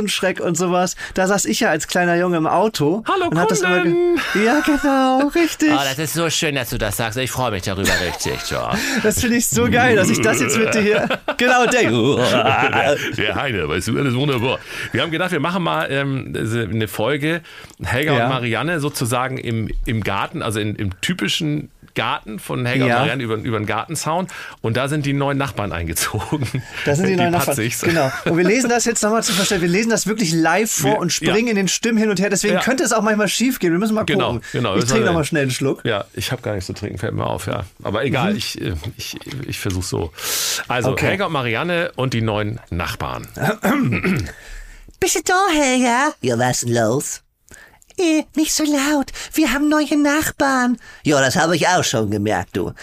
Telefonschreck 0.05 0.39
und 0.39 0.55
sowas. 0.57 0.95
Da 1.13 1.27
saß 1.27 1.45
ich 1.45 1.59
ja 1.61 1.69
als 1.69 1.87
kleiner 1.87 2.15
Junge 2.15 2.37
im 2.37 2.47
Auto. 2.47 3.03
Hallo, 3.07 3.27
und 3.29 3.39
hat 3.39 3.51
das 3.51 3.61
immer 3.61 3.81
ge- 3.83 3.91
Kunden. 3.91 4.21
Ja, 4.45 4.61
genau, 4.61 5.27
richtig. 5.33 5.69
Oh, 5.71 5.77
das 5.83 5.97
ist 5.99 6.13
so 6.13 6.29
schön, 6.29 6.55
dass 6.55 6.69
du 6.69 6.77
das 6.77 6.97
sagst. 6.97 7.17
Ich 7.17 7.31
freue 7.31 7.51
mich 7.51 7.63
darüber 7.63 7.91
richtig, 8.05 8.49
ja. 8.51 8.73
Das 9.03 9.21
finde 9.21 9.37
ich 9.37 9.47
so 9.47 9.69
geil, 9.69 9.95
dass 9.95 10.09
ich 10.09 10.21
das 10.21 10.39
jetzt 10.39 10.57
mit 10.57 10.73
dir 10.73 10.81
hier. 10.81 11.09
Genau, 11.37 11.65
der. 11.65 11.85
Der 13.17 13.35
Heine, 13.35 13.67
weißt 13.67 13.87
du, 13.89 13.97
alles 13.97 14.15
wunderbar. 14.15 14.59
Wir 14.91 15.01
haben 15.01 15.11
gedacht, 15.11 15.31
wir 15.31 15.39
machen 15.39 15.63
mal 15.63 15.87
ähm, 15.89 16.33
eine 16.35 16.87
Folge 16.87 17.41
Helga 17.83 18.13
Ja. 18.17 18.23
und 18.25 18.29
Marianne 18.29 18.79
sozusagen 18.79 19.37
im, 19.37 19.69
im 19.85 20.03
Garten, 20.03 20.41
also 20.41 20.59
in, 20.59 20.75
im 20.75 20.99
typischen 21.01 21.69
Garten 21.95 22.39
von 22.39 22.65
Helga 22.65 22.85
Ja. 22.85 22.93
und 22.95 22.99
Marianne 23.01 23.23
über, 23.23 23.35
über 23.35 23.57
den 23.57 23.65
Gartenzaun. 23.65 24.27
Und 24.61 24.77
da 24.77 24.87
sind 24.87 25.05
die 25.05 25.13
neuen 25.13 25.37
Nachbarn 25.37 25.71
eingezogen. 25.71 26.45
Da 26.85 26.95
sind 26.95 27.07
die, 27.07 27.15
neuen 27.15 27.31
Nachbarn. 27.31 27.55
Patzigs. 27.57 27.81
Genau. 27.81 28.11
Und 28.25 28.37
wir 28.37 28.43
lesen 28.43 28.69
das 28.69 28.85
jetzt 28.85 29.01
nochmal 29.01 29.23
zu 29.23 29.33
verstehen. 29.33 29.61
Wir 29.61 29.67
lesen 29.69 29.89
das 29.89 30.05
wirklich 30.07 30.31
live 30.33 30.69
vor 30.71 30.91
Wir- 30.91 30.99
und 30.99 31.11
springen 31.13 31.47
ja. 31.47 31.51
in 31.51 31.55
den 31.55 31.67
Stimmen 31.67 31.97
hin 31.97 32.09
und 32.09 32.19
her. 32.19 32.29
Deswegen 32.29 32.55
Ja. 32.55 32.59
könnte 32.61 32.83
es 32.83 32.93
auch 32.93 33.01
manchmal 33.01 33.27
schief 33.29 33.59
gehen. 33.59 33.71
Wir 33.71 33.79
müssen 33.79 33.95
mal 33.95 34.03
Genau, 34.05 34.33
gucken. 34.33 34.41
genau. 34.51 34.75
Ich 34.75 34.85
trinke 34.85 35.05
nochmal 35.05 35.25
schnell 35.25 35.43
einen 35.43 35.51
Schluck. 35.51 35.83
Ja, 35.85 36.05
ich 36.13 36.31
habe 36.31 36.41
gar 36.41 36.53
nichts 36.53 36.67
zu 36.67 36.73
trinken, 36.73 36.97
fällt 36.97 37.13
mir 37.13 37.25
auf, 37.25 37.47
ja. 37.47 37.63
Aber 37.83 38.03
egal, 38.03 38.31
Mhm. 38.33 38.37
ich, 38.37 38.61
äh, 38.61 38.73
ich, 38.97 39.17
ich 39.47 39.59
versuche 39.59 39.85
so. 39.85 40.11
Also 40.67 40.91
Okay. 40.91 41.07
Helga 41.07 41.25
und 41.27 41.31
Marianne 41.33 41.91
und 41.95 42.13
die 42.13 42.21
neuen 42.21 42.59
Nachbarn. 42.69 43.27
Bist 44.99 45.15
du 45.15 45.19
da, 45.23 45.33
Helga? 45.53 46.13
Ja, 46.21 46.37
was 46.39 46.61
denn 46.61 46.73
los? 46.73 47.21
Eh, 47.97 48.23
nicht 48.35 48.53
so 48.53 48.63
laut. 48.63 49.11
Wir 49.33 49.53
haben 49.53 49.69
neue 49.69 49.97
Nachbarn. 49.97 50.77
Ja, 51.03 51.21
das 51.21 51.35
habe 51.35 51.55
ich 51.55 51.67
auch 51.67 51.83
schon 51.83 52.11
gemerkt, 52.11 52.57
du. 52.57 52.73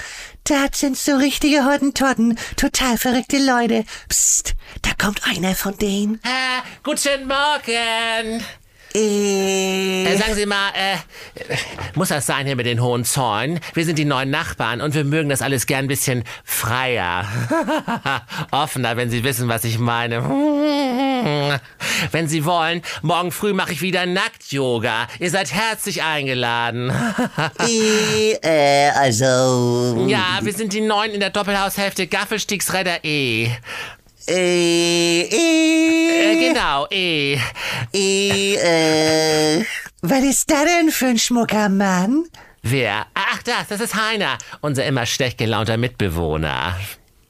Das 0.45 0.81
sind 0.81 0.97
so 0.97 1.17
richtige 1.17 1.65
Hottentotten. 1.65 2.39
Total 2.57 2.97
verrückte 2.99 3.39
Leute. 3.39 3.85
Psst, 4.09 4.55
da 4.83 4.91
kommt 4.99 5.25
einer 5.27 5.55
von 5.55 5.77
denen. 5.77 6.17
Äh, 6.25 6.63
guten 6.83 7.29
Morgen. 7.29 8.43
Eh, 8.95 10.05
Äh, 10.05 10.17
sagen 10.17 10.35
Sie 10.35 10.47
mal, 10.47 10.71
äh, 10.75 10.97
muss 11.95 12.09
das 12.09 12.27
sein 12.27 12.47
hier 12.47 12.57
mit 12.57 12.67
den 12.67 12.83
hohen 12.83 13.05
Zäunen? 13.05 13.61
Wir 13.75 13.85
sind 13.85 13.99
die 13.99 14.05
neuen 14.05 14.31
Nachbarn 14.31 14.81
und 14.81 14.95
wir 14.95 15.05
mögen 15.05 15.29
das 15.29 15.41
alles 15.43 15.67
gern 15.67 15.85
ein 15.87 15.89
bisschen 15.89 16.25
freier. 16.45 17.25
Offener, 18.51 18.97
wenn 18.97 19.11
Sie 19.11 19.25
wissen, 19.25 19.49
was 19.49 19.65
ich 19.65 19.79
meine. 19.79 20.23
Wenn 22.11 22.29
Sie 22.29 22.45
wollen, 22.45 22.83
morgen 23.03 23.33
früh 23.33 23.53
mache 23.53 23.73
ich 23.73 23.81
wieder 23.83 24.05
Nackt-Yoga. 24.07 25.07
Ihr 25.19 25.31
seid 25.31 25.53
herzlich 25.53 26.03
eingeladen. 26.03 26.93
äh, 28.43 28.91
also, 28.91 30.05
Ja, 30.09 30.39
wir 30.43 30.53
sind 30.53 30.73
die 30.73 30.81
Neuen 30.81 31.13
in 31.13 31.21
der 31.21 31.31
Doppelhaushälfte 31.31 32.07
Gaffelstiegsredder 32.07 33.05
E. 33.05 33.51
eh, 34.29 35.23
Äh, 35.23 36.33
eh, 36.33 36.49
genau, 36.49 36.87
E. 36.91 37.39
eh, 37.93 38.55
äh, 38.55 39.65
was 40.03 40.23
ist 40.25 40.51
da 40.51 40.65
denn 40.65 40.91
für 40.91 41.07
ein 41.07 41.19
schmucker 41.19 41.69
Mann? 41.69 42.25
Wer? 42.63 43.07
Ach, 43.15 43.43
das, 43.43 43.69
das 43.69 43.81
ist 43.81 43.95
Heiner, 43.95 44.39
unser 44.61 44.85
immer 44.87 45.07
schlecht 45.07 45.39
gelaunter 45.39 45.77
Mitbewohner. 45.77 46.77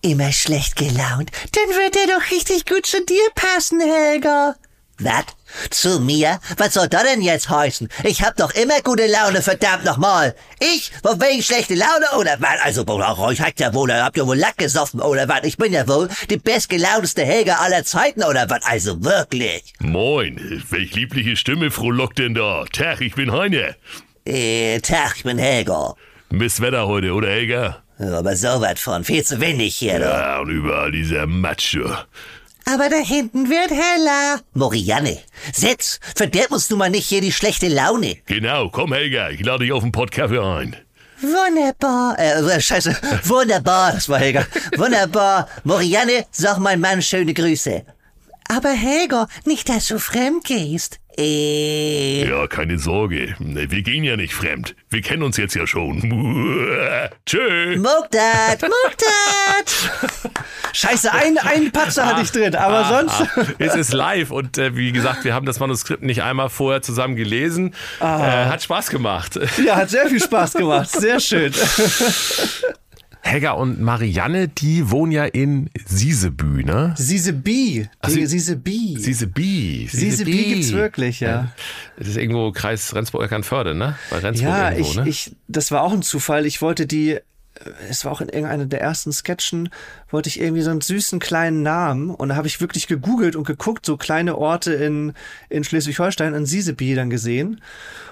Immer 0.03 0.33
schlecht 0.33 0.77
gelaunt. 0.77 1.31
Dann 1.53 1.77
wird 1.77 1.97
er 1.97 2.19
doch 2.19 2.31
richtig 2.31 2.67
gut 2.67 2.87
zu 2.87 3.05
dir 3.05 3.23
passen, 3.35 3.81
Helga. 3.81 4.55
Was? 5.03 5.25
Zu 5.71 6.01
mir? 6.01 6.41
Was 6.57 6.75
soll 6.75 6.89
das 6.89 7.03
denn 7.03 7.21
jetzt 7.21 7.51
heißen? 7.51 7.89
Ich 8.05 8.23
hab 8.23 8.37
doch 8.37 8.53
immer 8.55 8.81
gute 8.83 9.07
Laune, 9.07 9.43
verdammt 9.43 9.85
nochmal. 9.85 10.35
Ich? 10.61 10.93
Von 11.03 11.21
wegen 11.21 11.43
schlechte 11.43 11.75
Laune 11.75 12.07
oder 12.19 12.37
was? 12.41 12.61
Also, 12.63 12.85
Bruder, 12.85 13.19
euch 13.19 13.41
habt 13.41 13.61
ja 13.61 13.73
wohl, 13.75 13.93
habt 13.93 14.17
ihr 14.17 14.27
wohl 14.27 14.39
Lack 14.39 14.59
gesoffen 14.59 15.01
oder 15.01 15.29
was? 15.29 15.45
Ich 15.45 15.57
bin 15.57 15.73
ja 15.73 15.87
wohl 15.87 16.09
die 16.31 16.39
bestgelauneste 16.39 17.25
Helga 17.25 17.57
aller 17.57 17.85
Zeiten 17.85 18.23
oder 18.23 18.49
was? 18.49 18.65
Also 18.65 19.03
wirklich. 19.05 19.75
Moin, 19.81 20.63
welch 20.71 20.95
liebliche 20.95 21.37
Stimme 21.37 21.71
frohlockt 21.71 22.19
denn 22.19 22.35
da? 22.35 22.65
Tag, 22.73 23.01
ich 23.01 23.15
bin 23.15 23.33
Heine. 23.33 23.77
Äh, 24.25 24.81
Tag, 24.81 25.15
ich 25.17 25.25
bin 25.25 25.39
Helga. 25.39 25.95
Misswetter 26.31 26.87
heute, 26.87 27.13
oder 27.13 27.29
Helga? 27.29 27.83
Aber 27.99 28.35
so 28.37 28.61
was 28.61 28.81
von. 28.81 29.05
Viel 29.05 29.23
zu 29.23 29.41
windig 29.41 29.77
hier. 29.77 30.01
Ja, 30.01 30.41
und 30.41 30.51
überall 30.51 30.91
dieser 30.91 31.27
Matsche. 31.27 32.07
Aber 32.65 32.89
da 32.89 32.97
hinten 32.97 33.49
wird 33.49 33.71
heller. 33.71 34.41
Morianne, 34.55 35.19
Setz, 35.53 35.99
verderb 36.15 36.53
uns 36.53 36.69
du 36.69 36.77
mal 36.77 36.91
nicht 36.91 37.09
hier 37.09 37.21
die 37.21 37.33
schlechte 37.33 37.69
Laune. 37.69 38.17
Genau, 38.27 38.69
komm 38.69 38.93
Helga, 38.93 39.31
ich 39.31 39.45
lade 39.45 39.65
dich 39.65 39.73
auf 39.73 39.83
einen 39.83 39.93
Pott 39.93 40.13
Kaffee 40.13 40.41
ein. 40.41 40.77
Wunderbar. 41.21 42.19
Äh, 42.19 42.61
scheiße. 42.61 42.97
Wunderbar, 43.25 43.93
das 43.93 44.09
war 44.09 44.19
Helga. 44.19 44.47
Wunderbar. 44.77 45.49
Morianne, 45.65 46.27
sag 46.31 46.59
mein 46.59 46.81
Mann 46.81 47.01
schöne 47.03 47.33
Grüße. 47.33 47.85
Aber 48.49 48.71
Helga, 48.71 49.29
nicht, 49.45 49.69
dass 49.69 49.87
du 49.87 49.99
fremd 49.99 50.45
gehst. 50.45 50.99
Äh. 51.17 52.27
Ja, 52.27 52.47
keine 52.47 52.79
Sorge. 52.79 53.35
Wir 53.39 53.83
gehen 53.83 54.03
ja 54.03 54.17
nicht 54.17 54.35
fremd. 54.35 54.75
Wir 54.91 55.03
kennen 55.03 55.23
uns 55.23 55.37
jetzt 55.37 55.55
ja 55.55 55.67
schon. 55.67 56.01
Tschö. 57.27 57.77
Mugdat, 57.77 58.63
Mugdat. 58.63 60.31
Scheiße, 60.73 61.13
ein, 61.13 61.39
ein 61.39 61.71
Patzer 61.71 62.07
hatte 62.07 62.23
ich 62.23 62.33
drin, 62.33 62.55
aber 62.55 62.85
sonst. 62.85 63.21
Ah, 63.37 63.47
es 63.59 63.75
ist 63.75 63.93
live 63.93 64.31
und 64.31 64.59
äh, 64.59 64.77
wie 64.77 64.93
gesagt, 64.93 65.25
wir 65.25 65.35
haben 65.35 65.47
das 65.47 65.61
Manuskript 65.61 66.03
nicht 66.03 66.23
einmal 66.23 66.49
vorher 66.49 66.83
zusammen 66.83 67.17
gelesen. 67.17 67.75
Äh, 68.01 68.05
hat 68.05 68.63
Spaß 68.63 68.91
gemacht. 68.91 69.39
Ja, 69.65 69.77
hat 69.77 69.91
sehr 69.91 70.09
viel 70.09 70.21
Spaß 70.21 70.55
gemacht. 70.55 70.91
Sehr 70.91 71.21
schön. 71.21 71.53
Helga 73.25 73.53
und 73.53 73.81
Marianne, 73.81 74.49
die 74.49 74.91
wohnen 74.91 75.13
ja 75.13 75.25
in 75.25 75.71
Siesebü, 75.87 76.65
ne? 76.65 76.95
Die 76.99 77.03
Siseby. 77.03 77.89
Sieseby. 78.05 78.97
Siseby 79.89 80.45
gibt's 80.55 80.73
wirklich, 80.73 81.21
ja. 81.21 81.53
Das 81.97 82.09
ist 82.09 82.17
irgendwo 82.17 82.51
Kreis 82.51 82.95
Rendsburg-Eckernförde, 82.95 83.75
ne? 83.75 83.97
Bei 84.11 84.19
Rendsburg 84.19 84.51
Ja, 84.51 84.71
irgendwo, 84.73 84.91
ich, 84.91 84.97
ne? 84.97 85.09
ich, 85.09 85.37
das 85.47 85.71
war 85.71 85.83
auch 85.83 85.93
ein 85.93 86.03
Zufall. 86.03 86.47
Ich 86.47 86.61
wollte 86.63 86.87
die, 86.87 87.21
es 87.89 88.05
war 88.05 88.13
auch 88.13 88.21
in 88.21 88.29
irgendeiner 88.29 88.67
der 88.67 88.81
ersten 88.81 89.13
Sketchen, 89.13 89.71
wollte 90.11 90.29
ich 90.29 90.41
irgendwie 90.41 90.63
so 90.63 90.71
einen 90.71 90.81
süßen 90.81 91.19
kleinen 91.19 91.63
Namen 91.63 92.11
und 92.11 92.31
da 92.31 92.37
habe 92.37 92.47
ich 92.47 92.61
wirklich 92.61 92.87
gegoogelt 92.87 93.37
und 93.37 93.47
geguckt, 93.47 93.87
so 93.87 93.97
kleine 93.97 94.37
Orte 94.37 94.73
in, 94.75 95.15
in 95.49 95.65
Schleswig-Holstein, 95.65 96.35
in 96.35 96.47
Siseby 96.47 96.95
dann 96.95 97.11
gesehen. 97.11 97.61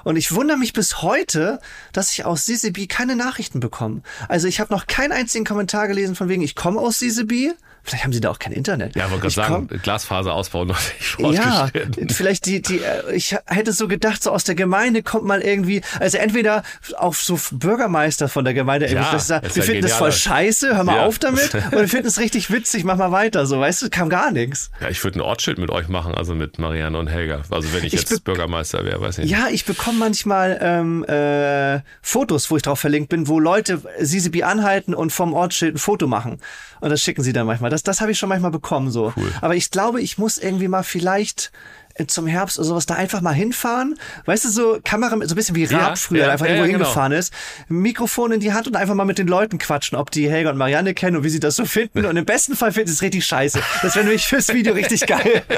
Und 0.05 0.17
ich 0.17 0.35
wundere 0.35 0.59
mich 0.59 0.73
bis 0.73 1.03
heute, 1.03 1.61
dass 1.93 2.11
ich 2.11 2.25
aus 2.25 2.47
Siseby 2.47 2.87
keine 2.87 3.17
Nachrichten 3.17 3.61
bekomme. 3.61 4.03
Also 4.29 4.49
ich 4.49 4.61
habe 4.61 4.73
noch 4.73 4.87
keinen 4.87 5.13
einzigen 5.13 5.45
Kommentar 5.45 5.89
gelesen 5.89 6.15
von 6.15 6.29
wegen, 6.29 6.43
ich 6.43 6.55
komme 6.55 6.81
aus 6.81 6.99
Siseby. 6.99 7.53
Vielleicht 7.83 8.05
haben 8.05 8.13
sie 8.13 8.21
da 8.21 8.31
auch 8.31 8.39
kein 8.39 8.53
Internet. 8.53 8.95
ja, 8.95 9.05
wollte 9.11 9.23
gerade 9.23 9.35
sagen, 9.35 9.69
komm- 9.69 9.79
Glasfaserausbau 9.83 10.65
noch 10.65 10.79
nicht 11.19 11.35
ja, 11.35 11.69
vielleicht 12.09 12.47
die, 12.47 12.63
die, 12.63 12.79
äh, 12.79 13.15
ich 13.15 13.37
hätte 13.47 13.73
so 13.73 13.89
gedacht, 13.89 14.23
so 14.23 14.31
aus 14.31 14.45
der 14.45 14.55
Gemeinde 14.55 15.03
kommt 15.03 15.25
mal 15.25 15.41
irgendwie, 15.41 15.83
also 15.99 16.19
entweder 16.19 16.63
auch 16.99 17.15
so 17.15 17.39
Bürgermeister 17.53 18.29
von 18.29 18.45
der 18.45 18.55
Gemeinde, 18.55 18.87
irgendwie, 18.87 19.05
Ja, 19.11 19.17
ist 19.17 19.29
wir 19.31 19.41
ja 19.43 19.63
finden 19.63 19.83
das 19.83 19.93
voll 19.95 20.13
scheiße, 20.13 20.77
hör 20.77 20.85
mal 20.85 20.97
Ja. 20.97 21.07
auf 21.07 21.19
damit, 21.19 21.55
oder 21.73 21.81
wir 21.81 21.89
finden 21.89 22.07
es 22.09 22.19
richtig 22.19 22.51
witzig, 22.51 22.85
mach 22.85 22.97
mal 22.97 23.13
weiter, 23.13 23.47
so, 23.47 23.59
weißt 23.61 23.83
du, 23.83 23.91
kam 23.91 24.09
gar 24.09 24.31
nichts. 24.31 24.71
Ja, 24.81 24.89
ich 24.89 25.03
würde 25.03 25.19
ein 25.19 25.23
Ortsschild 25.23 25.59
mit 25.59 25.71
euch 25.71 25.89
machen, 25.89 26.15
also 26.15 26.35
mit 26.35 26.59
Marianne 26.59 26.99
und 26.99 27.07
Helga. 27.09 27.43
Also 27.51 27.73
wenn 27.73 27.85
ich, 27.85 27.95
Ich 27.95 28.01
jetzt 28.01 28.25
Bürgermeister 28.25 28.85
wäre, 28.85 29.01
weiß 29.01 29.19
ich 29.19 29.25
nicht. 29.25 29.33
Ja, 29.33 29.49
ich 29.51 29.65
bekomme 29.65 29.99
manchmal 29.99 30.59
ähm, 30.61 31.05
äh, 31.05 31.81
Fotos, 32.03 32.51
wo 32.51 32.57
ich 32.57 32.63
drauf 32.63 32.79
verlinkt 32.81 33.09
bin, 33.09 33.29
wo 33.29 33.39
Leute 33.41 33.83
Sisibi 33.99 34.43
anhalten 34.43 34.95
und 34.95 35.13
vom 35.13 35.33
Ortsschild 35.33 35.77
ein 35.77 35.79
Foto 35.79 36.07
machen. 36.07 36.39
Und 36.81 36.91
das 36.91 37.03
schicken 37.03 37.23
sie 37.23 37.33
dann 37.33 37.47
manchmal. 37.47 37.71
Das, 37.71 37.83
das 37.83 38.01
habe 38.01 38.13
ich 38.13 38.19
schon 38.19 38.29
manchmal 38.29 38.51
bekommen 38.51 38.91
so. 38.91 39.13
Aber 39.41 39.55
ich 39.55 39.71
glaube, 39.71 40.01
ich 40.01 40.19
muss 40.19 40.39
irgendwie 40.39 40.69
mal 40.69 40.83
vielleicht 40.83 41.53
äh, 41.95 42.07
zum 42.07 42.27
Herbst 42.27 42.59
oder 42.59 42.69
sowas 42.69 42.87
da 42.87 42.95
einfach 42.95 43.21
mal 43.21 43.33
hinfahren. 43.35 43.99
Weißt 44.25 44.45
du, 44.45 44.49
so 44.49 44.79
Kamera, 44.85 45.11
so 45.11 45.17
ein 45.17 45.35
bisschen 45.35 45.57
wie 45.57 45.65
Ja, 45.65 45.79
Raab 45.79 45.99
früher, 45.99 46.27
ja, 46.27 46.31
einfach 46.31 46.47
ja, 46.47 46.53
irgendwo 46.53 46.67
ja, 46.67 46.73
genau. 46.73 46.85
hingefahren 46.87 47.13
ist, 47.13 47.33
Mikrofon 47.69 48.33
in 48.33 48.41
die 48.41 48.53
Hand 48.53 48.67
und 48.69 48.77
einfach 48.77 48.95
mal 48.95 49.05
mit 49.05 49.19
den 49.19 49.27
Leuten 49.27 49.59
quatschen, 49.59 49.99
ob 49.99 50.11
die 50.11 50.31
Helga 50.31 50.51
und 50.51 50.57
Marianne 50.57 50.95
kennen 50.95 51.17
und 51.17 51.25
wie 51.25 51.29
sie 51.29 51.41
das 51.41 51.57
so 51.57 51.65
finden. 51.65 52.05
Und 52.07 52.17
im 52.17 52.25
besten 52.25 52.55
Fall 52.57 52.73
finden 52.73 52.89
sie 52.89 52.95
es 52.95 53.03
richtig 53.03 53.27
scheiße. 53.27 53.61
Das 53.83 53.95
wäre 53.97 54.05
nämlich 54.05 54.25
fürs 54.27 54.49
Video 54.55 54.73
richtig 54.75 55.07
geil. 55.07 55.43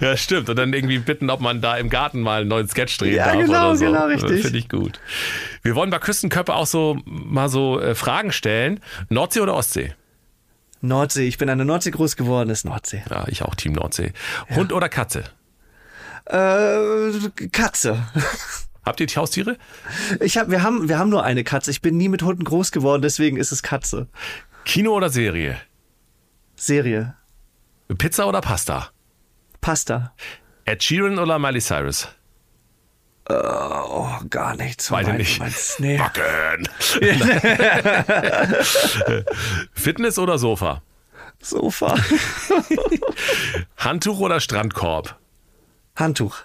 Ja, 0.00 0.16
stimmt. 0.16 0.48
Und 0.48 0.56
dann 0.56 0.72
irgendwie 0.72 0.98
bitten, 0.98 1.28
ob 1.30 1.40
man 1.40 1.60
da 1.60 1.76
im 1.76 1.88
Garten 1.90 2.20
mal 2.20 2.40
einen 2.40 2.48
neuen 2.48 2.68
Sketch 2.68 2.96
drehen 2.98 3.14
Ja, 3.14 3.26
darf 3.26 3.36
genau, 3.44 3.68
oder 3.68 3.76
so. 3.76 3.84
genau, 3.84 4.06
richtig. 4.06 4.42
Finde 4.42 4.58
ich 4.58 4.68
gut. 4.68 5.00
Wir 5.62 5.74
wollen 5.74 5.90
bei 5.90 5.98
Küstenköppe 5.98 6.54
auch 6.54 6.66
so 6.66 6.98
mal 7.04 7.48
so 7.48 7.78
äh, 7.78 7.94
Fragen 7.94 8.32
stellen. 8.32 8.80
Nordsee 9.10 9.40
oder 9.40 9.54
Ostsee? 9.54 9.94
Nordsee, 10.82 11.26
ich 11.26 11.38
bin 11.38 11.48
an 11.48 11.58
der 11.58 11.64
Nordsee 11.64 11.92
groß 11.92 12.16
geworden, 12.16 12.50
ist 12.50 12.64
Nordsee. 12.64 13.02
Ja, 13.08 13.26
ich 13.28 13.42
auch 13.42 13.54
Team 13.54 13.72
Nordsee. 13.72 14.12
Hund 14.54 14.72
oder 14.72 14.88
Katze? 14.88 15.24
Äh, 16.26 17.48
Katze. 17.50 18.04
Habt 18.84 19.00
ihr 19.00 19.06
Haustiere? 19.06 19.58
Ich 20.20 20.36
hab, 20.36 20.50
wir, 20.50 20.62
haben, 20.62 20.88
wir 20.88 20.98
haben 20.98 21.08
nur 21.08 21.22
eine 21.22 21.44
Katze. 21.44 21.70
Ich 21.70 21.82
bin 21.82 21.96
nie 21.96 22.08
mit 22.08 22.22
Hunden 22.22 22.42
groß 22.42 22.72
geworden, 22.72 23.00
deswegen 23.00 23.36
ist 23.36 23.52
es 23.52 23.62
Katze. 23.62 24.08
Kino 24.64 24.92
oder 24.92 25.08
Serie? 25.08 25.60
Serie. 26.56 27.14
Pizza 27.96 28.26
oder 28.26 28.40
Pasta? 28.40 28.90
Pasta. 29.60 30.14
Ed 30.64 30.82
Sheeran 30.82 31.18
oder 31.18 31.38
Miley 31.38 31.60
Cyrus? 31.60 32.08
Oh, 33.28 34.08
gar 34.30 34.56
nichts. 34.56 34.90
Mein- 34.90 35.16
nicht. 35.16 35.38
meins- 35.38 35.76
Nee. 35.78 35.96
Backen. 35.96 36.68
Fitness 39.72 40.18
oder 40.18 40.38
Sofa? 40.38 40.82
Sofa. 41.40 41.96
Handtuch 43.76 44.18
oder 44.20 44.40
Strandkorb? 44.40 45.16
Handtuch. 45.96 46.36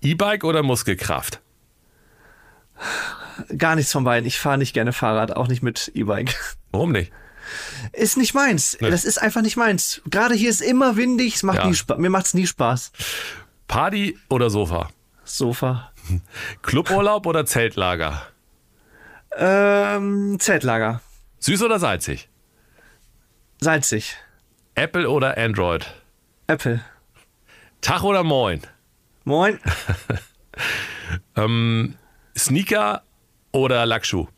E-Bike 0.00 0.44
oder 0.44 0.62
Muskelkraft? 0.62 1.40
Gar 3.56 3.76
nichts 3.76 3.92
von 3.92 4.04
beiden. 4.04 4.26
Ich 4.26 4.38
fahre 4.38 4.58
nicht 4.58 4.72
gerne 4.72 4.92
Fahrrad, 4.92 5.36
auch 5.36 5.48
nicht 5.48 5.62
mit 5.62 5.90
E-Bike. 5.94 6.34
Warum 6.72 6.92
nicht? 6.92 7.12
Ist 7.92 8.16
nicht 8.16 8.32
meins. 8.34 8.76
Das 8.80 9.04
ist 9.04 9.18
einfach 9.20 9.42
nicht 9.42 9.56
meins. 9.56 10.00
Gerade 10.06 10.34
hier 10.34 10.50
ist 10.50 10.60
immer 10.62 10.96
windig. 10.96 11.36
Es 11.36 11.42
macht 11.42 11.58
Ja. 11.58 11.66
nie 11.66 11.74
Spaß. 11.74 11.98
Mir 11.98 12.10
macht's 12.10 12.32
nie 12.34 12.46
Spaß. 12.46 12.92
Party 13.66 14.18
oder 14.28 14.50
Sofa? 14.50 14.88
Sofa. 15.36 15.92
Cluburlaub 16.62 17.26
oder 17.26 17.46
Zeltlager? 17.46 18.22
Ähm, 19.36 20.38
Zeltlager. 20.38 21.00
Süß 21.38 21.62
oder 21.62 21.78
salzig? 21.78 22.28
Salzig. 23.60 24.16
Apple 24.74 25.08
oder 25.08 25.36
Android? 25.38 25.86
Apple. 26.46 26.80
Tag 27.80 28.02
oder 28.02 28.24
Moin? 28.24 28.62
Moin. 29.24 29.58
Ähm, 31.36 31.96
Sneaker 32.36 33.02
oder 33.52 33.86
Lackschuh? 33.86 34.28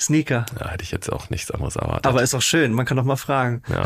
Sneaker. 0.00 0.46
Ja, 0.60 0.68
hätte 0.68 0.84
ich 0.84 0.92
jetzt 0.92 1.10
auch 1.12 1.28
nichts 1.30 1.50
anderes 1.50 1.74
erwartet. 1.76 2.06
Aber 2.06 2.22
ist 2.22 2.32
auch 2.34 2.42
schön. 2.42 2.72
Man 2.72 2.86
kann 2.86 2.96
doch 2.96 3.04
mal 3.04 3.16
fragen. 3.16 3.62
ja. 3.68 3.84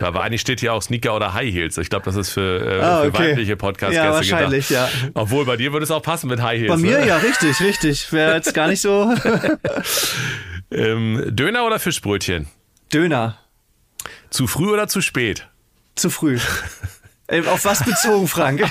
Aber 0.06 0.22
eigentlich 0.22 0.40
steht 0.40 0.60
hier 0.60 0.72
auch 0.72 0.80
Sneaker 0.82 1.14
oder 1.14 1.34
High 1.34 1.52
Heels. 1.52 1.76
Ich 1.78 1.90
glaube, 1.90 2.04
das 2.06 2.16
ist 2.16 2.30
für, 2.30 2.40
äh, 2.78 2.80
Ah, 2.80 3.02
für 3.02 3.08
okay. 3.08 3.30
weibliche 3.30 3.56
Podcast-Gäste 3.56 4.06
Ja, 4.06 4.12
wahrscheinlich, 4.14 4.68
gedacht. 4.68 4.92
ja. 5.02 5.10
Obwohl, 5.14 5.44
bei 5.44 5.56
dir 5.58 5.72
würde 5.72 5.84
es 5.84 5.90
auch 5.90 6.02
passen 6.02 6.28
mit 6.28 6.40
High 6.40 6.58
Heels. 6.60 6.72
Bei 6.72 6.78
mir 6.78 6.98
ne? 7.00 7.06
ja, 7.06 7.16
richtig, 7.18 7.60
richtig. 7.60 8.10
Wäre 8.12 8.34
jetzt 8.36 8.54
gar 8.54 8.68
nicht 8.68 8.80
so. 8.80 9.14
Ähm, 10.70 11.22
Döner 11.28 11.64
oder 11.64 11.78
Fischbrötchen? 11.78 12.48
Döner. 12.92 13.38
Zu 14.30 14.48
früh 14.48 14.68
oder 14.72 14.88
zu 14.88 15.00
spät? 15.00 15.46
Zu 15.94 16.10
früh. 16.10 16.40
Ey, 17.28 17.46
Auf 17.46 17.64
was 17.64 17.84
bezogen, 17.84 18.26
Frank? 18.28 18.62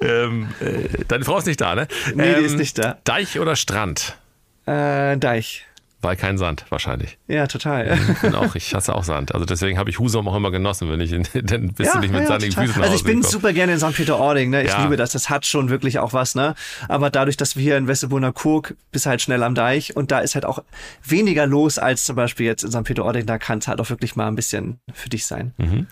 Ähm, 0.00 0.48
äh, 0.60 1.04
deine 1.08 1.24
Frau 1.24 1.38
ist 1.38 1.46
nicht 1.46 1.60
da, 1.60 1.74
ne? 1.74 1.88
Nee, 2.14 2.34
die 2.34 2.40
ähm, 2.40 2.44
ist 2.44 2.56
nicht 2.58 2.76
da. 2.78 2.98
Deich 3.04 3.38
oder 3.40 3.56
Strand? 3.56 4.16
Äh, 4.66 5.16
Deich. 5.18 5.64
Weil 6.02 6.14
kein 6.14 6.36
Sand, 6.38 6.66
wahrscheinlich. 6.68 7.16
Ja, 7.26 7.46
total. 7.46 7.98
Ich 8.12 8.20
bin 8.20 8.34
auch, 8.34 8.54
ich 8.54 8.74
hasse 8.74 8.94
auch 8.94 9.02
Sand. 9.02 9.34
Also 9.34 9.46
deswegen 9.46 9.78
habe 9.78 9.88
ich 9.90 9.98
Husum 9.98 10.28
auch 10.28 10.36
immer 10.36 10.50
genossen, 10.50 10.90
wenn 10.90 11.00
ich 11.00 11.10
in, 11.10 11.26
dann 11.46 11.72
bist 11.72 11.94
du 11.94 11.98
nicht 11.98 12.12
mit 12.12 12.26
sandigen 12.28 12.52
total. 12.54 12.66
Füßen 12.68 12.82
Also 12.82 12.94
ich 12.94 13.02
bin 13.02 13.22
super 13.22 13.52
gerne 13.52 13.72
in 13.72 13.78
St. 13.80 13.94
Peter-Ording, 13.94 14.50
ne? 14.50 14.62
Ich 14.62 14.70
Ja. 14.70 14.82
liebe 14.82 14.96
das. 14.96 15.12
Das 15.12 15.30
hat 15.30 15.46
schon 15.46 15.68
wirklich 15.70 15.98
auch 15.98 16.12
was, 16.12 16.34
ne? 16.34 16.54
Aber 16.88 17.10
dadurch, 17.10 17.36
dass 17.38 17.56
wir 17.56 17.62
hier 17.62 17.76
in 17.78 17.88
Westebrunner 17.88 18.32
Kurk 18.32 18.76
bist 18.92 19.06
halt 19.06 19.22
schnell 19.22 19.42
am 19.42 19.54
Deich 19.54 19.96
und 19.96 20.10
da 20.12 20.20
ist 20.20 20.34
halt 20.34 20.44
auch 20.44 20.62
weniger 21.02 21.46
los 21.46 21.78
als 21.78 22.04
zum 22.04 22.14
Beispiel 22.14 22.46
jetzt 22.46 22.62
in 22.62 22.70
St. 22.70 22.84
Peter-Ording, 22.84 23.24
da 23.26 23.38
kann 23.38 23.58
es 23.58 23.66
halt 23.66 23.80
auch 23.80 23.88
wirklich 23.90 24.14
mal 24.16 24.28
ein 24.28 24.36
bisschen 24.36 24.78
für 24.92 25.08
dich 25.08 25.26
sein. 25.26 25.54
Hm. 25.58 25.86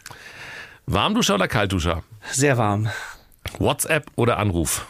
Warmduscher 0.87 1.37
oder 1.37 1.49
Kaltduscher? 1.49 2.03
Sehr 2.31 2.59
warm. 2.59 2.89
WhatsApp 3.59 4.07
oder 4.17 4.39
Anruf? 4.39 4.87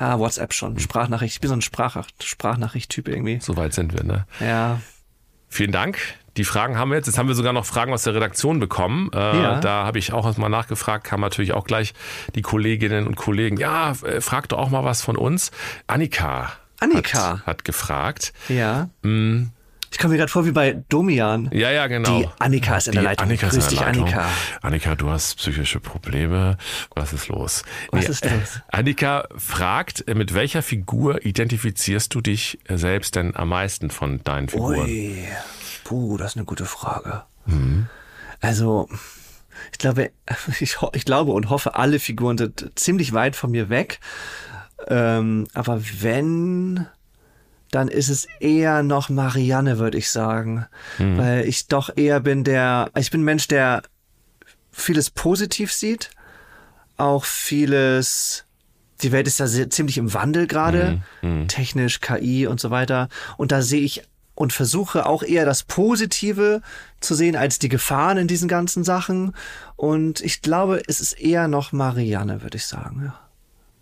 Ah, 0.00 0.18
WhatsApp 0.18 0.54
schon. 0.54 0.78
Sprachnachricht. 0.78 1.34
Ich 1.34 1.40
bin 1.40 1.48
so 1.48 1.54
ein 1.54 1.60
Sprach 1.60 2.02
Sprachnachricht-Typ 2.22 3.06
irgendwie. 3.06 3.38
So 3.40 3.56
weit 3.58 3.74
sind 3.74 3.92
wir, 3.92 4.02
ne? 4.02 4.26
Ja. 4.40 4.80
Vielen 5.48 5.72
Dank. 5.72 5.98
Die 6.38 6.44
Fragen 6.44 6.78
haben 6.78 6.90
wir 6.90 6.96
jetzt. 6.96 7.06
Jetzt 7.06 7.18
haben 7.18 7.28
wir 7.28 7.34
sogar 7.34 7.52
noch 7.52 7.66
Fragen 7.66 7.92
aus 7.92 8.04
der 8.04 8.14
Redaktion 8.14 8.60
bekommen. 8.60 9.10
Äh, 9.12 9.42
Ja. 9.42 9.60
Da 9.60 9.84
habe 9.84 9.98
ich 9.98 10.14
auch 10.14 10.36
mal 10.38 10.48
nachgefragt, 10.48 11.12
haben 11.12 11.20
natürlich 11.20 11.52
auch 11.52 11.64
gleich 11.64 11.92
die 12.34 12.40
Kolleginnen 12.40 13.06
und 13.06 13.16
Kollegen. 13.16 13.58
Ja, 13.58 13.92
äh, 14.04 14.22
frag 14.22 14.48
doch 14.48 14.58
auch 14.58 14.70
mal 14.70 14.84
was 14.84 15.02
von 15.02 15.16
uns. 15.18 15.50
Annika. 15.86 16.52
Annika. 16.78 17.40
Hat, 17.40 17.46
hat 17.46 17.64
gefragt. 17.66 18.32
Ja. 18.48 18.88
Ich 19.90 19.98
komme 19.98 20.12
mir 20.12 20.18
gerade 20.18 20.30
vor 20.30 20.46
wie 20.46 20.52
bei 20.52 20.82
Domian. 20.88 21.50
Ja, 21.52 21.70
ja, 21.70 21.86
genau. 21.88 22.20
Die 22.20 22.28
Annika 22.38 22.76
ist 22.76 22.86
in 22.86 22.92
der 22.92 23.02
Die 23.02 23.06
Leitung. 23.06 23.26
Annika 23.26 23.46
ist 23.48 23.54
Grüß 23.54 23.68
dich. 23.68 23.80
Annika. 23.80 24.28
Annika, 24.62 24.94
du 24.94 25.10
hast 25.10 25.36
psychische 25.36 25.80
Probleme. 25.80 26.56
Was 26.94 27.12
ist 27.12 27.28
los? 27.28 27.64
Was 27.90 28.08
ist 28.08 28.24
los? 28.24 28.60
Annika 28.68 29.26
fragt, 29.36 30.06
äh, 30.06 30.14
mit 30.14 30.32
welcher 30.32 30.62
Figur 30.62 31.24
identifizierst 31.26 32.14
du 32.14 32.20
dich 32.20 32.60
äh, 32.64 32.76
selbst 32.76 33.16
denn 33.16 33.34
am 33.34 33.48
meisten 33.48 33.90
von 33.90 34.22
deinen 34.22 34.48
Figuren? 34.48 34.80
Ui. 34.80 35.24
Puh, 35.84 36.16
das 36.16 36.32
ist 36.32 36.36
eine 36.36 36.46
gute 36.46 36.66
Frage. 36.66 37.24
Mhm. 37.46 37.88
Also, 38.40 38.88
ich 39.72 39.78
glaube, 39.78 40.12
ich, 40.60 40.76
ich 40.92 41.04
glaube 41.04 41.32
und 41.32 41.50
hoffe, 41.50 41.74
alle 41.74 41.98
Figuren 41.98 42.38
sind 42.38 42.70
ziemlich 42.76 43.12
weit 43.12 43.34
von 43.34 43.50
mir 43.50 43.68
weg. 43.68 43.98
Ähm, 44.86 45.46
aber 45.52 45.82
wenn, 46.00 46.86
dann 47.70 47.88
ist 47.88 48.08
es 48.08 48.26
eher 48.40 48.82
noch 48.82 49.08
Marianne, 49.08 49.78
würde 49.78 49.98
ich 49.98 50.10
sagen. 50.10 50.66
Mhm. 50.98 51.18
Weil 51.18 51.44
ich 51.46 51.66
doch 51.66 51.96
eher 51.96 52.20
bin 52.20 52.44
der, 52.44 52.90
ich 52.96 53.10
bin 53.10 53.22
ein 53.22 53.24
Mensch, 53.24 53.48
der 53.48 53.82
vieles 54.72 55.10
positiv 55.10 55.72
sieht, 55.72 56.10
auch 56.96 57.24
vieles, 57.24 58.44
die 59.02 59.12
Welt 59.12 59.26
ist 59.26 59.40
ja 59.40 59.46
sehr, 59.46 59.70
ziemlich 59.70 59.98
im 59.98 60.12
Wandel 60.14 60.46
gerade, 60.46 61.02
technisch, 61.48 62.00
KI 62.00 62.46
und 62.46 62.60
so 62.60 62.70
weiter. 62.70 63.08
Und 63.36 63.52
da 63.52 63.62
sehe 63.62 63.82
ich 63.82 64.02
und 64.34 64.52
versuche 64.52 65.06
auch 65.06 65.22
eher 65.22 65.44
das 65.44 65.64
Positive 65.64 66.62
zu 67.00 67.14
sehen 67.14 67.36
als 67.36 67.58
die 67.58 67.68
Gefahren 67.68 68.16
in 68.16 68.26
diesen 68.26 68.48
ganzen 68.48 68.84
Sachen. 68.84 69.34
Und 69.76 70.20
ich 70.22 70.40
glaube, 70.40 70.82
es 70.86 71.00
ist 71.00 71.12
eher 71.12 71.46
noch 71.46 71.72
Marianne, 71.72 72.42
würde 72.42 72.56
ich 72.56 72.66
sagen. 72.66 73.02
Ja. 73.04 73.29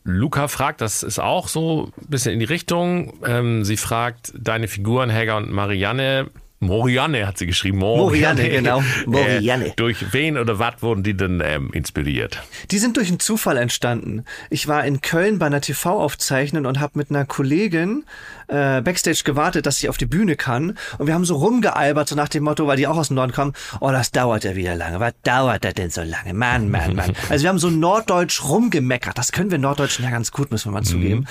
Luca 0.09 0.48
fragt, 0.48 0.80
das 0.80 1.02
ist 1.02 1.18
auch 1.18 1.48
so 1.48 1.92
ein 2.00 2.09
bisschen 2.09 2.32
in 2.32 2.38
die 2.38 2.46
Richtung. 2.46 3.12
Ähm, 3.26 3.64
sie 3.64 3.76
fragt 3.76 4.32
deine 4.34 4.66
Figuren, 4.66 5.11
Helga 5.11 5.36
und 5.36 5.50
Marianne. 5.50 6.30
Morianne 6.61 7.26
hat 7.26 7.38
sie 7.38 7.46
geschrieben. 7.46 7.78
Morianne, 7.78 8.48
genau. 8.48 8.82
Morianne. 9.06 9.68
Äh, 9.68 9.72
durch 9.76 10.12
wen 10.12 10.36
oder 10.36 10.59
was 10.59 10.82
wurden 10.82 11.02
die 11.04 11.16
denn 11.16 11.40
ähm, 11.44 11.70
inspiriert? 11.72 12.42
Die 12.70 12.78
sind 12.78 12.96
durch 12.96 13.09
einen 13.09 13.20
Zufall 13.20 13.56
entstanden. 13.56 14.24
Ich 14.50 14.66
war 14.66 14.84
in 14.84 15.00
Köln 15.00 15.38
bei 15.38 15.46
einer 15.46 15.61
TV-Aufzeichnung 15.61 16.66
und 16.66 16.80
habe 16.80 16.98
mit 16.98 17.11
einer 17.11 17.24
Kollegin 17.26 18.04
äh, 18.48 18.80
backstage 18.80 19.22
gewartet, 19.24 19.66
dass 19.66 19.78
sie 19.78 19.88
auf 19.88 19.98
die 19.98 20.06
Bühne 20.06 20.34
kann. 20.34 20.76
Und 20.98 21.06
wir 21.06 21.14
haben 21.14 21.24
so 21.24 21.36
rumgealbert, 21.36 22.09
so 22.09 22.16
nach 22.16 22.28
dem 22.28 22.42
Motto, 22.42 22.66
weil 22.66 22.76
die 22.76 22.88
auch 22.88 22.96
aus 22.96 23.09
dem 23.09 23.14
Norden 23.14 23.32
kommen, 23.32 23.52
oh, 23.80 23.90
das 23.90 24.11
dauert 24.11 24.42
ja 24.42 24.56
wieder 24.56 24.74
lange. 24.74 24.98
Was 24.98 25.14
dauert 25.22 25.64
das 25.64 25.74
denn 25.74 25.90
so 25.90 26.02
lange? 26.02 26.34
Mann, 26.34 26.70
Mann, 26.70 26.94
Mann. 26.94 27.12
Also 27.28 27.42
wir 27.44 27.50
haben 27.50 27.59
so 27.59 27.70
norddeutsch 27.70 28.42
rumgemeckert. 28.42 29.16
Das 29.16 29.32
können 29.32 29.50
wir 29.50 29.59
Norddeutschen 29.59 30.04
ja 30.04 30.11
ganz 30.11 30.32
gut, 30.32 30.50
müssen 30.50 30.68
wir 30.68 30.72
mal 30.72 30.82
zugeben. 30.82 31.26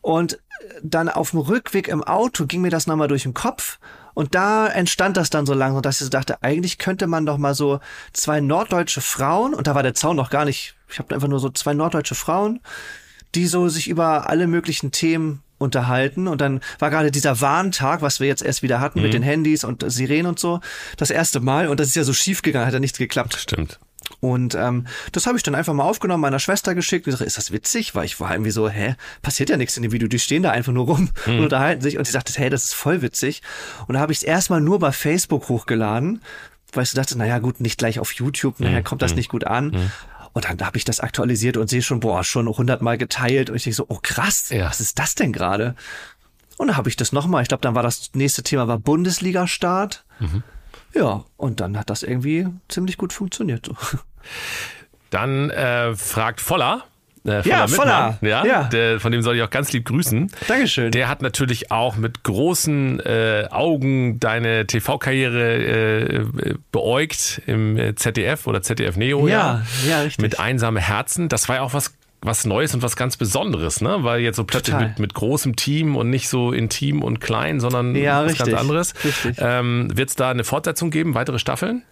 Und 0.00 0.38
dann 0.82 1.08
auf 1.08 1.30
dem 1.30 1.40
Rückweg 1.40 1.88
im 1.88 2.02
Auto 2.02 2.46
ging 2.46 2.62
mir 2.62 2.70
das 2.70 2.86
nochmal 2.86 3.08
durch 3.08 3.24
den 3.24 3.34
Kopf. 3.34 3.78
Und 4.14 4.34
da 4.34 4.66
entstand 4.66 5.16
das 5.16 5.30
dann 5.30 5.46
so 5.46 5.54
langsam, 5.54 5.82
dass 5.82 6.00
ich 6.00 6.04
so 6.04 6.10
dachte, 6.10 6.42
eigentlich 6.42 6.78
könnte 6.78 7.06
man 7.06 7.26
doch 7.26 7.38
mal 7.38 7.54
so 7.54 7.80
zwei 8.12 8.40
norddeutsche 8.40 9.00
Frauen, 9.00 9.54
und 9.54 9.66
da 9.66 9.74
war 9.74 9.82
der 9.82 9.94
Zaun 9.94 10.16
noch 10.16 10.30
gar 10.30 10.44
nicht, 10.44 10.74
ich 10.90 10.98
habe 10.98 11.14
einfach 11.14 11.28
nur 11.28 11.40
so 11.40 11.48
zwei 11.50 11.74
norddeutsche 11.74 12.14
Frauen, 12.14 12.60
die 13.34 13.46
so 13.46 13.68
sich 13.68 13.88
über 13.88 14.28
alle 14.28 14.46
möglichen 14.46 14.92
Themen 14.92 15.42
unterhalten. 15.58 16.28
Und 16.28 16.40
dann 16.40 16.60
war 16.78 16.90
gerade 16.90 17.10
dieser 17.10 17.40
Warntag, 17.40 18.02
was 18.02 18.20
wir 18.20 18.26
jetzt 18.26 18.42
erst 18.42 18.62
wieder 18.62 18.80
hatten 18.80 19.00
mit 19.00 19.14
den 19.14 19.22
Handys 19.22 19.64
und 19.64 19.90
Sirenen 19.90 20.26
und 20.26 20.38
so, 20.38 20.60
das 20.96 21.10
erste 21.10 21.40
Mal. 21.40 21.68
Und 21.68 21.80
das 21.80 21.88
ist 21.88 21.94
ja 21.94 22.04
so 22.04 22.12
schief 22.12 22.42
gegangen, 22.42 22.66
hat 22.66 22.74
ja 22.74 22.80
nichts 22.80 22.98
geklappt. 22.98 23.36
Stimmt. 23.38 23.78
Und 24.20 24.54
ähm, 24.54 24.86
das 25.12 25.26
habe 25.26 25.36
ich 25.36 25.42
dann 25.42 25.54
einfach 25.54 25.72
mal 25.74 25.84
aufgenommen, 25.84 26.20
meiner 26.20 26.38
Schwester 26.38 26.74
geschickt. 26.74 27.06
Und 27.06 27.12
gesagt, 27.12 27.26
ist 27.26 27.38
das 27.38 27.50
witzig? 27.52 27.94
Weil 27.94 28.04
ich 28.04 28.20
war 28.20 28.30
irgendwie 28.32 28.50
so, 28.50 28.68
hä, 28.68 28.94
passiert 29.22 29.50
ja 29.50 29.56
nichts 29.56 29.76
in 29.76 29.82
dem 29.82 29.92
Video. 29.92 30.08
Die 30.08 30.18
stehen 30.18 30.42
da 30.42 30.50
einfach 30.50 30.72
nur 30.72 30.86
rum 30.86 31.10
und 31.26 31.40
unterhalten 31.40 31.82
sich. 31.82 31.98
Und 31.98 32.04
sie 32.04 32.12
sagte, 32.12 32.32
hey, 32.36 32.50
das 32.50 32.64
ist 32.64 32.74
voll 32.74 33.02
witzig. 33.02 33.42
Und 33.86 33.94
da 33.94 34.00
habe 34.00 34.12
ich 34.12 34.18
es 34.18 34.22
erstmal 34.24 34.60
nur 34.60 34.78
bei 34.78 34.92
Facebook 34.92 35.48
hochgeladen, 35.48 36.22
weil 36.72 36.84
ich 36.84 36.90
so 36.90 36.96
dachte, 36.96 37.18
naja 37.18 37.38
gut, 37.38 37.60
nicht 37.60 37.78
gleich 37.78 37.98
auf 37.98 38.12
YouTube, 38.12 38.60
nachher 38.60 38.82
kommt 38.82 39.02
das 39.02 39.14
nicht 39.14 39.28
gut 39.28 39.44
an. 39.44 39.90
Und 40.34 40.44
dann 40.46 40.58
habe 40.64 40.78
ich 40.78 40.84
das 40.84 41.00
aktualisiert 41.00 41.56
und 41.58 41.68
sehe 41.68 41.82
schon, 41.82 42.00
boah, 42.00 42.24
schon 42.24 42.48
hundertmal 42.48 42.96
geteilt. 42.98 43.50
Und 43.50 43.56
ich 43.56 43.64
denke 43.64 43.76
so, 43.76 43.86
oh 43.88 43.98
krass, 44.02 44.48
Ja. 44.50 44.66
was 44.70 44.80
ist 44.80 44.98
das 44.98 45.14
denn 45.14 45.32
gerade? 45.32 45.74
Und 46.58 46.68
dann 46.68 46.76
habe 46.76 46.88
ich 46.88 46.96
das 46.96 47.12
nochmal. 47.12 47.42
Ich 47.42 47.48
glaube, 47.48 47.60
dann 47.62 47.74
war 47.74 47.82
das 47.82 48.10
nächste 48.14 48.42
Thema 48.42 48.68
war 48.68 48.78
Bundesliga-Start. 48.78 50.04
Ja, 50.94 51.24
und 51.36 51.60
dann 51.60 51.78
hat 51.78 51.90
das 51.90 52.02
irgendwie 52.02 52.46
ziemlich 52.68 52.96
gut 52.98 53.12
funktioniert. 53.12 53.70
Dann 55.10 55.50
äh, 55.50 55.94
fragt 55.94 56.40
Voller. 56.40 56.84
Äh, 57.26 57.46
Ja, 57.48 57.66
Voller. 57.68 58.18
Ja, 58.22 58.44
Ja. 58.44 58.64
Der, 58.64 58.98
von 58.98 59.12
dem 59.12 59.22
soll 59.22 59.36
ich 59.36 59.42
auch 59.42 59.50
ganz 59.50 59.72
lieb 59.72 59.84
grüßen. 59.84 60.30
Dankeschön. 60.48 60.90
Der 60.90 61.08
hat 61.08 61.22
natürlich 61.22 61.70
auch 61.70 61.96
mit 61.96 62.24
großen 62.24 63.00
äh, 63.00 63.46
Augen 63.50 64.18
deine 64.20 64.66
TV-Karriere 64.66 65.56
äh, 65.56 66.54
beäugt 66.72 67.42
im 67.46 67.76
äh, 67.76 67.94
ZDF 67.94 68.46
oder 68.46 68.62
ZDF 68.62 68.96
Neo. 68.96 69.28
Ja, 69.28 69.62
ja, 69.88 70.00
richtig. 70.00 70.22
Mit 70.22 70.40
einsame 70.40 70.80
Herzen. 70.80 71.28
Das 71.28 71.48
war 71.48 71.56
ja 71.56 71.62
auch 71.62 71.74
was 71.74 71.94
was 72.24 72.44
Neues 72.46 72.72
und 72.74 72.82
was 72.82 72.94
ganz 72.96 73.16
Besonderes, 73.16 73.80
ne? 73.80 73.98
Weil 74.04 74.20
jetzt 74.20 74.36
so 74.36 74.44
plötzlich 74.44 74.76
mit, 74.76 74.98
mit 75.00 75.12
großem 75.14 75.56
Team 75.56 75.96
und 75.96 76.08
nicht 76.08 76.28
so 76.28 76.52
intim 76.52 77.02
und 77.02 77.20
klein, 77.20 77.58
sondern 77.60 77.94
Ja, 77.96 78.20
was 78.22 78.32
richtig. 78.32 78.46
ganz 78.50 78.60
anderes. 78.60 78.94
Richtig. 79.04 79.36
Ähm, 79.40 79.88
Wird 79.92 80.10
es 80.10 80.14
da 80.16 80.30
eine 80.30 80.44
Fortsetzung 80.44 80.90
geben, 80.90 81.14
weitere 81.14 81.38
Staffeln? 81.38 81.82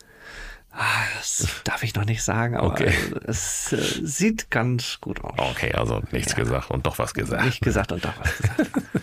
Das 1.18 1.48
darf 1.64 1.82
ich 1.82 1.96
noch 1.96 2.04
nicht 2.04 2.22
sagen, 2.22 2.56
aber 2.56 2.68
Okay. 2.68 2.92
es 3.24 3.72
äh, 3.72 3.76
sieht 4.06 4.50
ganz 4.50 4.98
gut 5.00 5.22
aus. 5.24 5.34
Okay, 5.36 5.72
also 5.72 6.00
nichts 6.12 6.36
gesagt 6.36 6.70
und 6.70 6.86
doch 6.86 6.98
was 7.00 7.12
gesagt. 7.12 7.44
Nicht 7.44 7.60
gesagt 7.60 7.90
und 7.90 8.04
doch 8.04 8.12
was 8.20 8.38
gesagt. 8.38 8.70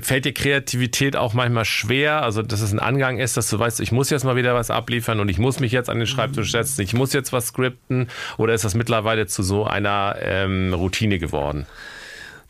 Fällt 0.00 0.24
dir 0.24 0.32
Kreativität 0.32 1.16
auch 1.16 1.34
manchmal 1.34 1.64
schwer? 1.64 2.22
Also, 2.22 2.42
dass 2.42 2.60
es 2.60 2.72
ein 2.72 2.78
Angang 2.78 3.18
ist, 3.18 3.36
dass 3.36 3.48
du 3.50 3.58
weißt, 3.58 3.80
ich 3.80 3.92
muss 3.92 4.10
jetzt 4.10 4.24
mal 4.24 4.36
wieder 4.36 4.54
was 4.54 4.70
abliefern 4.70 5.20
und 5.20 5.28
ich 5.28 5.38
muss 5.38 5.60
mich 5.60 5.72
jetzt 5.72 5.88
an 5.90 5.98
den 5.98 6.06
Schreibtisch 6.06 6.52
setzen, 6.52 6.82
ich 6.82 6.94
muss 6.94 7.12
jetzt 7.12 7.32
was 7.32 7.48
skripten? 7.48 8.08
Oder 8.36 8.54
ist 8.54 8.64
das 8.64 8.74
mittlerweile 8.74 9.26
zu 9.26 9.42
so 9.42 9.64
einer 9.64 10.16
ähm, 10.20 10.74
Routine 10.74 11.18
geworden? 11.18 11.66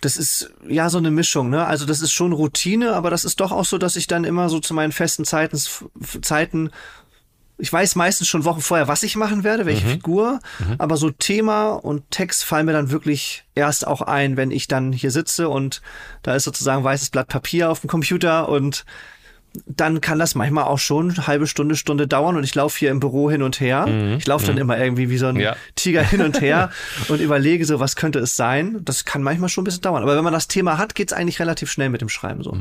Das 0.00 0.16
ist 0.16 0.50
ja 0.68 0.90
so 0.90 0.98
eine 0.98 1.10
Mischung, 1.10 1.48
ne? 1.48 1.66
Also 1.66 1.86
das 1.86 2.02
ist 2.02 2.12
schon 2.12 2.32
Routine, 2.32 2.92
aber 2.92 3.10
das 3.10 3.24
ist 3.24 3.40
doch 3.40 3.50
auch 3.50 3.64
so, 3.64 3.78
dass 3.78 3.96
ich 3.96 4.06
dann 4.06 4.24
immer 4.24 4.48
so 4.48 4.60
zu 4.60 4.74
meinen 4.74 4.92
festen 4.92 5.24
Zeiten, 5.24 5.58
Zeiten 6.22 6.70
ich 7.58 7.72
weiß 7.72 7.94
meistens 7.96 8.28
schon 8.28 8.44
Wochen 8.44 8.60
vorher, 8.60 8.86
was 8.88 9.02
ich 9.02 9.16
machen 9.16 9.42
werde, 9.44 9.64
welche 9.66 9.86
Figur, 9.92 10.40
aber 10.78 10.96
so 10.96 11.10
Thema 11.10 11.70
und 11.70 12.10
Text 12.10 12.44
fallen 12.44 12.66
mir 12.66 12.72
dann 12.72 12.90
wirklich 12.90 13.44
erst 13.54 13.86
auch 13.86 14.02
ein, 14.02 14.36
wenn 14.36 14.50
ich 14.50 14.68
dann 14.68 14.92
hier 14.92 15.10
sitze 15.10 15.48
und 15.48 15.80
da 16.22 16.34
ist 16.34 16.44
sozusagen 16.44 16.84
weißes 16.84 17.10
Blatt 17.10 17.28
Papier 17.28 17.70
auf 17.70 17.80
dem 17.80 17.88
Computer 17.88 18.48
und 18.48 18.84
dann 19.64 20.02
kann 20.02 20.18
das 20.18 20.34
manchmal 20.34 20.64
auch 20.64 20.78
schon 20.78 21.12
eine 21.12 21.26
halbe 21.26 21.46
Stunde, 21.46 21.76
Stunde 21.76 22.06
dauern 22.06 22.36
und 22.36 22.44
ich 22.44 22.54
laufe 22.54 22.78
hier 22.78 22.90
im 22.90 23.00
Büro 23.00 23.30
hin 23.30 23.42
und 23.42 23.58
her. 23.58 23.86
Ich 24.18 24.26
laufe 24.26 24.44
dann 24.46 24.58
immer 24.58 24.76
irgendwie 24.78 25.08
wie 25.08 25.16
so 25.16 25.28
ein 25.28 25.36
Ja. 25.36 25.56
Tiger 25.76 26.02
hin 26.02 26.20
und 26.20 26.42
her 26.42 26.70
und 27.08 27.22
überlege 27.22 27.64
so, 27.64 27.80
was 27.80 27.96
könnte 27.96 28.18
es 28.18 28.36
sein. 28.36 28.78
Das 28.82 29.06
kann 29.06 29.22
manchmal 29.22 29.48
schon 29.48 29.62
ein 29.62 29.64
bisschen 29.64 29.80
dauern. 29.80 30.02
Aber 30.02 30.14
wenn 30.14 30.24
man 30.24 30.34
das 30.34 30.48
Thema 30.48 30.76
hat, 30.76 30.94
geht's 30.94 31.14
eigentlich 31.14 31.40
relativ 31.40 31.70
schnell 31.70 31.88
mit 31.88 32.02
dem 32.02 32.10
Schreiben 32.10 32.42
so. 32.42 32.58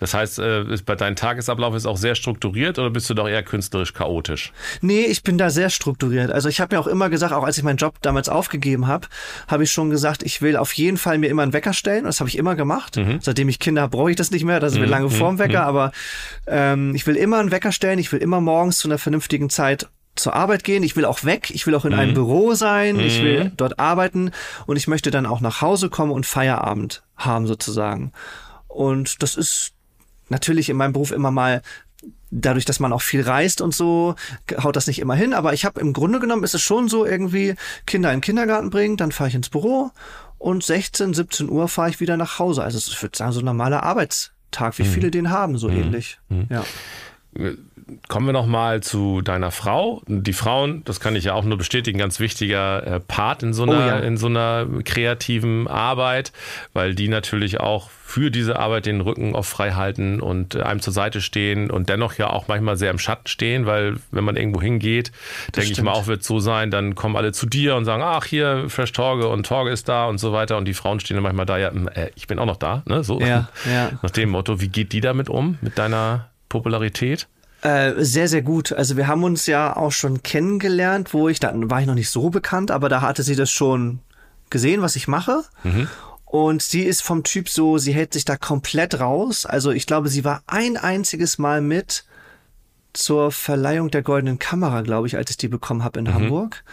Das 0.00 0.14
heißt, 0.14 0.38
äh, 0.38 0.64
ist 0.72 0.84
bei 0.84 0.94
deinem 0.94 1.16
Tagesablauf 1.16 1.74
ist 1.74 1.86
auch 1.86 1.96
sehr 1.96 2.14
strukturiert 2.14 2.78
oder 2.78 2.90
bist 2.90 3.08
du 3.08 3.14
doch 3.14 3.28
eher 3.28 3.42
künstlerisch 3.42 3.92
chaotisch? 3.92 4.52
Nee, 4.80 5.04
ich 5.04 5.22
bin 5.22 5.38
da 5.38 5.50
sehr 5.50 5.70
strukturiert. 5.70 6.30
Also 6.30 6.48
ich 6.48 6.60
habe 6.60 6.74
mir 6.74 6.80
auch 6.80 6.86
immer 6.86 7.08
gesagt, 7.08 7.32
auch 7.32 7.44
als 7.44 7.58
ich 7.58 7.64
meinen 7.64 7.78
Job 7.78 7.96
damals 8.02 8.28
aufgegeben 8.28 8.86
habe, 8.86 9.08
habe 9.48 9.64
ich 9.64 9.72
schon 9.72 9.90
gesagt, 9.90 10.22
ich 10.22 10.42
will 10.42 10.56
auf 10.56 10.72
jeden 10.74 10.96
Fall 10.96 11.18
mir 11.18 11.28
immer 11.28 11.42
einen 11.42 11.52
Wecker 11.52 11.72
stellen. 11.72 12.04
Das 12.04 12.20
habe 12.20 12.28
ich 12.28 12.36
immer 12.36 12.54
gemacht. 12.54 12.98
Seitdem 13.20 13.48
ich 13.48 13.58
Kinder 13.58 13.82
habe, 13.82 13.96
brauche 13.96 14.10
ich 14.10 14.16
das 14.16 14.30
nicht 14.30 14.44
mehr. 14.44 14.60
Das 14.60 14.72
ist 14.72 14.78
mir 14.78 14.86
lange 14.86 15.10
vorm 15.10 15.38
Wecker. 15.38 15.64
Aber 15.64 15.92
ähm, 16.46 16.94
ich 16.94 17.06
will 17.06 17.16
immer 17.16 17.38
einen 17.38 17.50
Wecker 17.50 17.72
stellen. 17.72 17.98
Ich 17.98 18.12
will 18.12 18.20
immer 18.20 18.40
morgens 18.40 18.78
zu 18.78 18.88
einer 18.88 18.98
vernünftigen 18.98 19.50
Zeit 19.50 19.88
zur 20.14 20.34
Arbeit 20.34 20.64
gehen. 20.64 20.82
Ich 20.82 20.96
will 20.96 21.04
auch 21.04 21.24
weg. 21.24 21.50
Ich 21.50 21.66
will 21.66 21.74
auch 21.74 21.84
in 21.84 21.94
einem 21.94 22.14
Büro 22.14 22.54
sein. 22.54 22.98
Ich 22.98 23.22
will 23.22 23.52
dort 23.56 23.78
arbeiten. 23.78 24.30
Und 24.66 24.76
ich 24.76 24.88
möchte 24.88 25.10
dann 25.10 25.26
auch 25.26 25.40
nach 25.40 25.60
Hause 25.60 25.90
kommen 25.90 26.12
und 26.12 26.26
Feierabend 26.26 27.02
haben 27.16 27.46
sozusagen. 27.46 28.12
Und 28.68 29.22
das 29.22 29.36
ist 29.36 29.75
natürlich 30.28 30.68
in 30.68 30.76
meinem 30.76 30.92
Beruf 30.92 31.12
immer 31.12 31.30
mal 31.30 31.62
dadurch, 32.30 32.64
dass 32.64 32.80
man 32.80 32.92
auch 32.92 33.02
viel 33.02 33.22
reist 33.22 33.60
und 33.60 33.74
so, 33.74 34.14
haut 34.62 34.76
das 34.76 34.86
nicht 34.86 34.98
immer 34.98 35.14
hin. 35.14 35.32
Aber 35.32 35.52
ich 35.52 35.64
habe 35.64 35.80
im 35.80 35.92
Grunde 35.92 36.20
genommen 36.20 36.44
ist 36.44 36.54
es 36.54 36.62
schon 36.62 36.88
so 36.88 37.06
irgendwie 37.06 37.54
Kinder 37.86 38.10
in 38.10 38.16
den 38.16 38.22
Kindergarten 38.22 38.70
bringen, 38.70 38.96
dann 38.96 39.12
fahre 39.12 39.28
ich 39.28 39.34
ins 39.34 39.48
Büro 39.48 39.90
und 40.38 40.62
16, 40.62 41.14
17 41.14 41.48
Uhr 41.48 41.68
fahre 41.68 41.90
ich 41.90 42.00
wieder 42.00 42.16
nach 42.16 42.38
Hause. 42.38 42.62
Also 42.62 42.78
ich 42.78 43.00
würde 43.02 43.16
sagen, 43.16 43.32
so 43.32 43.40
ein 43.40 43.44
normaler 43.44 43.82
Arbeitstag, 43.82 44.78
wie 44.78 44.84
viele 44.84 45.10
den 45.10 45.30
haben, 45.30 45.58
so 45.58 45.68
ähnlich. 45.68 46.18
Ja. 46.50 46.64
Kommen 48.08 48.26
wir 48.26 48.32
noch 48.32 48.46
mal 48.46 48.82
zu 48.82 49.20
deiner 49.20 49.52
Frau. 49.52 50.02
Die 50.08 50.32
Frauen, 50.32 50.82
das 50.84 50.98
kann 50.98 51.14
ich 51.14 51.24
ja 51.24 51.34
auch 51.34 51.44
nur 51.44 51.56
bestätigen, 51.56 51.98
ganz 51.98 52.18
wichtiger 52.18 52.84
äh, 52.84 53.00
Part 53.00 53.42
in 53.44 53.52
so 53.52 53.62
einer, 53.62 53.76
Oh 53.76 53.88
ja. 53.88 53.98
in 53.98 54.16
so 54.16 54.26
einer 54.26 54.66
kreativen 54.84 55.68
Arbeit, 55.68 56.32
weil 56.72 56.94
die 56.94 57.08
natürlich 57.08 57.60
auch 57.60 57.90
für 57.90 58.30
diese 58.30 58.58
Arbeit 58.58 58.86
den 58.86 59.00
Rücken 59.00 59.34
oft 59.34 59.48
frei 59.48 59.72
halten 59.72 60.20
und 60.20 60.56
einem 60.56 60.80
zur 60.80 60.92
Seite 60.92 61.20
stehen 61.20 61.70
und 61.70 61.88
dennoch 61.88 62.14
ja 62.14 62.30
auch 62.30 62.48
manchmal 62.48 62.76
sehr 62.76 62.90
im 62.90 62.98
Schatten 62.98 63.26
stehen, 63.26 63.66
weil 63.66 63.96
wenn 64.10 64.24
man 64.24 64.36
irgendwo 64.36 64.60
hingeht, 64.60 65.12
denke 65.54 65.70
ich 65.70 65.82
mal 65.82 65.92
auch 65.92 66.06
wird 66.06 66.22
so 66.22 66.40
sein, 66.40 66.70
dann 66.70 66.94
kommen 66.94 67.16
alle 67.16 67.32
zu 67.32 67.46
dir 67.46 67.76
und 67.76 67.84
sagen, 67.84 68.02
ach 68.04 68.24
hier 68.24 68.68
Fresh 68.68 68.92
Torge 68.92 69.28
und 69.28 69.46
Torge 69.46 69.70
ist 69.70 69.88
da 69.88 70.06
und 70.06 70.18
so 70.18 70.32
weiter 70.32 70.56
und 70.56 70.66
die 70.66 70.74
Frauen 70.74 70.98
stehen 71.00 71.16
dann 71.16 71.24
manchmal 71.24 71.46
da, 71.46 71.58
ja, 71.58 71.70
hm, 71.70 71.88
äh, 71.88 72.10
ich 72.14 72.26
bin 72.26 72.38
auch 72.38 72.46
noch 72.46 72.56
da, 72.56 72.82
ne, 72.86 73.04
so. 73.04 73.20
Ja, 73.20 73.48
ja. 73.72 73.90
Nach 74.02 74.10
dem 74.10 74.30
Motto, 74.30 74.60
wie 74.60 74.68
geht 74.68 74.92
die 74.92 75.00
damit 75.00 75.28
um, 75.28 75.58
mit 75.60 75.78
deiner 75.78 76.28
Popularität? 76.48 77.28
Äh, 77.62 77.94
sehr, 77.98 78.28
sehr 78.28 78.42
gut. 78.42 78.72
Also 78.72 78.96
wir 78.96 79.06
haben 79.06 79.24
uns 79.24 79.46
ja 79.46 79.76
auch 79.76 79.92
schon 79.92 80.22
kennengelernt, 80.22 81.14
wo 81.14 81.28
ich, 81.28 81.40
dann 81.40 81.70
war 81.70 81.80
ich 81.80 81.86
noch 81.86 81.94
nicht 81.94 82.10
so 82.10 82.30
bekannt, 82.30 82.70
aber 82.70 82.88
da 82.88 83.00
hatte 83.00 83.22
sie 83.22 83.36
das 83.36 83.50
schon 83.50 84.00
gesehen, 84.50 84.82
was 84.82 84.96
ich 84.96 85.08
mache. 85.08 85.42
Und 86.24 86.62
sie 86.62 86.82
ist 86.82 87.02
vom 87.02 87.22
Typ 87.22 87.48
so, 87.48 87.78
sie 87.78 87.94
hält 87.94 88.12
sich 88.12 88.24
da 88.24 88.36
komplett 88.36 89.00
raus. 89.00 89.46
Also 89.46 89.70
ich 89.70 89.86
glaube, 89.86 90.08
sie 90.08 90.24
war 90.24 90.42
ein 90.46 90.76
einziges 90.76 91.38
Mal 91.38 91.60
mit 91.60 92.04
zur 92.92 93.30
Verleihung 93.30 93.90
der 93.90 94.02
Goldenen 94.02 94.38
Kamera, 94.38 94.82
glaube 94.82 95.06
ich, 95.06 95.16
als 95.16 95.30
ich 95.30 95.36
die 95.36 95.48
bekommen 95.48 95.84
habe 95.84 95.98
in 95.98 96.12
Hamburg. 96.12 96.64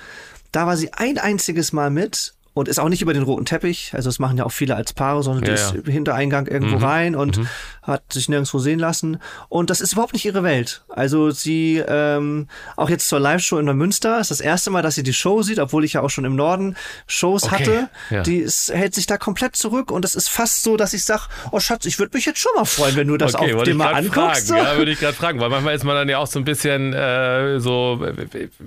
Da 0.52 0.68
war 0.68 0.78
sie 0.78 0.94
ein 0.94 1.18
einziges 1.18 1.74
Mal 1.74 1.90
mit 1.90 2.34
und 2.54 2.68
ist 2.68 2.80
auch 2.80 2.90
nicht 2.90 3.02
über 3.02 3.14
den 3.14 3.24
roten 3.24 3.46
Teppich. 3.46 3.92
Also 3.94 4.10
das 4.10 4.20
machen 4.20 4.38
ja 4.38 4.46
auch 4.46 4.52
viele 4.52 4.76
als 4.76 4.94
Paare, 4.94 5.24
sondern 5.24 5.44
die 5.44 5.50
Ja, 5.50 5.56
ist 5.56 5.74
ja. 5.76 5.92
Hintereingang 5.92 6.48
irgendwo 6.48 6.78
rein 6.78 7.16
und 7.16 7.40
hat 7.82 8.14
sich 8.14 8.30
nirgendwo 8.30 8.60
sehen 8.60 8.80
lassen. 8.80 9.18
Und 9.50 9.70
das 9.70 9.82
ist 9.82 9.94
überhaupt 9.94 10.14
nicht 10.14 10.26
ihre 10.26 10.44
Welt. 10.44 10.84
Also 10.90 11.32
sie, 11.32 11.84
ähm, 11.86 12.48
auch 12.76 12.90
jetzt 12.90 13.10
zur 13.10 13.20
Live-Show 13.20 13.58
in 13.58 13.66
Neumünster, 13.66 14.20
ist 14.20 14.32
das 14.32 14.40
erste 14.40 14.70
Mal, 14.70 14.82
dass 14.84 14.96
sie 14.96 15.04
die 15.04 15.14
Show 15.14 15.42
sieht, 15.42 15.60
obwohl 15.60 15.84
ich 15.84 15.94
ja 15.94 16.02
auch 16.02 16.10
schon 16.10 16.26
im 16.26 16.36
Norden 16.36 16.76
Shows 17.08 17.44
Okay, 17.44 17.54
hatte. 17.56 17.90
ja. 18.10 18.22
Die 18.24 18.38
ist, 18.38 18.72
hält 18.74 18.94
sich 18.94 19.06
da 19.08 19.18
komplett 19.18 19.56
zurück 19.56 19.92
und 19.92 20.06
es 20.06 20.16
ist 20.16 20.30
fast 20.30 20.64
so, 20.64 20.78
dass 20.78 20.94
ich 20.94 21.04
sag, 21.04 21.28
oh 21.52 21.60
Schatz, 21.60 21.86
ich 21.86 22.00
würde 22.00 22.16
mich 22.16 22.26
jetzt 22.26 22.40
schon 22.40 22.52
mal 22.56 22.66
freuen, 22.66 22.96
wenn 22.96 23.08
du 23.08 23.18
das 23.18 23.36
auch 23.36 23.42
wollte 23.42 23.72
dir 23.72 23.76
mal 23.76 23.94
anguckst. 23.94 24.50
Fragen. 24.50 24.64
Ja, 24.64 24.78
würde 24.78 24.92
ich 24.92 25.00
gerade 25.00 25.14
fragen, 25.14 25.40
weil 25.40 25.50
manchmal 25.50 25.76
ist 25.76 25.84
man 25.84 25.96
dann 25.96 26.08
ja 26.10 26.20
auch 26.20 26.28
so 26.28 26.40
ein 26.40 26.46
bisschen 26.46 26.94
äh, 26.94 27.60
so, 27.60 28.06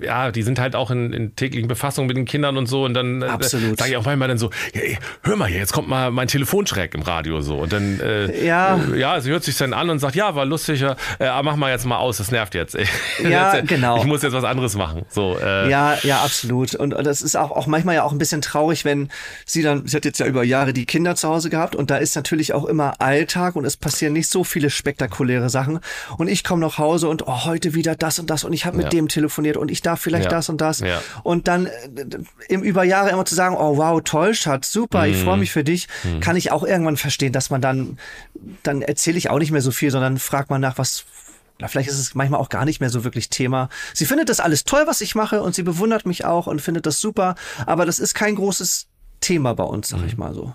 ja, 0.01 0.31
die 0.31 0.43
sind 0.43 0.59
halt 0.59 0.75
auch 0.75 0.91
in, 0.91 1.13
in 1.13 1.35
täglichen 1.35 1.67
Befassungen 1.67 2.07
mit 2.07 2.17
den 2.17 2.25
Kindern 2.25 2.57
und 2.57 2.67
so 2.67 2.83
und 2.83 2.93
dann 2.93 3.21
äh, 3.21 3.27
Sage 3.77 3.91
ich 3.91 3.97
auch 3.97 4.05
manchmal 4.05 4.27
dann 4.27 4.37
so, 4.37 4.49
ja, 4.73 4.81
ey, 4.81 4.97
hör 5.23 5.35
mal 5.35 5.47
hier, 5.47 5.59
jetzt 5.59 5.73
kommt 5.73 5.87
mal 5.87 6.11
mein 6.11 6.27
Telefonschreck 6.27 6.93
im 6.95 7.01
Radio 7.01 7.41
so 7.41 7.57
und 7.57 7.71
dann 7.73 7.99
äh, 7.99 8.45
Ja. 8.45 8.79
ja, 8.95 9.19
sie 9.21 9.29
hört 9.31 9.43
sich 9.43 9.57
dann 9.57 9.73
an 9.73 9.89
und 9.89 9.99
sagt, 9.99 10.15
ja, 10.15 10.35
war 10.35 10.45
lustig, 10.45 10.81
äh, 10.81 10.95
mach 11.43 11.55
mal 11.55 11.71
jetzt 11.71 11.85
mal 11.85 11.97
aus, 11.97 12.17
das 12.17 12.31
nervt 12.31 12.55
jetzt. 12.55 12.75
Ja, 13.23 13.53
Jetzt, 13.55 13.63
äh, 13.63 13.75
genau. 13.75 13.97
Ich 13.97 14.05
muss 14.05 14.21
jetzt 14.21 14.33
was 14.33 14.43
anderes 14.43 14.75
machen. 14.75 15.05
So, 15.09 15.37
äh, 15.39 15.69
Ja, 15.69 15.97
ja, 16.03 16.21
absolut. 16.21 16.75
Und 16.75 16.93
und 16.93 17.03
das 17.05 17.21
ist 17.21 17.35
auch, 17.35 17.51
auch 17.51 17.67
manchmal 17.67 17.95
ja 17.95 18.03
auch 18.03 18.11
ein 18.11 18.17
bisschen 18.17 18.41
traurig, 18.41 18.85
wenn 18.85 19.09
sie 19.45 19.61
dann, 19.61 19.87
sie 19.87 19.95
hat 19.97 20.05
jetzt 20.05 20.19
ja 20.19 20.25
über 20.25 20.43
Jahre 20.43 20.73
die 20.73 20.85
Kinder 20.85 21.15
zu 21.15 21.27
Hause 21.27 21.49
gehabt 21.49 21.75
und 21.75 21.89
da 21.89 21.97
ist 21.97 22.15
natürlich 22.15 22.53
auch 22.53 22.65
immer 22.65 22.95
Alltag 22.99 23.55
und 23.55 23.65
es 23.65 23.75
passieren 23.77 24.13
nicht 24.13 24.29
so 24.29 24.43
viele 24.43 24.69
spektakuläre 24.69 25.49
Sachen. 25.49 25.79
Und 26.17 26.27
ich 26.27 26.43
komme 26.43 26.61
nach 26.61 26.77
Hause 26.77 27.07
und 27.09 27.27
oh, 27.27 27.45
heute 27.45 27.73
wieder 27.73 27.95
das 27.95 28.19
und 28.19 28.29
das 28.29 28.43
und 28.43 28.53
ich 28.53 28.65
habe 28.65 28.77
mit 28.77 28.85
Ja. 28.85 28.89
dem 28.89 29.07
telefoniert 29.07 29.57
und 29.57 29.69
ich 29.71 29.81
darf 29.81 29.99
vielleicht 30.01 30.25
Ja. 30.25 30.29
das 30.31 30.49
und 30.49 30.61
das. 30.61 30.79
Ja. 30.79 31.01
Und 31.23 31.47
dann 31.47 31.65
äh, 31.65 31.71
im 32.49 32.61
über 32.63 32.83
Jahre 32.83 33.09
immer 33.09 33.25
zu 33.25 33.35
sagen, 33.35 33.55
oh 33.57 33.66
wow, 33.75 33.99
toll, 34.03 34.33
Schatz, 34.35 34.71
super, 34.71 35.07
ich 35.07 35.17
Mhm. 35.17 35.23
freue 35.23 35.37
mich 35.37 35.51
für 35.51 35.63
dich, 35.63 35.87
kann 36.21 36.35
ich 36.37 36.51
auch 36.51 36.63
irgendwann 36.63 36.95
verstehen, 36.95 37.33
dass 37.33 37.49
man 37.49 37.59
dann, 37.59 37.97
dann 38.63 38.81
erzähle 38.81 39.17
ich 39.17 39.29
auch 39.29 39.39
nicht 39.39 39.51
mehr 39.51 39.61
so 39.61 39.71
viel, 39.71 39.91
sondern 39.91 40.19
frag 40.19 40.49
mal 40.49 40.59
nach, 40.59 40.77
was 40.77 41.05
na, 41.59 41.67
vielleicht 41.67 41.89
ist 41.89 41.97
es 41.97 42.13
manchmal 42.13 42.39
auch 42.39 42.49
gar 42.49 42.65
nicht 42.65 42.81
mehr 42.81 42.91
so 42.91 43.03
wirklich 43.03 43.29
Thema. 43.31 43.69
Sie 43.95 44.05
findet 44.05 44.29
das 44.29 44.39
alles 44.39 44.63
toll, 44.63 44.83
was 44.85 45.01
ich 45.01 45.15
mache 45.15 45.41
und 45.41 45.55
sie 45.55 45.63
bewundert 45.63 46.05
mich 46.05 46.23
auch 46.23 46.45
und 46.45 46.61
findet 46.61 46.85
das 46.85 47.01
super, 47.01 47.33
aber 47.65 47.87
das 47.87 47.97
ist 47.97 48.13
kein 48.13 48.35
großes 48.35 48.85
Thema 49.21 49.55
bei 49.55 49.63
uns, 49.63 49.89
sag 49.89 50.05
ich 50.05 50.17
mal 50.17 50.35
so. 50.35 50.53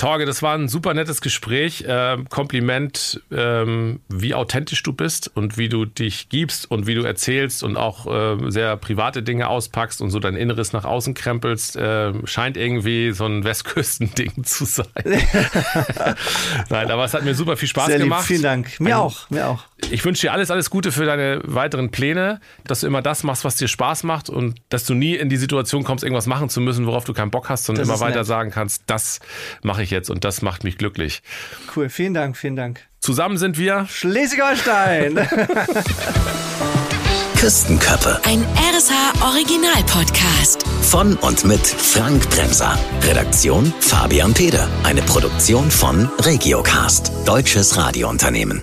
Torge, 0.00 0.24
das 0.24 0.42
war 0.42 0.54
ein 0.54 0.68
super 0.68 0.94
nettes 0.94 1.20
Gespräch. 1.20 1.84
Ähm, 1.86 2.26
Kompliment, 2.30 3.20
ähm, 3.30 4.00
wie 4.08 4.34
authentisch 4.34 4.82
du 4.82 4.92
bist 4.94 5.30
und 5.34 5.58
wie 5.58 5.68
du 5.68 5.84
dich 5.84 6.30
gibst 6.30 6.70
und 6.70 6.86
wie 6.86 6.94
du 6.94 7.02
erzählst 7.02 7.62
und 7.62 7.76
auch 7.76 8.06
ähm, 8.10 8.50
sehr 8.50 8.76
private 8.78 9.22
Dinge 9.22 9.48
auspackst 9.48 10.00
und 10.00 10.10
so 10.10 10.18
dein 10.18 10.36
Inneres 10.36 10.72
nach 10.72 10.84
außen 10.86 11.12
krempelst. 11.12 11.76
Ähm, 11.78 12.26
scheint 12.26 12.56
irgendwie 12.56 13.12
so 13.12 13.26
ein 13.26 13.44
Westküstending 13.44 14.44
zu 14.44 14.64
sein. 14.64 14.86
Nein, 16.70 16.90
aber 16.90 17.04
es 17.04 17.14
hat 17.14 17.24
mir 17.24 17.34
super 17.34 17.56
viel 17.56 17.68
Spaß 17.68 17.88
lieb, 17.88 17.98
gemacht. 17.98 18.24
vielen 18.26 18.42
Dank. 18.42 18.80
Mir 18.80 18.96
Ein- 18.96 19.00
auch, 19.02 19.28
mir 19.30 19.48
auch. 19.48 19.64
Ich 19.90 20.04
wünsche 20.04 20.22
dir 20.22 20.32
alles, 20.32 20.50
alles 20.50 20.70
Gute 20.70 20.92
für 20.92 21.04
deine 21.04 21.40
weiteren 21.44 21.90
Pläne, 21.90 22.40
dass 22.64 22.80
du 22.80 22.86
immer 22.86 23.02
das 23.02 23.22
machst, 23.24 23.44
was 23.44 23.56
dir 23.56 23.68
Spaß 23.68 24.04
macht 24.04 24.28
und 24.30 24.60
dass 24.68 24.84
du 24.84 24.94
nie 24.94 25.14
in 25.16 25.28
die 25.28 25.36
Situation 25.36 25.82
kommst, 25.84 26.04
irgendwas 26.04 26.26
machen 26.26 26.48
zu 26.48 26.60
müssen, 26.60 26.86
worauf 26.86 27.04
du 27.04 27.12
keinen 27.12 27.30
Bock 27.30 27.48
hast, 27.48 27.64
sondern 27.64 27.86
Das 27.86 27.88
immer 27.88 28.00
weiter 28.06 28.18
nett. 28.18 28.26
sagen 28.26 28.50
kannst, 28.50 28.84
das 28.86 29.20
mache 29.62 29.82
ich 29.82 29.90
jetzt 29.90 30.10
und 30.10 30.24
das 30.24 30.42
macht 30.42 30.64
mich 30.64 30.78
glücklich. 30.78 31.22
Cool, 31.74 31.88
vielen 31.88 32.14
Dank, 32.14 32.36
vielen 32.36 32.56
Dank. 32.56 32.80
Zusammen 33.00 33.38
sind 33.38 33.56
wir 33.58 33.86
Schleswig-Holstein! 33.88 35.18
Küstenköppe 37.36 38.20
Ein 38.24 38.44
RSH 38.74 39.22
Original 39.24 39.82
Podcast. 39.86 40.62
von 40.82 41.16
und 41.16 41.44
mit 41.46 41.66
Frank 41.66 42.28
Bremser. 42.28 42.78
Redaktion 43.02 43.72
Fabian 43.80 44.34
Peder. 44.34 44.68
Eine 44.84 45.00
Produktion 45.02 45.70
von 45.70 46.08
Regiocast, 46.20 47.10
deutsches 47.24 47.78
Radiounternehmen. 47.78 48.62